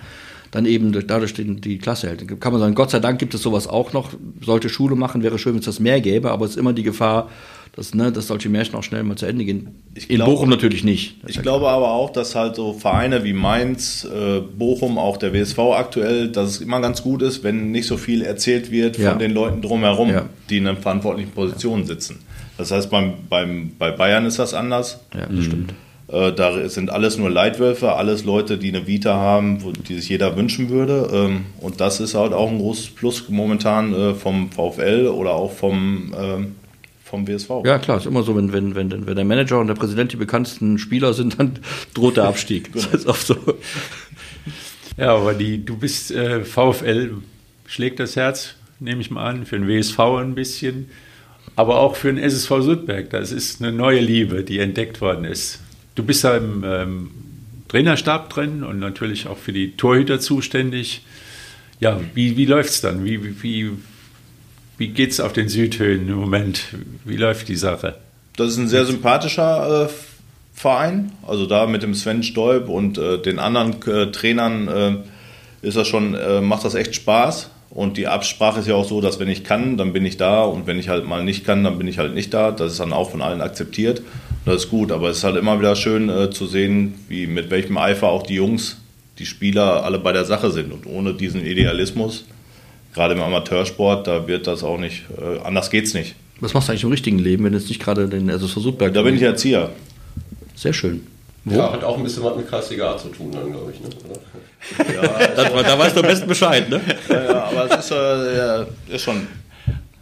dann 0.50 0.66
eben 0.66 0.92
dadurch 1.06 1.32
die, 1.34 1.44
die 1.60 1.78
Klasse 1.78 2.08
hält. 2.08 2.40
Kann 2.40 2.52
man 2.52 2.60
sagen, 2.60 2.74
Gott 2.74 2.90
sei 2.90 2.98
Dank 2.98 3.18
gibt 3.18 3.34
es 3.34 3.42
sowas 3.42 3.66
auch 3.68 3.92
noch. 3.92 4.10
Sollte 4.44 4.68
Schule 4.68 4.96
machen, 4.96 5.22
wäre 5.22 5.38
schön, 5.38 5.52
wenn 5.52 5.60
es 5.60 5.66
das 5.66 5.78
mehr 5.80 6.00
gäbe, 6.00 6.30
aber 6.30 6.44
es 6.44 6.52
ist 6.52 6.56
immer 6.56 6.72
die 6.72 6.82
Gefahr, 6.82 7.28
dass, 7.76 7.94
ne, 7.94 8.10
dass 8.10 8.26
solche 8.26 8.48
Märchen 8.48 8.74
auch 8.74 8.82
schnell 8.82 9.04
mal 9.04 9.14
zu 9.16 9.26
Ende 9.26 9.44
gehen. 9.44 9.68
Ich 9.94 10.10
In 10.10 10.16
glaube- 10.16 10.32
Bochum 10.32 10.48
natürlich 10.50 10.82
nicht. 10.82 11.18
Ich 11.28 11.40
glaube 11.40 11.68
aber 11.68 11.92
auch, 11.92 12.10
dass 12.10 12.34
halt 12.34 12.56
so 12.56 12.72
Vereine 12.72 13.22
wie 13.22 13.32
Mainz, 13.32 14.04
äh, 14.04 14.40
Bochum, 14.40 14.98
auch 14.98 15.18
der 15.18 15.32
WSV 15.32 15.58
aktuell, 15.76 16.28
dass 16.32 16.50
es 16.50 16.60
immer 16.60 16.80
ganz 16.80 17.00
gut 17.02 17.22
ist, 17.22 17.44
wenn 17.44 17.70
nicht 17.70 17.86
so 17.86 17.96
viel 17.96 18.22
erzählt 18.22 18.72
wird 18.72 18.96
von 18.96 19.04
Ja. 19.04 19.14
den 19.14 19.30
Leuten 19.30 19.62
drumherum, 19.62 20.10
Ja. 20.10 20.26
die 20.50 20.56
in 20.58 20.66
einer 20.66 20.76
verantwortlichen 20.76 21.30
Position 21.30 21.86
sitzen. 21.86 22.18
Das 22.58 22.72
heißt, 22.72 22.90
beim, 22.90 23.12
beim, 23.28 23.70
bei 23.78 23.92
Bayern 23.92 24.26
ist 24.26 24.40
das 24.40 24.52
anders. 24.52 24.98
Ja, 25.14 25.26
das 25.26 25.44
stimmt. 25.44 25.72
Äh, 26.12 26.32
da 26.32 26.68
sind 26.68 26.90
alles 26.90 27.18
nur 27.18 27.30
Leitwölfe, 27.30 27.92
alles 27.92 28.24
Leute, 28.24 28.58
die 28.58 28.68
eine 28.68 28.86
Vita 28.86 29.14
haben, 29.14 29.62
wo, 29.62 29.70
die 29.70 29.96
sich 29.96 30.08
jeder 30.08 30.36
wünschen 30.36 30.68
würde. 30.68 31.08
Ähm, 31.12 31.44
und 31.60 31.80
das 31.80 32.00
ist 32.00 32.14
halt 32.14 32.32
auch 32.32 32.50
ein 32.50 32.58
großes 32.58 32.90
Plus 32.90 33.28
momentan 33.28 33.94
äh, 33.94 34.14
vom 34.14 34.50
VfL 34.50 35.06
oder 35.06 35.32
auch 35.32 35.52
vom, 35.52 36.12
ähm, 36.18 36.56
vom 37.04 37.28
WSV. 37.28 37.50
Ja, 37.64 37.78
klar, 37.78 37.98
ist 37.98 38.06
immer 38.06 38.24
so, 38.24 38.36
wenn, 38.36 38.52
wenn, 38.52 38.74
wenn, 38.74 39.06
wenn 39.06 39.14
der 39.14 39.24
Manager 39.24 39.60
und 39.60 39.68
der 39.68 39.74
Präsident 39.74 40.12
die 40.12 40.16
bekanntesten 40.16 40.78
Spieler 40.78 41.14
sind, 41.14 41.38
dann 41.38 41.60
droht 41.94 42.16
der 42.16 42.24
Abstieg. 42.24 42.72
Das 42.72 42.86
ist 42.86 43.06
oft 43.06 43.26
so. 43.26 43.36
Ja, 44.96 45.14
aber 45.14 45.34
die, 45.34 45.64
du 45.64 45.76
bist 45.76 46.10
äh, 46.10 46.44
VfL, 46.44 47.18
schlägt 47.66 48.00
das 48.00 48.16
Herz, 48.16 48.56
nehme 48.80 49.00
ich 49.00 49.12
mal 49.12 49.28
an, 49.30 49.46
für 49.46 49.58
den 49.58 49.68
WSV 49.68 49.98
ein 49.98 50.34
bisschen, 50.34 50.90
aber 51.54 51.78
auch 51.78 51.94
für 51.94 52.12
den 52.12 52.18
SSV 52.18 52.62
Südberg. 52.62 53.10
Das 53.10 53.30
ist 53.30 53.62
eine 53.62 53.70
neue 53.70 54.00
Liebe, 54.00 54.42
die 54.42 54.58
entdeckt 54.58 55.00
worden 55.00 55.24
ist. 55.24 55.60
Du 55.94 56.02
bist 56.04 56.24
da 56.24 56.36
im 56.36 56.64
ähm, 56.64 57.10
Trainerstab 57.68 58.30
drin 58.30 58.62
und 58.62 58.78
natürlich 58.78 59.26
auch 59.26 59.38
für 59.38 59.52
die 59.52 59.76
Torhüter 59.76 60.20
zuständig. 60.20 61.02
Ja, 61.78 62.00
wie, 62.14 62.36
wie 62.36 62.44
läuft 62.44 62.70
es 62.70 62.80
dann? 62.80 63.04
Wie, 63.04 63.22
wie, 63.24 63.42
wie, 63.42 63.70
wie 64.76 64.88
geht 64.88 65.10
es 65.10 65.20
auf 65.20 65.32
den 65.32 65.48
Südhöhen 65.48 66.08
im 66.08 66.16
Moment? 66.16 66.64
Wie 67.04 67.16
läuft 67.16 67.48
die 67.48 67.56
Sache? 67.56 67.96
Das 68.36 68.48
ist 68.48 68.58
ein 68.58 68.68
sehr 68.68 68.84
sympathischer 68.86 69.86
äh, 69.86 69.88
Verein. 70.54 71.12
Also 71.26 71.46
da 71.46 71.66
mit 71.66 71.82
dem 71.82 71.94
Sven 71.94 72.22
Stolp 72.22 72.68
und 72.68 72.98
äh, 72.98 73.18
den 73.18 73.38
anderen 73.38 73.80
äh, 73.86 74.10
Trainern 74.10 74.68
äh, 74.68 74.96
ist 75.66 75.76
das 75.76 75.88
schon, 75.88 76.14
äh, 76.14 76.40
macht 76.40 76.64
das 76.64 76.74
echt 76.74 76.94
Spaß. 76.94 77.50
Und 77.70 77.96
die 77.96 78.08
Absprache 78.08 78.60
ist 78.60 78.66
ja 78.66 78.74
auch 78.74 78.88
so, 78.88 79.00
dass 79.00 79.20
wenn 79.20 79.28
ich 79.28 79.44
kann, 79.44 79.76
dann 79.76 79.92
bin 79.92 80.04
ich 80.04 80.16
da 80.16 80.42
und 80.42 80.66
wenn 80.66 80.78
ich 80.78 80.88
halt 80.88 81.06
mal 81.06 81.22
nicht 81.22 81.44
kann, 81.44 81.62
dann 81.62 81.78
bin 81.78 81.86
ich 81.86 81.98
halt 81.98 82.14
nicht 82.14 82.34
da. 82.34 82.50
Das 82.50 82.72
ist 82.72 82.80
dann 82.80 82.92
auch 82.92 83.10
von 83.10 83.22
allen 83.22 83.40
akzeptiert. 83.40 84.02
Das 84.44 84.64
ist 84.64 84.70
gut, 84.70 84.90
aber 84.90 85.10
es 85.10 85.18
ist 85.18 85.24
halt 85.24 85.36
immer 85.36 85.58
wieder 85.58 85.76
schön 85.76 86.08
äh, 86.08 86.30
zu 86.30 86.46
sehen, 86.46 86.94
wie 87.08 87.26
mit 87.26 87.50
welchem 87.50 87.76
Eifer 87.76 88.08
auch 88.08 88.22
die 88.22 88.34
Jungs, 88.34 88.78
die 89.18 89.26
Spieler 89.26 89.84
alle 89.84 89.98
bei 89.98 90.12
der 90.12 90.24
Sache 90.24 90.50
sind. 90.50 90.72
Und 90.72 90.86
ohne 90.86 91.14
diesen 91.14 91.44
Idealismus, 91.44 92.24
gerade 92.94 93.14
im 93.14 93.20
Amateursport, 93.20 94.06
da 94.06 94.26
wird 94.26 94.46
das 94.46 94.64
auch 94.64 94.78
nicht, 94.78 95.04
äh, 95.18 95.40
anders 95.44 95.70
geht's 95.70 95.94
nicht. 95.94 96.14
Was 96.40 96.54
machst 96.54 96.68
du 96.68 96.72
eigentlich 96.72 96.84
im 96.84 96.90
richtigen 96.90 97.18
Leben, 97.18 97.44
wenn 97.44 97.54
es 97.54 97.68
nicht 97.68 97.82
gerade 97.82 98.08
den 98.08 98.30
also 98.30 98.46
Südberg 98.46 98.94
Da 98.94 99.02
bin 99.02 99.14
ich 99.14 99.22
Erzieher. 99.22 99.70
Sehr 100.54 100.72
schön. 100.72 101.06
Ja, 101.44 101.72
hat 101.72 101.84
auch 101.84 101.96
ein 101.96 102.02
bisschen 102.02 102.22
was 102.22 102.36
mit 102.36 102.48
Kreisliga 102.48 102.92
A 102.92 102.98
zu 102.98 103.08
tun, 103.08 103.30
dann, 103.32 103.50
glaube 103.50 103.72
ich. 103.72 103.80
Ne? 103.80 103.88
Oder? 104.08 104.20
Da, 105.36 105.62
da 105.62 105.78
weißt 105.78 105.96
du 105.96 106.00
am 106.00 106.06
besten 106.06 106.28
Bescheid, 106.28 106.68
ne? 106.68 106.80
Ja, 107.08 107.24
ja, 107.24 107.44
aber 107.44 107.64
es 107.70 107.84
ist, 107.86 107.90
äh, 107.92 108.36
ja, 108.36 108.66
ist 108.88 109.02
schon. 109.02 109.26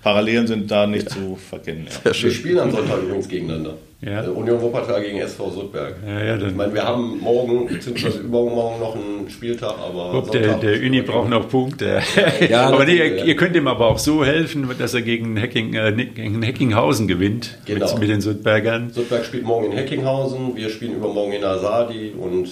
Parallelen 0.03 0.47
sind 0.47 0.71
da 0.71 0.87
nicht 0.87 1.11
zu 1.11 1.37
verkennen. 1.37 1.87
Ja. 2.05 2.13
Wir 2.23 2.31
spielen 2.31 2.59
am 2.59 2.71
Sonntag 2.71 3.03
übrigens 3.03 3.29
gegeneinander. 3.29 3.75
Ja. 4.01 4.23
Union 4.29 4.61
Wuppertal 4.63 5.03
gegen 5.03 5.19
SV 5.19 5.51
Sudberg. 5.51 5.97
Ja, 6.07 6.25
ja, 6.25 6.37
ich 6.37 6.55
meine, 6.55 6.73
wir 6.73 6.85
haben 6.85 7.19
morgen 7.19 7.67
bzw. 7.67 8.21
übermorgen 8.21 8.79
noch 8.79 8.95
einen 8.95 9.29
Spieltag, 9.29 9.75
aber. 9.77 10.15
Ob 10.15 10.31
der, 10.31 10.55
der 10.59 10.75
Uni 10.81 11.03
braucht 11.03 11.29
noch 11.29 11.49
Punkte. 11.49 12.01
Ja, 12.49 12.67
aber 12.69 12.85
nee, 12.85 12.97
ihr, 12.97 13.17
ja. 13.17 13.25
ihr 13.25 13.35
könnt 13.35 13.57
ihm 13.57 13.67
aber 13.67 13.89
auch 13.89 13.99
so 13.99 14.25
helfen, 14.25 14.69
dass 14.79 14.95
er 14.95 15.03
gegen, 15.03 15.37
Hacking, 15.41 15.75
äh, 15.75 15.93
gegen 16.15 16.47
Hackinghausen 16.47 17.09
gewinnt 17.09 17.59
Genau. 17.65 17.91
mit, 17.91 17.99
mit 17.99 18.09
den 18.11 18.21
Südbergern. 18.21 18.91
Sudberg 18.93 19.25
spielt 19.25 19.43
morgen 19.43 19.73
in 19.73 19.79
Heckinghausen, 19.79 20.55
wir 20.55 20.71
spielen 20.71 20.95
übermorgen 20.95 21.33
in 21.33 21.43
Asadi 21.43 22.13
und 22.17 22.49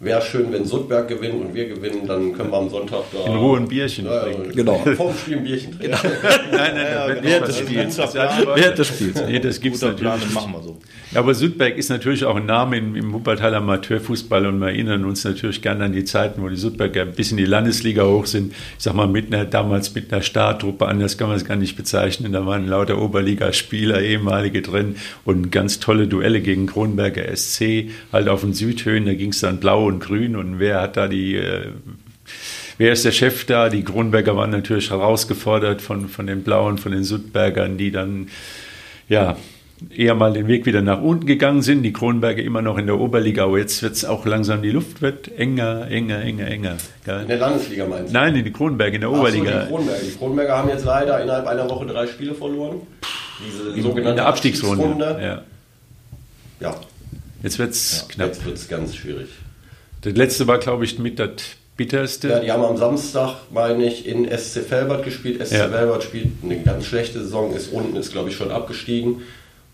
wäre 0.00 0.22
schön, 0.22 0.52
wenn 0.52 0.64
Sudberg 0.64 1.08
gewinnt 1.08 1.34
und 1.34 1.54
wir 1.54 1.68
gewinnen, 1.68 2.06
dann 2.06 2.32
können 2.32 2.50
wir 2.50 2.58
am 2.58 2.70
Sonntag 2.70 3.02
da. 3.12 3.26
In 3.26 3.36
Ruhe 3.36 3.58
ein 3.58 3.68
Bierchen 3.68 4.06
Ja, 4.06 4.20
trinken. 4.20 4.52
Genau. 4.54 4.78
Vorm 4.96 5.14
Spiel 5.16 5.38
ein 5.38 5.44
Bierchen 5.44 5.76
trinken. 5.76 5.98
Nein, 6.52 6.74
nein, 6.74 6.86
das 6.86 7.08
wird 7.08 7.24
Während 7.24 7.48
des. 7.48 7.58
Spiels. 7.58 7.98
Während 8.54 8.78
des 8.78 8.86
Spiels. 8.86 9.22
Nee, 9.26 9.40
das 9.40 9.60
gibt's 9.60 9.80
Guter 9.80 9.94
Plan, 9.94 10.12
natürlich. 10.12 10.34
das 10.34 10.44
machen 10.44 10.54
wir 10.54 10.62
so. 10.62 10.78
Ja, 11.12 11.20
aber 11.20 11.34
Südberg 11.34 11.76
ist 11.76 11.88
natürlich 11.88 12.24
auch 12.24 12.36
ein 12.36 12.46
Name 12.46 12.76
im, 12.76 12.94
im 12.94 13.12
Wuppertaler 13.12 13.56
Amateurfußball 13.56 14.46
und 14.46 14.60
wir 14.60 14.68
erinnern 14.68 15.04
uns 15.04 15.24
natürlich 15.24 15.62
gerne 15.62 15.84
an 15.84 15.92
die 15.92 16.04
Zeiten, 16.04 16.42
wo 16.42 16.48
die 16.48 16.56
Südberger 16.56 17.04
bis 17.04 17.30
in 17.30 17.36
die 17.36 17.44
Landesliga 17.44 18.04
hoch 18.04 18.26
sind. 18.26 18.52
Ich 18.52 18.84
sag 18.84 18.94
mal, 18.94 19.08
mit 19.08 19.32
einer, 19.32 19.46
damals 19.46 19.94
mit 19.94 20.12
einer 20.12 20.22
Starttruppe, 20.22 20.86
anders 20.86 21.18
kann 21.18 21.28
man 21.28 21.36
es 21.36 21.44
gar 21.44 21.56
nicht 21.56 21.76
bezeichnen. 21.76 22.32
Da 22.32 22.46
waren 22.46 22.68
lauter 22.68 23.00
Oberligaspieler, 23.00 24.00
ehemalige 24.00 24.62
drin 24.62 24.96
und 25.24 25.50
ganz 25.50 25.80
tolle 25.80 26.06
Duelle 26.06 26.40
gegen 26.40 26.66
Kronberger 26.66 27.34
SC, 27.34 27.88
halt 28.12 28.28
auf 28.28 28.42
den 28.42 28.52
Südhöhen. 28.52 29.06
Da 29.06 29.14
ging 29.14 29.30
es 29.30 29.40
dann 29.40 29.58
blau 29.58 29.87
und 29.88 30.00
grün 30.00 30.36
und 30.36 30.58
wer 30.58 30.80
hat 30.80 30.96
da 30.96 31.08
die. 31.08 31.36
Äh, 31.36 31.72
Wer 32.76 32.92
ist 32.92 33.04
der 33.04 33.10
Chef 33.10 33.44
da? 33.44 33.68
Die 33.70 33.82
Kronberger 33.82 34.36
waren 34.36 34.50
natürlich 34.50 34.90
herausgefordert 34.90 35.82
von, 35.82 36.08
von 36.08 36.28
den 36.28 36.44
Blauen, 36.44 36.78
von 36.78 36.92
den 36.92 37.02
Südbergern, 37.02 37.76
die 37.76 37.90
dann 37.90 38.28
ja, 39.08 39.36
eher 39.94 40.14
mal 40.14 40.32
den 40.32 40.46
Weg 40.46 40.64
wieder 40.64 40.80
nach 40.80 41.00
unten 41.02 41.26
gegangen 41.26 41.62
sind. 41.62 41.82
Die 41.82 41.92
Kronberger 41.92 42.40
immer 42.40 42.62
noch 42.62 42.78
in 42.78 42.86
der 42.86 43.00
Oberliga, 43.00 43.44
aber 43.44 43.58
jetzt 43.58 43.82
wird 43.82 43.94
es 43.94 44.04
auch 44.04 44.24
langsam, 44.26 44.62
die 44.62 44.70
Luft 44.70 45.02
wird 45.02 45.26
enger, 45.36 45.88
enger, 45.90 46.20
enger, 46.20 46.46
enger. 46.46 46.76
Gell? 47.04 47.22
In 47.22 47.28
der 47.28 47.38
Landesliga 47.38 47.86
meinst 47.86 48.10
du? 48.10 48.12
Nein, 48.12 48.36
in 48.36 48.44
die 48.44 48.52
Kronberger, 48.52 48.94
in 48.94 49.00
der 49.00 49.10
Ach 49.10 49.14
so, 49.14 49.20
Oberliga. 49.22 49.62
die 49.62 49.68
Kronberger. 49.68 50.00
Die 50.04 50.16
Kronberger 50.16 50.56
haben 50.58 50.68
jetzt 50.68 50.84
leider 50.84 51.20
innerhalb 51.22 51.46
einer 51.48 51.68
Woche 51.68 51.86
drei 51.86 52.06
Spiele 52.06 52.34
verloren. 52.34 52.82
Diese 53.44 53.76
in, 53.76 53.82
sogenannte 53.82 54.10
in 54.10 54.16
der 54.16 54.26
Abstiegsrunde. 54.26 55.18
Ja. 55.20 55.42
Ja. 56.60 56.80
Jetzt 57.42 57.58
wird 57.58 57.70
es 57.70 58.06
Ja, 58.08 58.14
knapp. 58.14 58.28
Jetzt 58.28 58.44
wird 58.44 58.56
es 58.56 58.68
ganz 58.68 58.94
schwierig. 58.94 59.28
Das 60.02 60.14
letzte 60.14 60.46
war, 60.46 60.58
glaube 60.58 60.84
ich, 60.84 60.98
mit 60.98 61.18
das 61.18 61.30
bitterste. 61.76 62.28
Ja, 62.28 62.40
die 62.40 62.50
haben 62.52 62.64
am 62.64 62.76
Samstag, 62.76 63.36
meine 63.52 63.84
ich, 63.86 64.06
in 64.06 64.24
SC 64.26 64.60
Felbert 64.68 65.04
gespielt. 65.04 65.44
SC 65.46 65.52
Ja. 65.58 65.68
Felbert 65.68 66.02
spielt 66.04 66.26
eine 66.42 66.60
ganz 66.62 66.86
schlechte 66.86 67.20
Saison, 67.20 67.52
ist 67.54 67.72
unten, 67.72 67.96
ist 67.96 68.12
glaube 68.12 68.28
ich 68.30 68.36
schon 68.36 68.50
abgestiegen. 68.50 69.22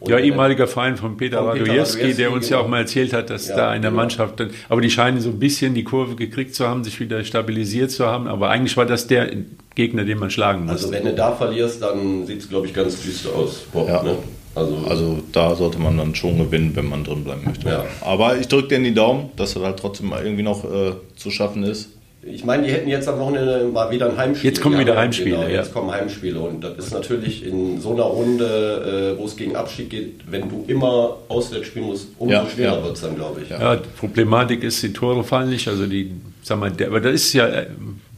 Und 0.01 0.11
Ja, 0.11 0.19
äh, 0.19 0.27
ehemaliger 0.27 0.67
Verein 0.67 0.97
von 0.97 1.17
Peter 1.17 1.39
Von 1.39 1.53
Peter 1.53 1.61
Radojewski, 1.67 2.13
der 2.15 2.31
uns 2.33 2.49
ja 2.51 2.57
genau. 2.57 2.67
auch 2.67 2.71
mal 2.71 2.81
erzählt 2.81 3.13
hat, 3.15 3.31
dass 3.31 3.49
Ja, 3.49 3.57
da 3.57 3.75
in 3.75 3.81
der 3.81 3.91
genau. 3.91 4.03
Mannschaft, 4.03 4.43
aber 4.69 4.81
die 4.83 4.91
scheinen 4.91 5.21
so 5.21 5.31
ein 5.31 5.39
bisschen 5.39 5.73
die 5.75 5.85
Kurve 5.85 6.15
gekriegt 6.17 6.55
zu 6.55 6.67
haben, 6.69 6.85
sich 6.85 7.01
wieder 7.01 7.23
stabilisiert 7.25 7.91
zu 7.91 8.05
haben, 8.07 8.27
aber 8.27 8.51
eigentlich 8.51 8.77
war 8.77 8.85
das 8.87 9.07
der 9.07 9.31
Gegner, 9.75 10.05
den 10.05 10.19
man 10.19 10.31
schlagen 10.31 10.69
Also 10.69 10.89
musste. 10.89 10.99
wenn 11.03 11.11
du 11.11 11.15
da 11.17 11.33
verlierst, 11.33 11.81
dann 11.81 12.27
sieht 12.27 12.41
es 12.41 12.49
glaube 12.49 12.67
ich 12.67 12.75
ganz 12.75 13.01
düster 13.03 13.35
aus. 13.35 13.61
Boah, 13.73 13.89
Ja. 13.89 14.03
ne? 14.03 14.17
Also, 14.55 14.77
Also 14.89 15.19
da 15.33 15.55
sollte 15.55 15.79
man 15.79 15.97
dann 15.99 16.15
schon 16.15 16.39
gewinnen, 16.39 16.73
wenn 16.75 16.89
man 16.89 17.05
drin 17.05 17.25
bleiben 17.25 17.43
möchte. 17.45 17.69
Ja. 17.69 17.85
Aber 18.03 18.37
ich 18.39 18.49
drücke 18.49 18.69
denen 18.69 18.85
die 18.85 18.95
Daumen, 18.95 19.31
dass 19.37 19.55
das 19.55 19.63
halt 19.63 19.79
trotzdem 19.79 20.09
mal 20.11 20.23
irgendwie 20.25 20.43
noch 20.43 20.65
äh, 20.65 20.93
zu 21.17 21.31
schaffen 21.31 21.63
ist. 21.65 21.89
ich 22.27 22.45
meine, 22.45 22.67
die 22.67 22.73
hätten 22.73 22.89
jetzt 22.89 23.07
am 23.09 23.19
Wochenende 23.19 23.69
mal 23.73 23.91
wieder 23.91 24.09
ein 24.11 24.17
Heimspiel. 24.17 24.49
Jetzt 24.51 24.63
kommen 24.63 24.77
Die 24.77 24.81
wieder 24.83 24.97
Heimspiele, 24.97 25.37
Genau, 25.37 25.49
ja. 25.49 25.57
jetzt 25.57 25.73
kommen 25.75 25.91
Heimspiele 25.91 26.39
und 26.41 26.63
das 26.65 26.79
ist 26.79 26.93
natürlich 26.93 27.45
in 27.45 27.81
so 27.81 27.93
einer 27.93 28.05
Runde, 28.05 29.15
äh, 29.17 29.19
wo 29.21 29.27
es 29.27 29.37
gegen 29.37 29.57
Abstieg 29.57 29.91
geht, 29.91 30.21
wenn 30.31 30.49
du 30.49 30.65
immer 30.69 31.17
auswärts 31.29 31.67
spielen 31.67 31.87
musst, 31.87 32.09
umso 32.19 32.33
Ja, 32.35 32.47
schwerer 32.49 32.77
ja. 32.79 32.83
wird 32.85 32.95
es 32.97 33.03
dann, 33.03 33.17
glaube 33.17 33.41
ich. 33.43 33.51
Ja, 33.51 33.77
die 33.77 33.89
Problematik 33.99 34.63
ist, 34.63 34.83
die 34.83 34.93
Tore 34.93 35.23
fallen 35.25 35.51
nicht. 35.51 35.69
Also 35.69 35.87
die, 35.87 36.13
sag 36.43 36.59
mal, 36.61 36.71
der, 36.71 36.87
aber 36.89 37.01
das 37.01 37.13
ist 37.15 37.33
ja, 37.35 37.47
äh, 37.49 37.67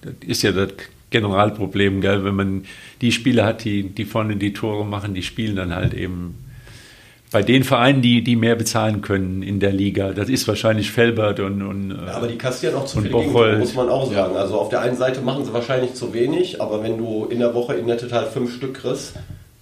das 0.03 0.13
ist 0.27 0.43
ja 0.43 0.53
das 0.53 0.69
Generalproblem, 1.11 2.01
gell? 2.01 2.25
Wenn 2.25 2.35
man 2.35 2.65
die 3.01 3.13
Spieler 3.13 3.45
hat, 3.45 3.65
die, 3.65 3.85
die 3.91 4.05
vorne 4.05 4.37
die 4.37 4.53
Tore 4.53 4.85
machen, 4.85 5.15
die 5.15 5.23
spielen 5.23 5.57
dann 5.57 5.75
halt 5.75 5.95
eben 5.95 6.47
bei 7.33 7.43
den 7.43 7.65
Vereinen, 7.65 8.03
die, 8.03 8.23
die 8.23 8.37
mehr 8.37 8.55
bezahlen 8.55 9.03
können 9.03 9.43
in 9.43 9.61
der 9.61 9.73
Liga. 9.73 10.13
Das 10.13 10.29
ist 10.29 10.47
wahrscheinlich 10.47 10.91
Felbert 10.91 11.41
und, 11.41 11.63
und 11.63 11.91
äh, 11.91 12.07
Ja, 12.07 12.15
aber 12.15 12.29
die 12.29 12.39
kassieren 12.39 12.77
auch 12.77 12.87
zu. 12.87 13.03
Gegentore, 13.03 13.59
muss 13.59 13.75
man 13.75 13.89
auch 13.89 14.11
sagen. 14.11 14.37
Also 14.37 14.59
auf 14.59 14.69
der 14.69 14.81
einen 14.81 14.97
Seite 14.97 15.21
machen 15.21 15.45
sie 15.45 15.53
wahrscheinlich 15.53 15.95
zu 15.95 16.15
wenig, 16.15 16.61
aber 16.63 16.83
wenn 16.83 16.99
du 16.99 17.27
in 17.27 17.41
der 17.41 17.53
Woche 17.55 17.75
in 17.75 17.87
Nettetal 17.87 18.27
fünf 18.27 18.55
Stück 18.55 18.75
kriegst, 18.75 19.15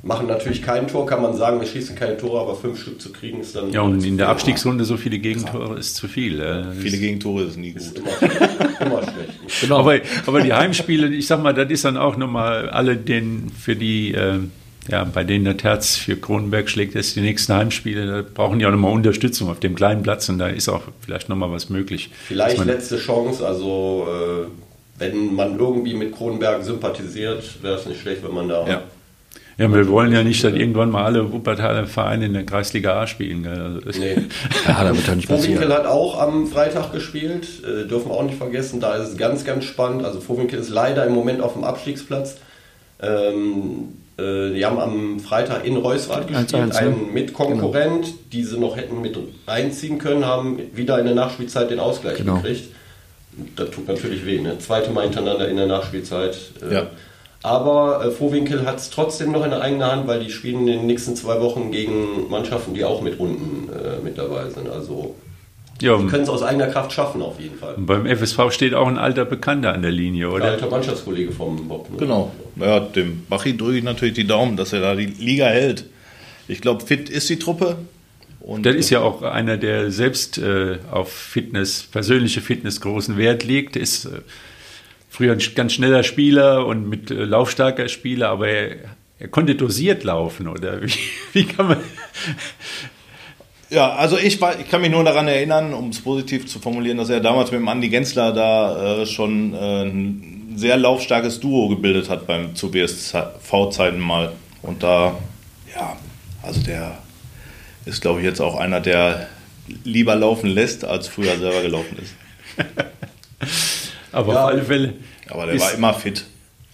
machen 0.04 0.26
natürlich 0.26 0.62
kein 0.62 0.86
Tor, 0.86 1.06
kann 1.06 1.22
man 1.22 1.36
sagen, 1.36 1.60
wir 1.60 1.66
schießen 1.66 1.96
keine 1.96 2.16
Tore, 2.16 2.40
aber 2.40 2.54
fünf 2.54 2.80
Stück 2.80 3.00
zu 3.00 3.10
kriegen 3.10 3.40
ist 3.40 3.56
dann... 3.56 3.72
ja, 3.72 3.80
und 3.80 4.04
in 4.04 4.18
der 4.18 4.28
Abstiegsrunde 4.28 4.84
so 4.84 4.96
viele 4.96 5.18
Gegentore 5.18 5.78
ist 5.78 5.96
zu 5.96 6.08
viel. 6.08 6.40
äh. 6.40 6.72
Viele 6.72 6.98
Gegentore 6.98 7.44
ist 7.44 7.56
nie 7.56 7.72
gut. 7.72 7.82
Immer 7.96 8.10
schlecht. 8.18 8.80
Immer 8.80 9.02
schlecht. 9.02 9.30
Genau. 9.60 9.78
Aber, 9.78 9.98
aber 10.26 10.40
die 10.40 10.52
Heimspiele, 10.52 11.08
ich 11.08 11.26
sag 11.26 11.42
mal, 11.42 11.54
das 11.54 11.70
ist 11.70 11.84
dann 11.84 11.96
auch 11.96 12.16
nochmal 12.16 12.68
alle 12.70 12.96
den 12.96 13.50
für 13.50 13.76
die, 13.76 14.12
äh, 14.12 14.40
ja, 14.88 15.04
bei 15.04 15.22
denen 15.22 15.44
das 15.44 15.62
Herz 15.62 15.96
für 15.96 16.16
Kronenberg 16.16 16.68
schlägt, 16.68 16.94
ist 16.94 17.14
die 17.16 17.20
nächsten 17.20 17.54
Heimspiele, 17.54 18.06
da 18.06 18.22
brauchen 18.22 18.58
die 18.58 18.66
auch 18.66 18.70
nochmal 18.70 18.92
Unterstützung 18.92 19.50
auf 19.50 19.60
dem 19.60 19.74
kleinen 19.74 20.02
Platz 20.02 20.28
und 20.28 20.38
da 20.38 20.48
ist 20.48 20.68
auch 20.68 20.82
vielleicht 21.00 21.28
nochmal 21.28 21.50
was 21.50 21.70
möglich. 21.70 22.10
Vielleicht 22.26 22.62
letzte 22.64 22.98
Chance, 22.98 23.46
also 23.46 24.06
äh, 24.08 24.46
wenn 24.98 25.34
man 25.34 25.58
irgendwie 25.58 25.94
mit 25.94 26.12
Kronenberg 26.14 26.64
sympathisiert, 26.64 27.62
wäre 27.62 27.76
es 27.76 27.86
nicht 27.86 28.00
schlecht, 28.00 28.22
wenn 28.24 28.34
man 28.34 28.48
da... 28.48 28.66
Ja. 28.66 28.82
Ja, 29.56 29.72
wir 29.72 29.88
wollen 29.88 30.12
ja 30.12 30.24
nicht, 30.24 30.42
dass 30.42 30.52
irgendwann 30.52 30.90
mal 30.90 31.04
alle 31.04 31.32
Wuppertaler 31.32 31.86
Vereine 31.86 32.26
in 32.26 32.32
der 32.32 32.44
Kreisliga 32.44 33.00
A 33.00 33.06
spielen. 33.06 33.46
Also 33.46 34.00
nee. 34.00 34.16
ja, 34.66 34.84
da 34.84 34.94
wird 34.94 35.06
ja 35.06 35.14
nicht 35.14 35.28
passieren. 35.28 35.58
Vorwinkel 35.58 35.74
hat 35.76 35.86
auch 35.86 36.20
am 36.20 36.46
Freitag 36.48 36.92
gespielt, 36.92 37.46
äh, 37.62 37.86
dürfen 37.86 38.10
wir 38.10 38.14
auch 38.14 38.24
nicht 38.24 38.38
vergessen. 38.38 38.80
Da 38.80 38.96
ist 38.96 39.10
es 39.10 39.16
ganz, 39.16 39.44
ganz 39.44 39.64
spannend. 39.64 40.04
Also 40.04 40.20
Vorwinkel 40.20 40.58
ist 40.58 40.70
leider 40.70 41.06
im 41.06 41.14
Moment 41.14 41.40
auf 41.40 41.52
dem 41.52 41.62
Abstiegsplatz. 41.62 42.38
Ähm, 43.00 43.94
äh, 44.16 44.54
die 44.54 44.64
haben 44.64 44.78
am 44.78 45.20
Freitag 45.20 45.64
in 45.64 45.76
Reusrad 45.76 46.28
gespielt, 46.28 46.54
1 46.54 46.74
-1, 46.74 46.76
ein 46.76 46.90
ne? 46.90 46.96
Mitkonkurrent, 47.12 48.04
genau. 48.04 48.18
die 48.32 48.44
sie 48.44 48.58
noch 48.58 48.76
hätten 48.76 49.00
mit 49.00 49.18
reinziehen 49.46 49.98
können, 49.98 50.24
haben 50.24 50.58
wieder 50.72 50.98
in 50.98 51.06
der 51.06 51.14
Nachspielzeit 51.14 51.70
den 51.70 51.80
Ausgleich 51.80 52.18
genau. 52.18 52.36
gekriegt. 52.36 52.70
Das 53.56 53.70
tut 53.70 53.88
natürlich 53.88 54.24
weh, 54.24 54.40
ne? 54.40 54.58
Zweite 54.60 54.90
Mal 54.90 55.04
hintereinander 55.04 55.48
in 55.48 55.56
der 55.56 55.66
Nachspielzeit. 55.66 56.36
Äh, 56.62 56.74
ja. 56.74 56.86
Aber 57.44 58.02
äh, 58.02 58.10
Vorwinkel 58.10 58.64
hat 58.64 58.78
es 58.78 58.88
trotzdem 58.88 59.30
noch 59.30 59.44
in 59.44 59.50
der 59.50 59.60
eigenen 59.60 59.84
Hand, 59.84 60.06
weil 60.06 60.18
die 60.18 60.30
spielen 60.30 60.60
in 60.60 60.66
den 60.66 60.86
nächsten 60.86 61.14
zwei 61.14 61.42
Wochen 61.42 61.70
gegen 61.70 62.30
Mannschaften, 62.30 62.72
die 62.72 62.84
auch 62.84 63.02
mit 63.02 63.20
unten 63.20 63.68
äh, 63.70 64.02
mit 64.02 64.16
dabei 64.16 64.48
sind. 64.48 64.66
Also 64.66 65.14
ja, 65.82 65.98
die 65.98 66.06
können 66.06 66.22
es 66.22 66.30
aus 66.30 66.42
eigener 66.42 66.68
Kraft 66.68 66.92
schaffen, 66.92 67.20
auf 67.20 67.38
jeden 67.38 67.58
Fall. 67.58 67.74
Beim 67.76 68.06
FSV 68.06 68.50
steht 68.50 68.72
auch 68.72 68.88
ein 68.88 68.96
alter 68.96 69.26
Bekannter 69.26 69.74
an 69.74 69.82
der 69.82 69.90
Linie, 69.90 70.30
oder? 70.30 70.46
Ein 70.46 70.50
alter 70.52 70.70
Mannschaftskollege 70.70 71.32
vom 71.32 71.68
Bob. 71.68 71.90
Ne? 71.90 71.98
Genau. 71.98 72.32
Ja, 72.56 72.80
dem 72.80 73.26
Bachi 73.28 73.54
drücke 73.54 73.76
ich 73.76 73.84
natürlich 73.84 74.14
die 74.14 74.26
Daumen, 74.26 74.56
dass 74.56 74.72
er 74.72 74.80
da 74.80 74.94
die 74.94 75.04
Liga 75.04 75.44
hält. 75.44 75.84
Ich 76.48 76.62
glaube, 76.62 76.82
fit 76.82 77.10
ist 77.10 77.28
die 77.28 77.38
Truppe. 77.38 77.76
Und 78.40 78.64
das 78.64 78.74
ist 78.74 78.88
ja 78.88 79.00
auch 79.00 79.20
einer, 79.20 79.58
der 79.58 79.90
selbst 79.90 80.38
äh, 80.38 80.78
auf 80.90 81.12
Fitness, 81.12 81.82
persönliche 81.82 82.40
Fitness 82.40 82.80
großen 82.80 83.18
Wert 83.18 83.44
legt. 83.44 83.76
Ist 83.76 84.06
äh, 84.06 84.20
früher 85.14 85.32
ein 85.32 85.42
ganz 85.54 85.74
schneller 85.74 86.02
Spieler 86.02 86.66
und 86.66 86.88
mit 86.88 87.08
äh, 87.08 87.14
laufstarker 87.14 87.88
Spieler, 87.88 88.30
aber 88.30 88.48
er, 88.48 88.76
er, 89.20 89.28
konnte 89.28 89.54
dosiert 89.54 90.02
laufen, 90.02 90.48
oder 90.48 90.82
wie, 90.86 90.92
wie 91.32 91.44
kann 91.44 91.68
man. 91.68 91.76
Ja, 93.70 93.92
also 93.94 94.18
ich, 94.18 94.40
war, 94.40 94.58
ich 94.58 94.68
kann 94.68 94.80
mich 94.80 94.90
nur 94.90 95.04
daran 95.04 95.28
erinnern, 95.28 95.72
um 95.72 95.90
es 95.90 96.00
positiv 96.00 96.46
zu 96.46 96.58
formulieren, 96.58 96.98
dass 96.98 97.10
er 97.10 97.20
damals 97.20 97.52
mit 97.52 97.60
dem 97.60 97.68
Andi 97.68 97.90
Gensler 97.90 98.32
da 98.32 99.02
äh, 99.02 99.06
schon 99.06 99.54
äh, 99.54 99.82
ein 99.84 100.54
sehr 100.56 100.76
laufstarkes 100.76 101.38
Duo 101.38 101.68
gebildet 101.68 102.10
hat 102.10 102.26
beim 102.26 102.56
zu 102.56 102.74
WSV-Zeiten 102.74 104.00
mal. 104.00 104.32
Und 104.62 104.82
da, 104.82 105.16
ja, 105.76 105.96
also 106.42 106.60
der 106.60 106.98
ist, 107.84 108.00
glaube 108.00 108.18
ich, 108.18 108.26
jetzt 108.26 108.40
auch 108.40 108.56
einer, 108.56 108.80
der 108.80 109.28
lieber 109.84 110.16
laufen 110.16 110.50
lässt, 110.50 110.84
als 110.84 111.06
früher 111.06 111.36
selber 111.38 111.62
gelaufen 111.62 111.98
ist. 112.02 112.14
Aber 114.14 114.32
ja, 114.32 114.44
auf 114.44 114.50
alle 114.50 114.62
Fälle. 114.62 114.94
Aber 115.28 115.46
der 115.46 115.60
war 115.60 115.74
immer 115.74 115.94
fit. 115.94 116.24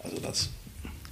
Also 0.03 0.17
das. 0.23 0.51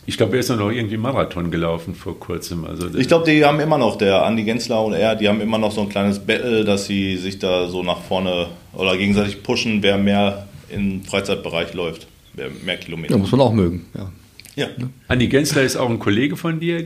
Ich 0.07 0.17
glaube, 0.17 0.37
er 0.37 0.41
ist 0.41 0.49
noch 0.49 0.71
irgendwie 0.71 0.97
Marathon 0.97 1.51
gelaufen 1.51 1.95
vor 1.95 2.19
kurzem. 2.19 2.65
Also 2.65 2.89
ich 2.97 3.09
glaube, 3.09 3.31
die 3.31 3.45
haben 3.45 3.61
immer 3.61 3.77
noch, 3.77 3.97
der 3.97 4.25
Andi 4.25 4.45
Gensler 4.45 4.83
und 4.83 4.95
er, 4.95 5.17
die 5.17 5.29
haben 5.29 5.43
immer 5.43 5.59
noch 5.59 5.71
so 5.71 5.83
ein 5.83 5.91
kleines 5.91 6.19
Battle, 6.19 6.65
dass 6.65 6.87
sie 6.87 7.19
sich 7.19 7.39
da 7.39 7.69
so 7.69 7.83
nach 7.83 8.01
vorne 8.01 8.47
oder 8.73 8.97
gegenseitig 8.97 9.43
pushen, 9.43 9.83
wer 9.83 9.99
mehr 9.99 10.49
im 10.71 11.05
Freizeitbereich 11.05 11.75
läuft, 11.75 12.07
wer 12.33 12.49
mehr 12.65 12.79
Kilometer. 12.79 13.13
Ja, 13.13 13.19
muss 13.19 13.33
man 13.33 13.41
auch 13.43 13.53
mögen, 13.53 13.85
ja. 13.95 14.11
Ja. 14.57 14.69
Andi 15.09 15.29
Gensler 15.29 15.63
ist 15.63 15.77
auch 15.77 15.91
ein 15.91 15.99
Kollege 15.99 16.37
von 16.37 16.59
dir? 16.59 16.85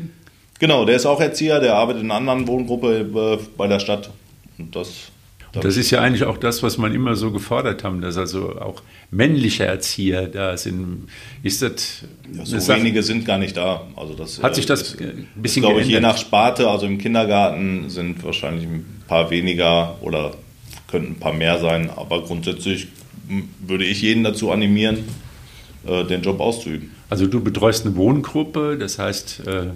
Genau, 0.58 0.84
der 0.84 0.96
ist 0.96 1.06
auch 1.06 1.20
Erzieher, 1.20 1.60
der 1.60 1.74
arbeitet 1.74 2.02
in 2.02 2.10
einer 2.10 2.30
anderen 2.30 2.46
Wohngruppe 2.46 3.38
äh, 3.40 3.44
bei 3.56 3.66
der 3.68 3.78
Stadt. 3.78 4.10
Und 4.58 4.74
das 4.76 5.11
das 5.60 5.76
ist 5.76 5.90
ja 5.90 6.00
eigentlich 6.00 6.24
auch 6.24 6.38
das, 6.38 6.62
was 6.62 6.78
man 6.78 6.94
immer 6.94 7.14
so 7.14 7.30
gefordert 7.30 7.84
haben, 7.84 8.00
dass 8.00 8.16
also 8.16 8.58
auch 8.58 8.82
männliche 9.10 9.64
Erzieher 9.64 10.26
da 10.26 10.56
sind. 10.56 11.08
Ist 11.42 11.60
das 11.60 12.04
ja, 12.32 12.44
so 12.46 12.58
Sache? 12.58 12.80
wenige 12.80 13.02
sind 13.02 13.26
gar 13.26 13.38
nicht 13.38 13.56
da. 13.56 13.86
Also 13.94 14.14
das 14.14 14.42
hat 14.42 14.54
sich 14.54 14.64
das 14.64 14.82
ist, 14.82 15.00
ein 15.00 15.28
bisschen 15.36 15.62
glaube 15.62 15.82
ich 15.82 15.88
je 15.88 16.00
nach 16.00 16.16
Sparte. 16.16 16.68
Also 16.68 16.86
im 16.86 16.96
Kindergarten 16.96 17.90
sind 17.90 18.24
wahrscheinlich 18.24 18.64
ein 18.64 18.86
paar 19.06 19.30
weniger 19.30 19.96
oder 20.00 20.32
könnten 20.90 21.12
ein 21.12 21.20
paar 21.20 21.34
mehr 21.34 21.58
sein. 21.60 21.90
Aber 21.94 22.22
grundsätzlich 22.22 22.88
würde 23.60 23.84
ich 23.84 24.00
jeden 24.00 24.24
dazu 24.24 24.50
animieren, 24.50 25.04
äh, 25.86 26.04
den 26.04 26.22
Job 26.22 26.40
auszuüben. 26.40 26.90
Also 27.10 27.26
du 27.26 27.42
betreust 27.42 27.84
eine 27.84 27.94
Wohngruppe, 27.96 28.78
das 28.78 28.98
heißt 28.98 29.42
äh, 29.46 29.66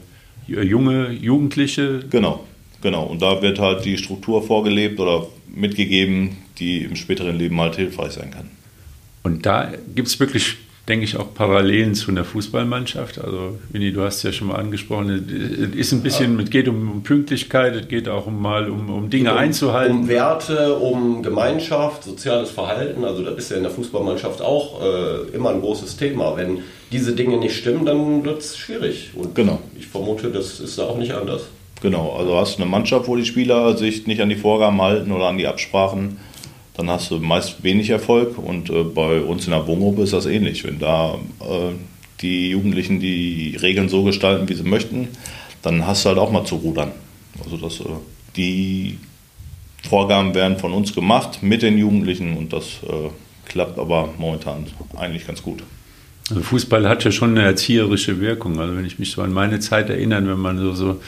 junge 0.46 1.10
Jugendliche. 1.10 2.00
Genau. 2.08 2.44
Genau, 2.82 3.04
und 3.04 3.22
da 3.22 3.40
wird 3.42 3.58
halt 3.58 3.84
die 3.84 3.96
Struktur 3.96 4.42
vorgelebt 4.42 5.00
oder 5.00 5.26
mitgegeben, 5.56 6.36
die 6.58 6.82
im 6.82 6.96
späteren 6.96 7.36
Leben 7.36 7.60
halt 7.60 7.76
hilfreich 7.76 8.12
sein 8.12 8.30
kann. 8.30 8.50
Und 9.22 9.44
da 9.44 9.72
gibt 9.94 10.06
es 10.06 10.20
wirklich, 10.20 10.56
denke 10.86 11.04
ich, 11.04 11.16
auch 11.16 11.34
Parallelen 11.34 11.94
zu 11.94 12.12
einer 12.12 12.24
Fußballmannschaft. 12.24 13.18
Also, 13.18 13.58
Winnie, 13.70 13.90
du 13.90 14.02
hast 14.02 14.18
es 14.18 14.22
ja 14.22 14.32
schon 14.32 14.48
mal 14.48 14.54
angesprochen, 14.54 15.10
es 15.10 15.74
ist 15.74 15.92
ein 15.92 16.02
bisschen, 16.02 16.38
es 16.38 16.50
geht 16.50 16.68
um, 16.68 16.88
um, 16.88 17.02
Pünktlichkeit, 17.02 17.74
es 17.74 17.88
geht 17.88 18.08
auch 18.08 18.26
um 18.26 18.40
mal 18.40 18.70
um, 18.70 18.88
um 18.88 19.10
Dinge 19.10 19.32
um, 19.32 19.38
einzuhalten. 19.38 19.96
Um 19.96 20.08
Werte, 20.08 20.76
um 20.76 21.24
Gemeinschaft, 21.24 22.04
soziales 22.04 22.50
Verhalten. 22.50 23.04
Also, 23.04 23.24
das 23.24 23.36
ist 23.36 23.50
ja 23.50 23.56
in 23.56 23.64
der 23.64 23.72
Fußballmannschaft 23.72 24.40
auch 24.42 24.80
äh, 24.80 25.34
immer 25.34 25.50
ein 25.50 25.60
großes 25.60 25.96
Thema. 25.96 26.36
Wenn 26.36 26.58
diese 26.92 27.14
Dinge 27.14 27.38
nicht 27.38 27.56
stimmen, 27.56 27.84
dann 27.84 28.24
wird 28.24 28.38
es 28.38 28.56
schwierig. 28.56 29.10
Und 29.14 29.34
genau. 29.34 29.58
ich 29.76 29.88
vermute, 29.88 30.30
das 30.30 30.60
ist 30.60 30.78
da 30.78 30.84
auch 30.84 30.98
nicht 30.98 31.14
anders. 31.14 31.48
Genau, 31.86 32.16
also 32.18 32.36
hast 32.36 32.58
du 32.58 32.62
eine 32.62 32.70
Mannschaft, 32.72 33.06
wo 33.06 33.14
die 33.14 33.24
Spieler 33.24 33.76
sich 33.76 34.08
nicht 34.08 34.20
an 34.20 34.28
die 34.28 34.34
Vorgaben 34.34 34.82
halten 34.82 35.12
oder 35.12 35.26
an 35.26 35.38
die 35.38 35.46
Absprachen, 35.46 36.16
dann 36.74 36.90
hast 36.90 37.12
du 37.12 37.20
meist 37.20 37.62
wenig 37.62 37.90
Erfolg 37.90 38.38
und 38.38 38.70
äh, 38.70 38.82
bei 38.82 39.20
uns 39.20 39.44
in 39.44 39.52
der 39.52 39.68
Wohngruppe 39.68 40.02
ist 40.02 40.12
das 40.12 40.26
ähnlich. 40.26 40.64
Wenn 40.64 40.80
da 40.80 41.14
äh, 41.42 41.76
die 42.22 42.50
Jugendlichen 42.50 42.98
die 42.98 43.54
Regeln 43.62 43.88
so 43.88 44.02
gestalten, 44.02 44.48
wie 44.48 44.54
sie 44.54 44.64
möchten, 44.64 45.06
dann 45.62 45.86
hast 45.86 46.04
du 46.04 46.08
halt 46.08 46.18
auch 46.18 46.32
mal 46.32 46.44
zu 46.44 46.56
rudern. 46.56 46.90
Also 47.44 47.56
das, 47.56 47.78
äh, 47.78 47.84
die 48.34 48.98
Vorgaben 49.88 50.34
werden 50.34 50.58
von 50.58 50.72
uns 50.72 50.92
gemacht 50.92 51.40
mit 51.40 51.62
den 51.62 51.78
Jugendlichen 51.78 52.36
und 52.36 52.52
das 52.52 52.80
äh, 52.82 53.10
klappt 53.44 53.78
aber 53.78 54.08
momentan 54.18 54.66
eigentlich 54.96 55.24
ganz 55.24 55.40
gut. 55.40 55.62
Also 56.30 56.42
Fußball 56.42 56.88
hat 56.88 57.04
ja 57.04 57.12
schon 57.12 57.30
eine 57.30 57.42
erzieherische 57.42 58.20
Wirkung. 58.20 58.58
Also 58.58 58.76
wenn 58.76 58.84
ich 58.84 58.98
mich 58.98 59.12
so 59.12 59.22
an 59.22 59.32
meine 59.32 59.60
Zeit 59.60 59.90
erinnere, 59.90 60.26
wenn 60.26 60.38
man 60.38 60.58
so, 60.58 60.72
so 60.72 61.00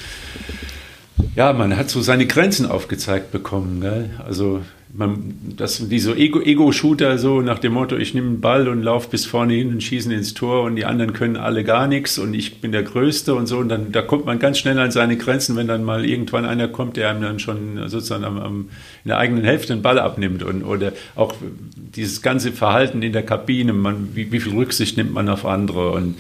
ja, 1.35 1.53
man 1.53 1.77
hat 1.77 1.91
so 1.91 2.01
seine 2.01 2.27
Grenzen 2.27 2.67
aufgezeigt 2.67 3.33
bekommen. 3.33 3.81
Gell? 3.81 4.11
Also 4.25 4.61
man, 4.95 5.35
das, 5.57 5.87
diese 5.89 6.17
Ego-Shooter 6.17 7.19
so 7.19 7.41
nach 7.41 7.59
dem 7.59 7.75
Motto, 7.75 7.97
ich 7.97 8.15
nehme 8.15 8.29
einen 8.29 8.41
Ball 8.41 8.69
und 8.69 8.83
laufe 8.83 9.11
bis 9.11 9.27
vorne 9.27 9.53
hin 9.55 9.69
und 9.69 9.83
schieße 9.83 10.13
ins 10.13 10.35
Tor 10.35 10.63
und 10.63 10.77
die 10.77 10.87
anderen 10.87 11.13
können 11.13 11.37
alle 11.37 11.63
gar 11.63 11.87
nichts 11.87 12.19
und 12.19 12.33
ich 12.33 12.61
bin 12.61 12.73
der 12.73 12.83
Größte 12.83 13.35
und 13.35 13.47
so. 13.47 13.59
Und 13.59 13.69
dann 13.69 13.93
da 13.93 14.03
kommt 14.03 14.25
man 14.25 14.39
ganz 14.39 14.59
schnell 14.59 14.79
an 14.79 14.91
seine 14.91 15.17
Grenzen, 15.17 15.57
wenn 15.57 15.69
dann 15.69 15.85
mal 15.85 16.05
irgendwann 16.05 16.47
einer 16.47 16.69
kommt, 16.69 16.97
der 16.97 17.11
einem 17.11 17.23
dann 17.23 17.39
schon 17.39 17.89
sozusagen 17.89 18.25
am, 18.25 18.39
am, 18.39 18.61
in 19.05 19.09
der 19.09 19.19
eigenen 19.19 19.45
Hälfte 19.45 19.75
den 19.75 19.83
Ball 19.83 19.99
abnimmt. 19.99 20.43
Und, 20.43 20.65
oder 20.65 20.93
auch 21.15 21.35
dieses 21.77 22.23
ganze 22.23 22.53
Verhalten 22.53 23.03
in 23.03 23.13
der 23.13 23.25
Kabine, 23.25 23.75
man, 23.75 24.11
wie, 24.15 24.33
wie 24.33 24.41
viel 24.41 24.55
Rücksicht 24.55 24.97
nimmt 24.97 25.13
man 25.13 25.29
auf 25.29 25.45
andere. 25.45 25.91
Und 25.91 26.17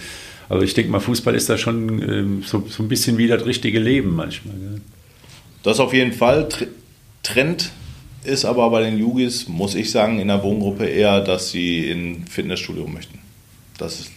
also 0.50 0.62
ich 0.62 0.74
denke 0.74 0.90
mal, 0.90 1.00
Fußball 1.00 1.34
ist 1.34 1.48
da 1.48 1.56
schon 1.56 2.02
ähm, 2.02 2.42
so, 2.44 2.64
so 2.68 2.82
ein 2.82 2.88
bisschen 2.88 3.16
wie 3.16 3.28
das 3.28 3.46
richtige 3.46 3.80
Leben 3.80 4.14
manchmal. 4.14 4.54
Gell? 4.56 4.80
Das 5.62 5.80
auf 5.80 5.94
jeden 5.94 6.12
Fall. 6.12 6.48
Trend 7.22 7.72
ist 8.24 8.44
aber 8.44 8.70
bei 8.70 8.82
den 8.82 8.98
Yugis, 8.98 9.48
muss 9.48 9.74
ich 9.74 9.90
sagen, 9.90 10.18
in 10.18 10.28
der 10.28 10.42
Wohngruppe 10.42 10.86
eher, 10.86 11.20
dass 11.20 11.50
sie 11.50 11.88
in 11.88 12.26
Fitnessstudio 12.26 12.86
möchten. 12.86 13.18
Das 13.78 14.00
ist 14.00 14.10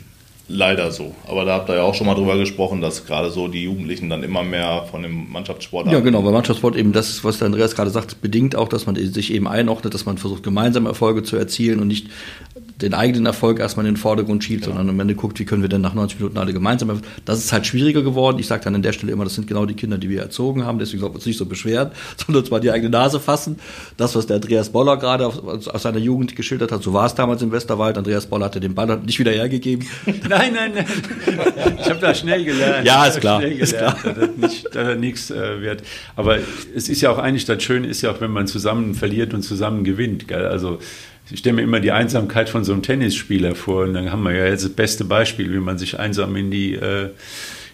leider 0.52 0.92
so. 0.92 1.16
Aber 1.28 1.46
da 1.46 1.56
habt 1.56 1.70
ihr 1.70 1.76
ja 1.76 1.84
auch 1.84 1.94
schon 1.94 2.08
mal 2.08 2.16
drüber 2.16 2.38
gesprochen, 2.38 2.82
dass 2.82 3.06
gerade 3.06 3.32
so 3.32 3.48
die 3.48 3.64
Jugendlichen 3.64 4.10
dann 4.10 4.24
immer 4.24 4.44
mehr 4.44 4.86
von 4.90 5.02
dem 5.02 5.32
Mannschaftssport 5.32 5.92
Ja, 5.92 6.00
genau, 6.00 6.22
bei 6.22 6.32
Mannschaftssport 6.32 6.76
eben 6.76 6.92
das, 6.92 7.24
was 7.24 7.40
der 7.40 7.48
Andreas 7.48 7.76
gerade 7.76 7.90
sagt, 7.90 8.22
bedingt 8.22 8.56
auch, 8.56 8.68
dass 8.68 8.86
man 8.86 8.96
sich 8.96 9.34
eben 9.34 9.48
einordnet, 9.48 9.94
dass 9.94 10.06
man 10.06 10.18
versucht, 10.18 10.44
gemeinsam 10.44 10.86
Erfolge 10.86 11.24
zu 11.24 11.38
erzielen 11.38 11.80
und 11.80 11.88
nicht 11.88 12.08
den 12.82 12.94
eigenen 12.94 13.26
Erfolg 13.26 13.60
erstmal 13.60 13.86
in 13.86 13.94
den 13.94 13.98
Vordergrund 13.98 14.44
schiebt, 14.44 14.62
ja. 14.62 14.68
sondern 14.68 14.90
am 14.90 15.00
Ende 15.00 15.16
guckt, 15.16 15.40
wie 15.40 15.46
können 15.46 15.62
wir 15.62 15.70
denn 15.70 15.82
nach 15.82 15.94
90 15.94 16.20
Minuten 16.20 16.38
alle 16.38 16.54
gemeinsam. 16.54 17.02
Das 17.26 17.40
ist 17.40 17.52
halt 17.52 17.68
schwieriger 17.68 18.02
geworden. 18.02 18.40
Ich 18.40 18.48
sage 18.48 18.64
dann 18.64 18.76
an 18.76 18.82
der 18.82 18.94
Stelle 18.94 19.12
immer, 19.12 19.24
das 19.24 19.36
sind 19.36 19.48
genau 19.48 19.66
die 19.66 19.74
Kinder, 19.74 19.98
die 19.98 20.10
wir 20.10 20.22
erzogen 20.22 20.66
haben, 20.66 20.80
deswegen 20.80 21.00
sollten 21.00 21.16
wir 21.16 21.18
uns 21.18 21.26
nicht 21.26 21.38
so 21.38 21.46
beschweren, 21.46 21.92
sondern 22.18 22.44
uns 22.44 22.52
mal 22.52 22.60
die 22.60 22.72
eigene 22.72 22.90
Nase 22.90 23.20
fassen. 23.20 23.60
Das, 23.98 24.16
was 24.16 24.28
der 24.28 24.38
Andreas 24.38 24.70
Boller 24.70 24.98
gerade 24.98 25.28
aus, 25.28 25.68
aus 25.68 25.82
seiner 25.82 26.00
Jugend 26.00 26.36
geschildert 26.36 26.72
hat, 26.72 26.84
so 26.84 26.94
war 26.94 27.06
es 27.06 27.16
damals 27.16 27.42
im 27.42 27.52
Westerwald. 27.52 27.98
Andreas 27.98 28.26
Boller 28.26 28.46
hatte 28.46 28.60
den 28.60 28.76
Ball 28.76 29.00
nicht 29.06 29.20
wieder 29.20 29.32
hergegeben. 29.32 29.88
nein, 30.30 30.54
nein, 30.54 30.72
nein. 30.76 30.86
Ich 31.80 31.90
habe 31.90 32.00
da 32.00 32.14
schnell 32.14 32.44
gelernt. 32.44 32.86
Ja, 32.86 33.06
ist 33.06 33.20
klar. 33.20 33.44
Ist 33.44 33.78
klar. 33.78 33.96
Dass 34.40 34.64
dass 34.64 34.98
nichts 34.98 35.32
äh, 35.32 35.62
wird. 35.62 35.84
Aber 36.16 36.38
es 36.76 36.90
ist 36.90 37.02
ja 37.02 37.12
auch 37.12 37.18
eigentlich, 37.18 37.46
das 37.46 37.62
Schöne 37.64 37.88
ist 37.88 38.02
ja 38.02 38.12
auch, 38.12 38.22
wenn 38.22 38.32
man 38.32 38.48
zusammen 38.48 38.96
verliert 38.96 39.34
und 39.34 39.44
zusammen 39.44 39.84
gewinnt. 39.84 40.28
Gell? 40.28 40.46
Also 40.46 40.80
ich 41.32 41.40
stelle 41.40 41.56
mir 41.56 41.62
immer 41.62 41.80
die 41.80 41.92
Einsamkeit 41.92 42.50
von 42.50 42.64
so 42.64 42.74
einem 42.74 42.82
Tennisspieler 42.82 43.56
vor 43.56 43.84
und 43.84 43.94
dann 43.94 44.12
haben 44.12 44.24
wir 44.24 44.34
ja 44.34 44.46
jetzt 44.46 44.64
das 44.64 44.74
beste 44.74 45.06
Beispiel, 45.06 45.52
wie 45.54 45.60
man 45.60 45.78
sich 45.78 46.00
einsam 46.00 46.36
in 46.36 46.52
die, 46.52 46.74
äh, 46.74 47.10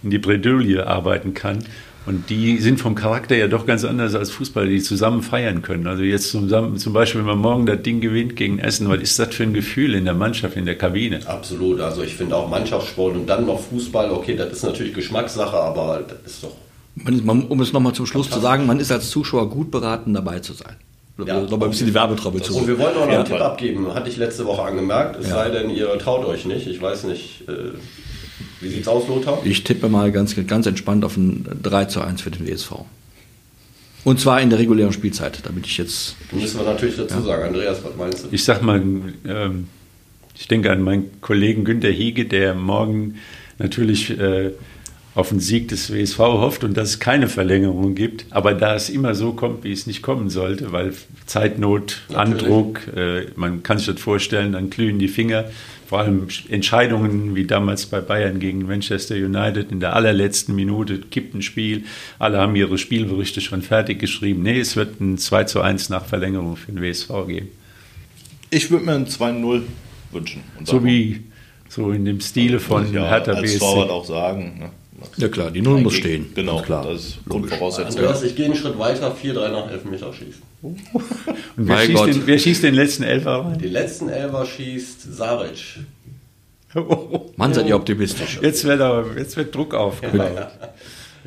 in 0.03 0.11
die 0.11 0.19
Bredouille 0.19 0.85
arbeiten 0.85 1.33
kann. 1.33 1.63
Und 2.05 2.29
die 2.29 2.59
sind 2.59 2.79
vom 2.79 2.95
Charakter 2.95 3.35
ja 3.35 3.49
doch 3.49 3.65
ganz 3.65 3.83
anders 3.83 4.15
als 4.15 4.31
Fußballer, 4.31 4.67
die 4.67 4.81
zusammen 4.81 5.21
feiern 5.21 5.61
können. 5.61 5.87
Also 5.87 6.03
jetzt 6.03 6.31
zusammen, 6.31 6.77
zum 6.77 6.93
Beispiel, 6.93 7.19
wenn 7.19 7.27
man 7.27 7.39
morgen 7.39 7.65
das 7.65 7.81
Ding 7.81 7.99
gewinnt 7.99 8.37
gegen 8.37 8.59
Essen, 8.59 8.87
was 8.87 9.01
ist 9.01 9.19
das 9.19 9.35
für 9.35 9.43
ein 9.43 9.53
Gefühl 9.53 9.93
in 9.93 10.05
der 10.05 10.13
Mannschaft, 10.13 10.55
in 10.55 10.65
der 10.65 10.77
Kabine? 10.77 11.19
Absolut. 11.25 11.81
Also 11.81 12.03
ich 12.03 12.15
finde 12.15 12.37
auch 12.37 12.49
Mannschaftssport 12.49 13.15
und 13.17 13.27
dann 13.27 13.45
noch 13.45 13.59
Fußball, 13.59 14.09
okay, 14.11 14.37
das 14.37 14.53
ist 14.53 14.63
natürlich 14.63 14.93
Geschmackssache, 14.93 15.57
aber 15.57 16.05
das 16.07 16.31
ist 16.31 16.43
doch. 16.43 16.55
Man 16.95 17.13
ist, 17.13 17.25
man, 17.25 17.43
um 17.43 17.59
es 17.59 17.73
nochmal 17.73 17.91
zum 17.91 18.05
Schluss 18.05 18.29
zu 18.29 18.39
sagen, 18.39 18.65
man 18.65 18.79
ist 18.79 18.91
als 18.91 19.09
Zuschauer 19.09 19.49
gut 19.49 19.69
beraten, 19.69 20.13
dabei 20.13 20.39
zu 20.39 20.53
sein. 20.53 20.77
Ja. 21.25 21.41
Nochmal 21.41 21.63
ein 21.67 21.71
bisschen 21.71 21.87
die 21.87 21.93
Werbetrommel 21.93 22.41
zu. 22.43 22.55
Und 22.55 22.67
wir 22.67 22.77
wollen 22.77 22.95
auch 22.95 23.05
noch 23.05 23.11
Ja. 23.11 23.15
einen 23.19 23.25
Tipp 23.25 23.41
abgeben, 23.41 23.93
hatte 23.93 24.09
ich 24.09 24.17
letzte 24.17 24.45
Woche 24.45 24.61
angemerkt. 24.61 25.19
Es 25.19 25.29
Ja. 25.29 25.35
sei 25.35 25.49
denn, 25.49 25.69
ihr 25.71 25.97
traut 25.97 26.25
euch 26.25 26.45
nicht. 26.45 26.67
Ich 26.67 26.79
weiß 26.81 27.05
nicht, 27.05 27.43
äh, 27.47 27.71
wie 28.61 28.69
sieht's 28.69 28.87
aus, 28.87 29.07
Lothar? 29.07 29.39
Ich 29.43 29.63
tippe 29.63 29.89
mal 29.89 30.11
ganz, 30.11 30.35
ganz 30.45 30.67
entspannt 30.67 31.03
auf 31.03 31.17
ein 31.17 31.45
3 31.63 31.85
zu 31.85 32.01
1 32.01 32.21
für 32.21 32.29
den 32.29 32.45
WSV. 32.45 32.85
Und 34.03 34.19
zwar 34.19 34.41
in 34.41 34.49
der 34.51 34.59
regulären 34.59 34.93
Spielzeit, 34.93 35.39
damit 35.43 35.65
ich 35.65 35.77
jetzt. 35.77 36.15
Müssen 36.31 36.59
wir 36.59 36.65
natürlich 36.65 36.95
dazu 36.97 37.19
sagen. 37.21 37.43
Andreas, 37.43 37.83
was 37.83 37.95
meinst 37.97 38.23
du? 38.23 38.27
Ich 38.31 38.43
sag 38.43 38.61
mal, 38.61 38.81
ähm, 39.27 39.67
ich 40.37 40.47
denke 40.47 40.71
an 40.71 40.81
meinen 40.81 41.19
Kollegen 41.19 41.65
Günter 41.65 41.89
Hiege, 41.89 42.25
der 42.25 42.53
morgen 42.53 43.15
natürlich 43.57 44.11
äh, 44.17 44.51
auf 45.17 45.29
den 45.29 45.39
Sieg 45.39 45.67
des 45.69 45.91
WSV 45.91 46.19
hofft 46.19 46.63
und 46.63 46.77
dass 46.77 46.89
es 46.89 46.99
keine 46.99 47.27
Verlängerung 47.27 47.95
gibt. 47.95 48.27
Aber 48.29 48.53
da 48.53 48.75
es 48.75 48.87
immer 48.87 49.15
so 49.15 49.33
kommt, 49.33 49.63
wie 49.63 49.71
es 49.71 49.87
nicht 49.87 50.03
kommen 50.03 50.29
sollte, 50.29 50.71
weil 50.71 50.93
Zeitnot, 51.25 52.03
Natürlich. 52.09 52.43
Andruck, 52.43 52.87
äh, 52.95 53.25
man 53.35 53.63
kann 53.63 53.79
sich 53.79 53.87
das 53.87 53.99
vorstellen, 53.99 54.51
dann 54.51 54.69
glühen 54.69 54.99
die 54.99 55.07
Finger. 55.07 55.45
Vor 55.87 55.99
allem 55.99 56.27
Entscheidungen 56.49 57.33
wie 57.35 57.45
damals 57.45 57.87
bei 57.87 57.99
Bayern 57.99 58.39
gegen 58.39 58.67
Manchester 58.67 59.15
United 59.15 59.71
in 59.71 59.79
der 59.79 59.95
allerletzten 59.95 60.53
Minute 60.53 60.99
kippt 60.99 61.33
ein 61.33 61.41
Spiel. 61.41 61.85
Alle 62.19 62.37
haben 62.37 62.55
ihre 62.55 62.77
Spielberichte 62.77 63.41
schon 63.41 63.63
fertig 63.63 63.97
geschrieben. 63.97 64.43
Nee, 64.43 64.59
es 64.59 64.75
wird 64.75 65.01
ein 65.01 65.17
2 65.17 65.45
zu 65.45 65.61
1 65.61 65.89
nach 65.89 66.05
Verlängerung 66.05 66.57
für 66.57 66.71
den 66.71 66.83
WSV 66.83 67.09
geben. 67.25 67.47
Ich 68.51 68.69
würde 68.69 68.85
mir 68.85 68.93
ein 68.93 69.07
2-0 69.07 69.63
wünschen. 70.11 70.43
So 70.63 70.85
wie 70.85 71.23
so 71.69 71.89
in 71.91 72.05
dem 72.05 72.21
Stile 72.21 72.59
von 72.59 72.93
ja, 72.93 73.07
Hertha 73.07 73.31
als 73.31 73.41
BSC. 73.41 73.59
Torwart 73.59 73.89
auch 73.89 74.05
sagen. 74.05 74.59
Ne? 74.59 74.69
Ja 75.17 75.27
klar, 75.29 75.51
die 75.51 75.61
Null 75.61 75.81
muss 75.81 75.93
stehen. 75.93 76.31
Genau, 76.33 76.61
klar. 76.61 76.85
das 76.87 77.01
ist 77.05 77.17
Grundvoraussetzung. 77.29 77.99
Andreas, 77.99 78.23
ich 78.23 78.35
gehe 78.35 78.45
einen 78.45 78.55
Schritt 78.55 78.77
weiter, 78.79 79.15
4-3 79.15 79.49
nach 79.51 79.71
Elfmeterschießen. 79.71 80.41
Und 80.61 80.79
wer, 81.55 81.75
Mein 81.75 81.85
schießt 81.85 81.97
Gott. 81.97 82.07
den, 82.09 82.27
wer 82.27 82.39
schießt 82.39 82.63
den 82.63 82.73
letzten 82.73 83.03
Elfer 83.03 83.45
rein? 83.45 83.59
Den 83.59 83.71
letzten 83.71 84.09
Elfer 84.09 84.45
schießt 84.45 85.13
Saric. 85.15 85.79
Mann, 87.37 87.53
seid 87.53 87.67
ihr 87.67 87.75
optimistisch. 87.75 88.39
Jetzt 88.41 88.63
wird, 88.65 88.81
aber, 88.81 89.17
jetzt 89.17 89.37
wird 89.37 89.53
Druck 89.55 89.73
aufgebaut. 89.73 90.31
Ja, 90.35 90.43
Den 90.45 90.69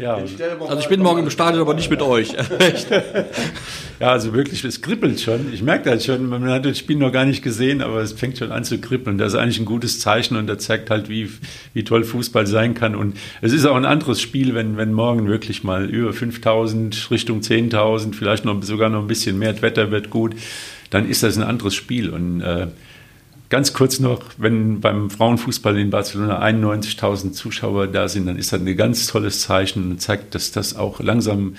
wir 0.01 0.71
Also 0.71 0.79
ich 0.79 0.89
bin 0.89 1.01
morgen 1.01 1.23
im 1.23 1.31
Stadion, 1.31 1.61
aber 1.61 1.75
nicht 1.75 1.91
mit 1.91 2.03
euch. 2.03 2.35
Echt? 2.59 2.91
ja, 2.91 4.09
also 4.11 4.33
wirklich, 4.33 4.65
es 4.65 4.83
kribbelt 4.83 5.21
schon. 5.21 5.53
Ich 5.53 5.63
merke 5.63 5.91
das 5.91 6.05
schon. 6.05 6.27
Man 6.27 6.49
hat 6.49 6.65
das 6.65 6.79
Spiel 6.79 6.97
noch 6.97 7.13
gar 7.13 7.25
nicht 7.25 7.43
gesehen, 7.43 7.83
aber 7.83 8.01
es 8.01 8.13
fängt 8.13 8.39
schon 8.39 8.53
an 8.53 8.65
zu 8.65 8.81
kribbeln. 8.81 9.19
Das 9.19 9.35
ist 9.35 9.39
eigentlich 9.39 9.59
ein 9.59 9.65
gutes 9.65 10.01
Zeichen 10.01 10.37
und 10.37 10.47
das 10.47 10.65
zeigt 10.65 10.91
halt, 10.91 11.09
wie, 11.09 11.31
wie 11.75 11.85
toll 11.85 12.05
Fußball 12.05 12.47
sein 12.47 12.75
kann. 12.75 12.95
Und 12.95 13.17
es 13.43 13.53
ist 13.53 13.67
auch 13.67 13.77
ein 13.77 13.85
anderes 13.85 14.21
Spiel, 14.21 14.55
wenn, 14.55 14.77
wenn 14.77 14.93
morgen 14.93 15.29
wirklich 15.29 15.65
mal 15.65 15.85
über 15.89 16.13
5000, 16.13 17.11
Richtung 17.11 17.41
10.000, 17.41 18.15
vielleicht 18.15 18.45
noch, 18.45 18.63
sogar 18.63 18.89
noch 18.89 19.01
ein 19.01 19.09
bisschen 19.09 19.39
mehr, 19.39 19.53
das 19.53 19.63
Wetter 19.63 19.91
wird 19.91 20.11
gut, 20.11 20.35
dann 20.91 21.09
ist 21.09 21.23
das 21.23 21.37
ein 21.37 21.45
anderes 21.45 21.75
Spiel. 21.75 22.11
Und 22.11 22.41
äh, 22.41 22.69
Ganz 23.51 23.73
kurz 23.73 23.99
noch, 23.99 24.23
wenn 24.39 24.81
beim 24.81 25.11
Frauenfußball 25.11 25.77
in 25.77 25.91
Barcelona 25.91 26.41
91.000 26.41 27.33
Zuschauer 27.33 27.89
da 27.89 28.07
sind, 28.07 28.27
dann 28.27 28.39
ist 28.39 28.53
das 28.53 28.61
ein 28.61 28.77
ganz 28.77 29.09
tolles 29.09 29.41
Zeichen 29.41 29.91
und 29.91 30.01
zeigt, 30.01 30.37
dass 30.37 30.53
das 30.53 30.77
auch 30.77 31.01
langsam, 31.01 31.57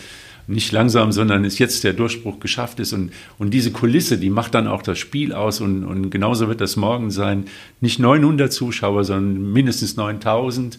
nicht 0.47 0.71
langsam, 0.71 1.11
sondern 1.11 1.43
ist 1.43 1.59
jetzt 1.59 1.83
der 1.83 1.91
Durchbruch 1.91 2.39
geschafft 2.39 2.79
ist. 2.79 2.93
Und, 2.93 3.11
und 3.37 3.53
diese 3.53 3.71
Kulisse, 3.71 4.17
die 4.17 4.29
macht 4.29 4.53
dann 4.53 4.69
auch 4.69 4.83
das 4.83 4.99
Spiel 4.99 5.33
aus 5.33 5.59
und, 5.59 5.83
und 5.83 6.11
genauso 6.11 6.47
wird 6.47 6.61
das 6.61 6.77
morgen 6.77 7.11
sein. 7.11 7.43
Nicht 7.81 7.99
900 7.99 8.53
Zuschauer, 8.53 9.03
sondern 9.03 9.51
mindestens 9.51 9.97
9.000. 9.97 10.77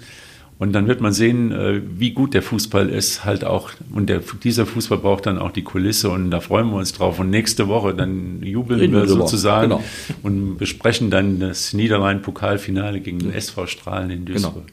Und 0.59 0.73
dann 0.75 0.87
wird 0.87 1.01
man 1.01 1.13
sehen, 1.13 1.51
äh, 1.51 1.81
wie 1.99 2.13
gut 2.13 2.35
der 2.35 2.43
Fußball 2.43 2.89
ist, 2.89 3.25
halt 3.25 3.45
auch. 3.45 3.71
Und 3.93 4.09
der, 4.09 4.21
dieser 4.45 4.65
Fußball 4.65 4.99
braucht 4.99 5.27
dann 5.27 5.39
auch 5.39 5.51
die 5.51 5.63
Kulisse 5.65 6.09
und 6.11 6.31
da 6.31 6.39
freuen 6.41 6.69
wir 6.71 6.77
uns 6.77 6.93
drauf. 6.93 7.19
Und 7.19 7.31
nächste 7.31 7.67
Woche 7.67 7.95
dann 7.95 8.41
jubeln 8.45 8.79
Reden 8.79 8.93
wir 8.95 9.07
sozusagen 9.09 9.71
Genau. 9.71 9.83
und 10.23 10.59
besprechen 10.59 11.11
dann 11.11 11.41
das 11.41 11.73
Niederrhein-Pokalfinale 11.73 13.01
gegen 13.01 13.19
den 13.19 13.33
SV 13.33 13.67
Strahlen 13.67 14.11
in 14.11 14.25
Duisburg. 14.25 14.55
Genau. 14.55 14.67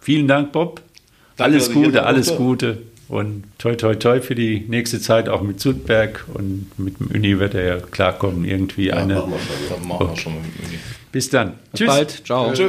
Vielen 0.00 0.28
Dank, 0.28 0.52
Bob. 0.52 0.82
Danke, 1.38 1.52
alles 1.54 1.72
Gute, 1.72 2.04
alles. 2.04 2.36
Gute 2.36 2.78
und 3.08 3.44
toi 3.58 3.74
toi 3.74 3.94
toi 3.94 4.20
für 4.20 4.34
die 4.34 4.64
nächste 4.68 5.00
Zeit 5.00 5.28
auch 5.30 5.40
mit 5.42 5.60
Sudberg 5.60 6.24
und 6.34 6.66
mit 6.78 6.98
dem 7.00 7.06
Uni 7.08 7.38
wird 7.38 7.54
er 7.54 7.64
ja 7.64 7.76
klarkommen 7.78 8.44
irgendwie 8.44 8.86
Ja, 8.88 8.96
eine. 8.96 9.14
machen 9.14 9.32
wir 9.32 9.76
schon. 9.76 9.88
Machen 9.88 10.08
wir 10.10 10.16
schon 10.16 10.34
mit 10.34 10.44
dem 10.44 10.66
Uni. 10.66 10.78
Bis 11.10 11.30
dann. 11.30 11.54
Bis 11.72 11.86
bald. 11.86 12.22
Ciao. 12.26 12.52
Tschö. 12.52 12.68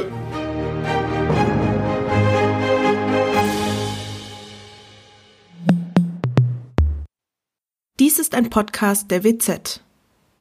Ein 8.34 8.50
Podcast 8.50 9.10
der 9.10 9.24
WZ. 9.24 9.80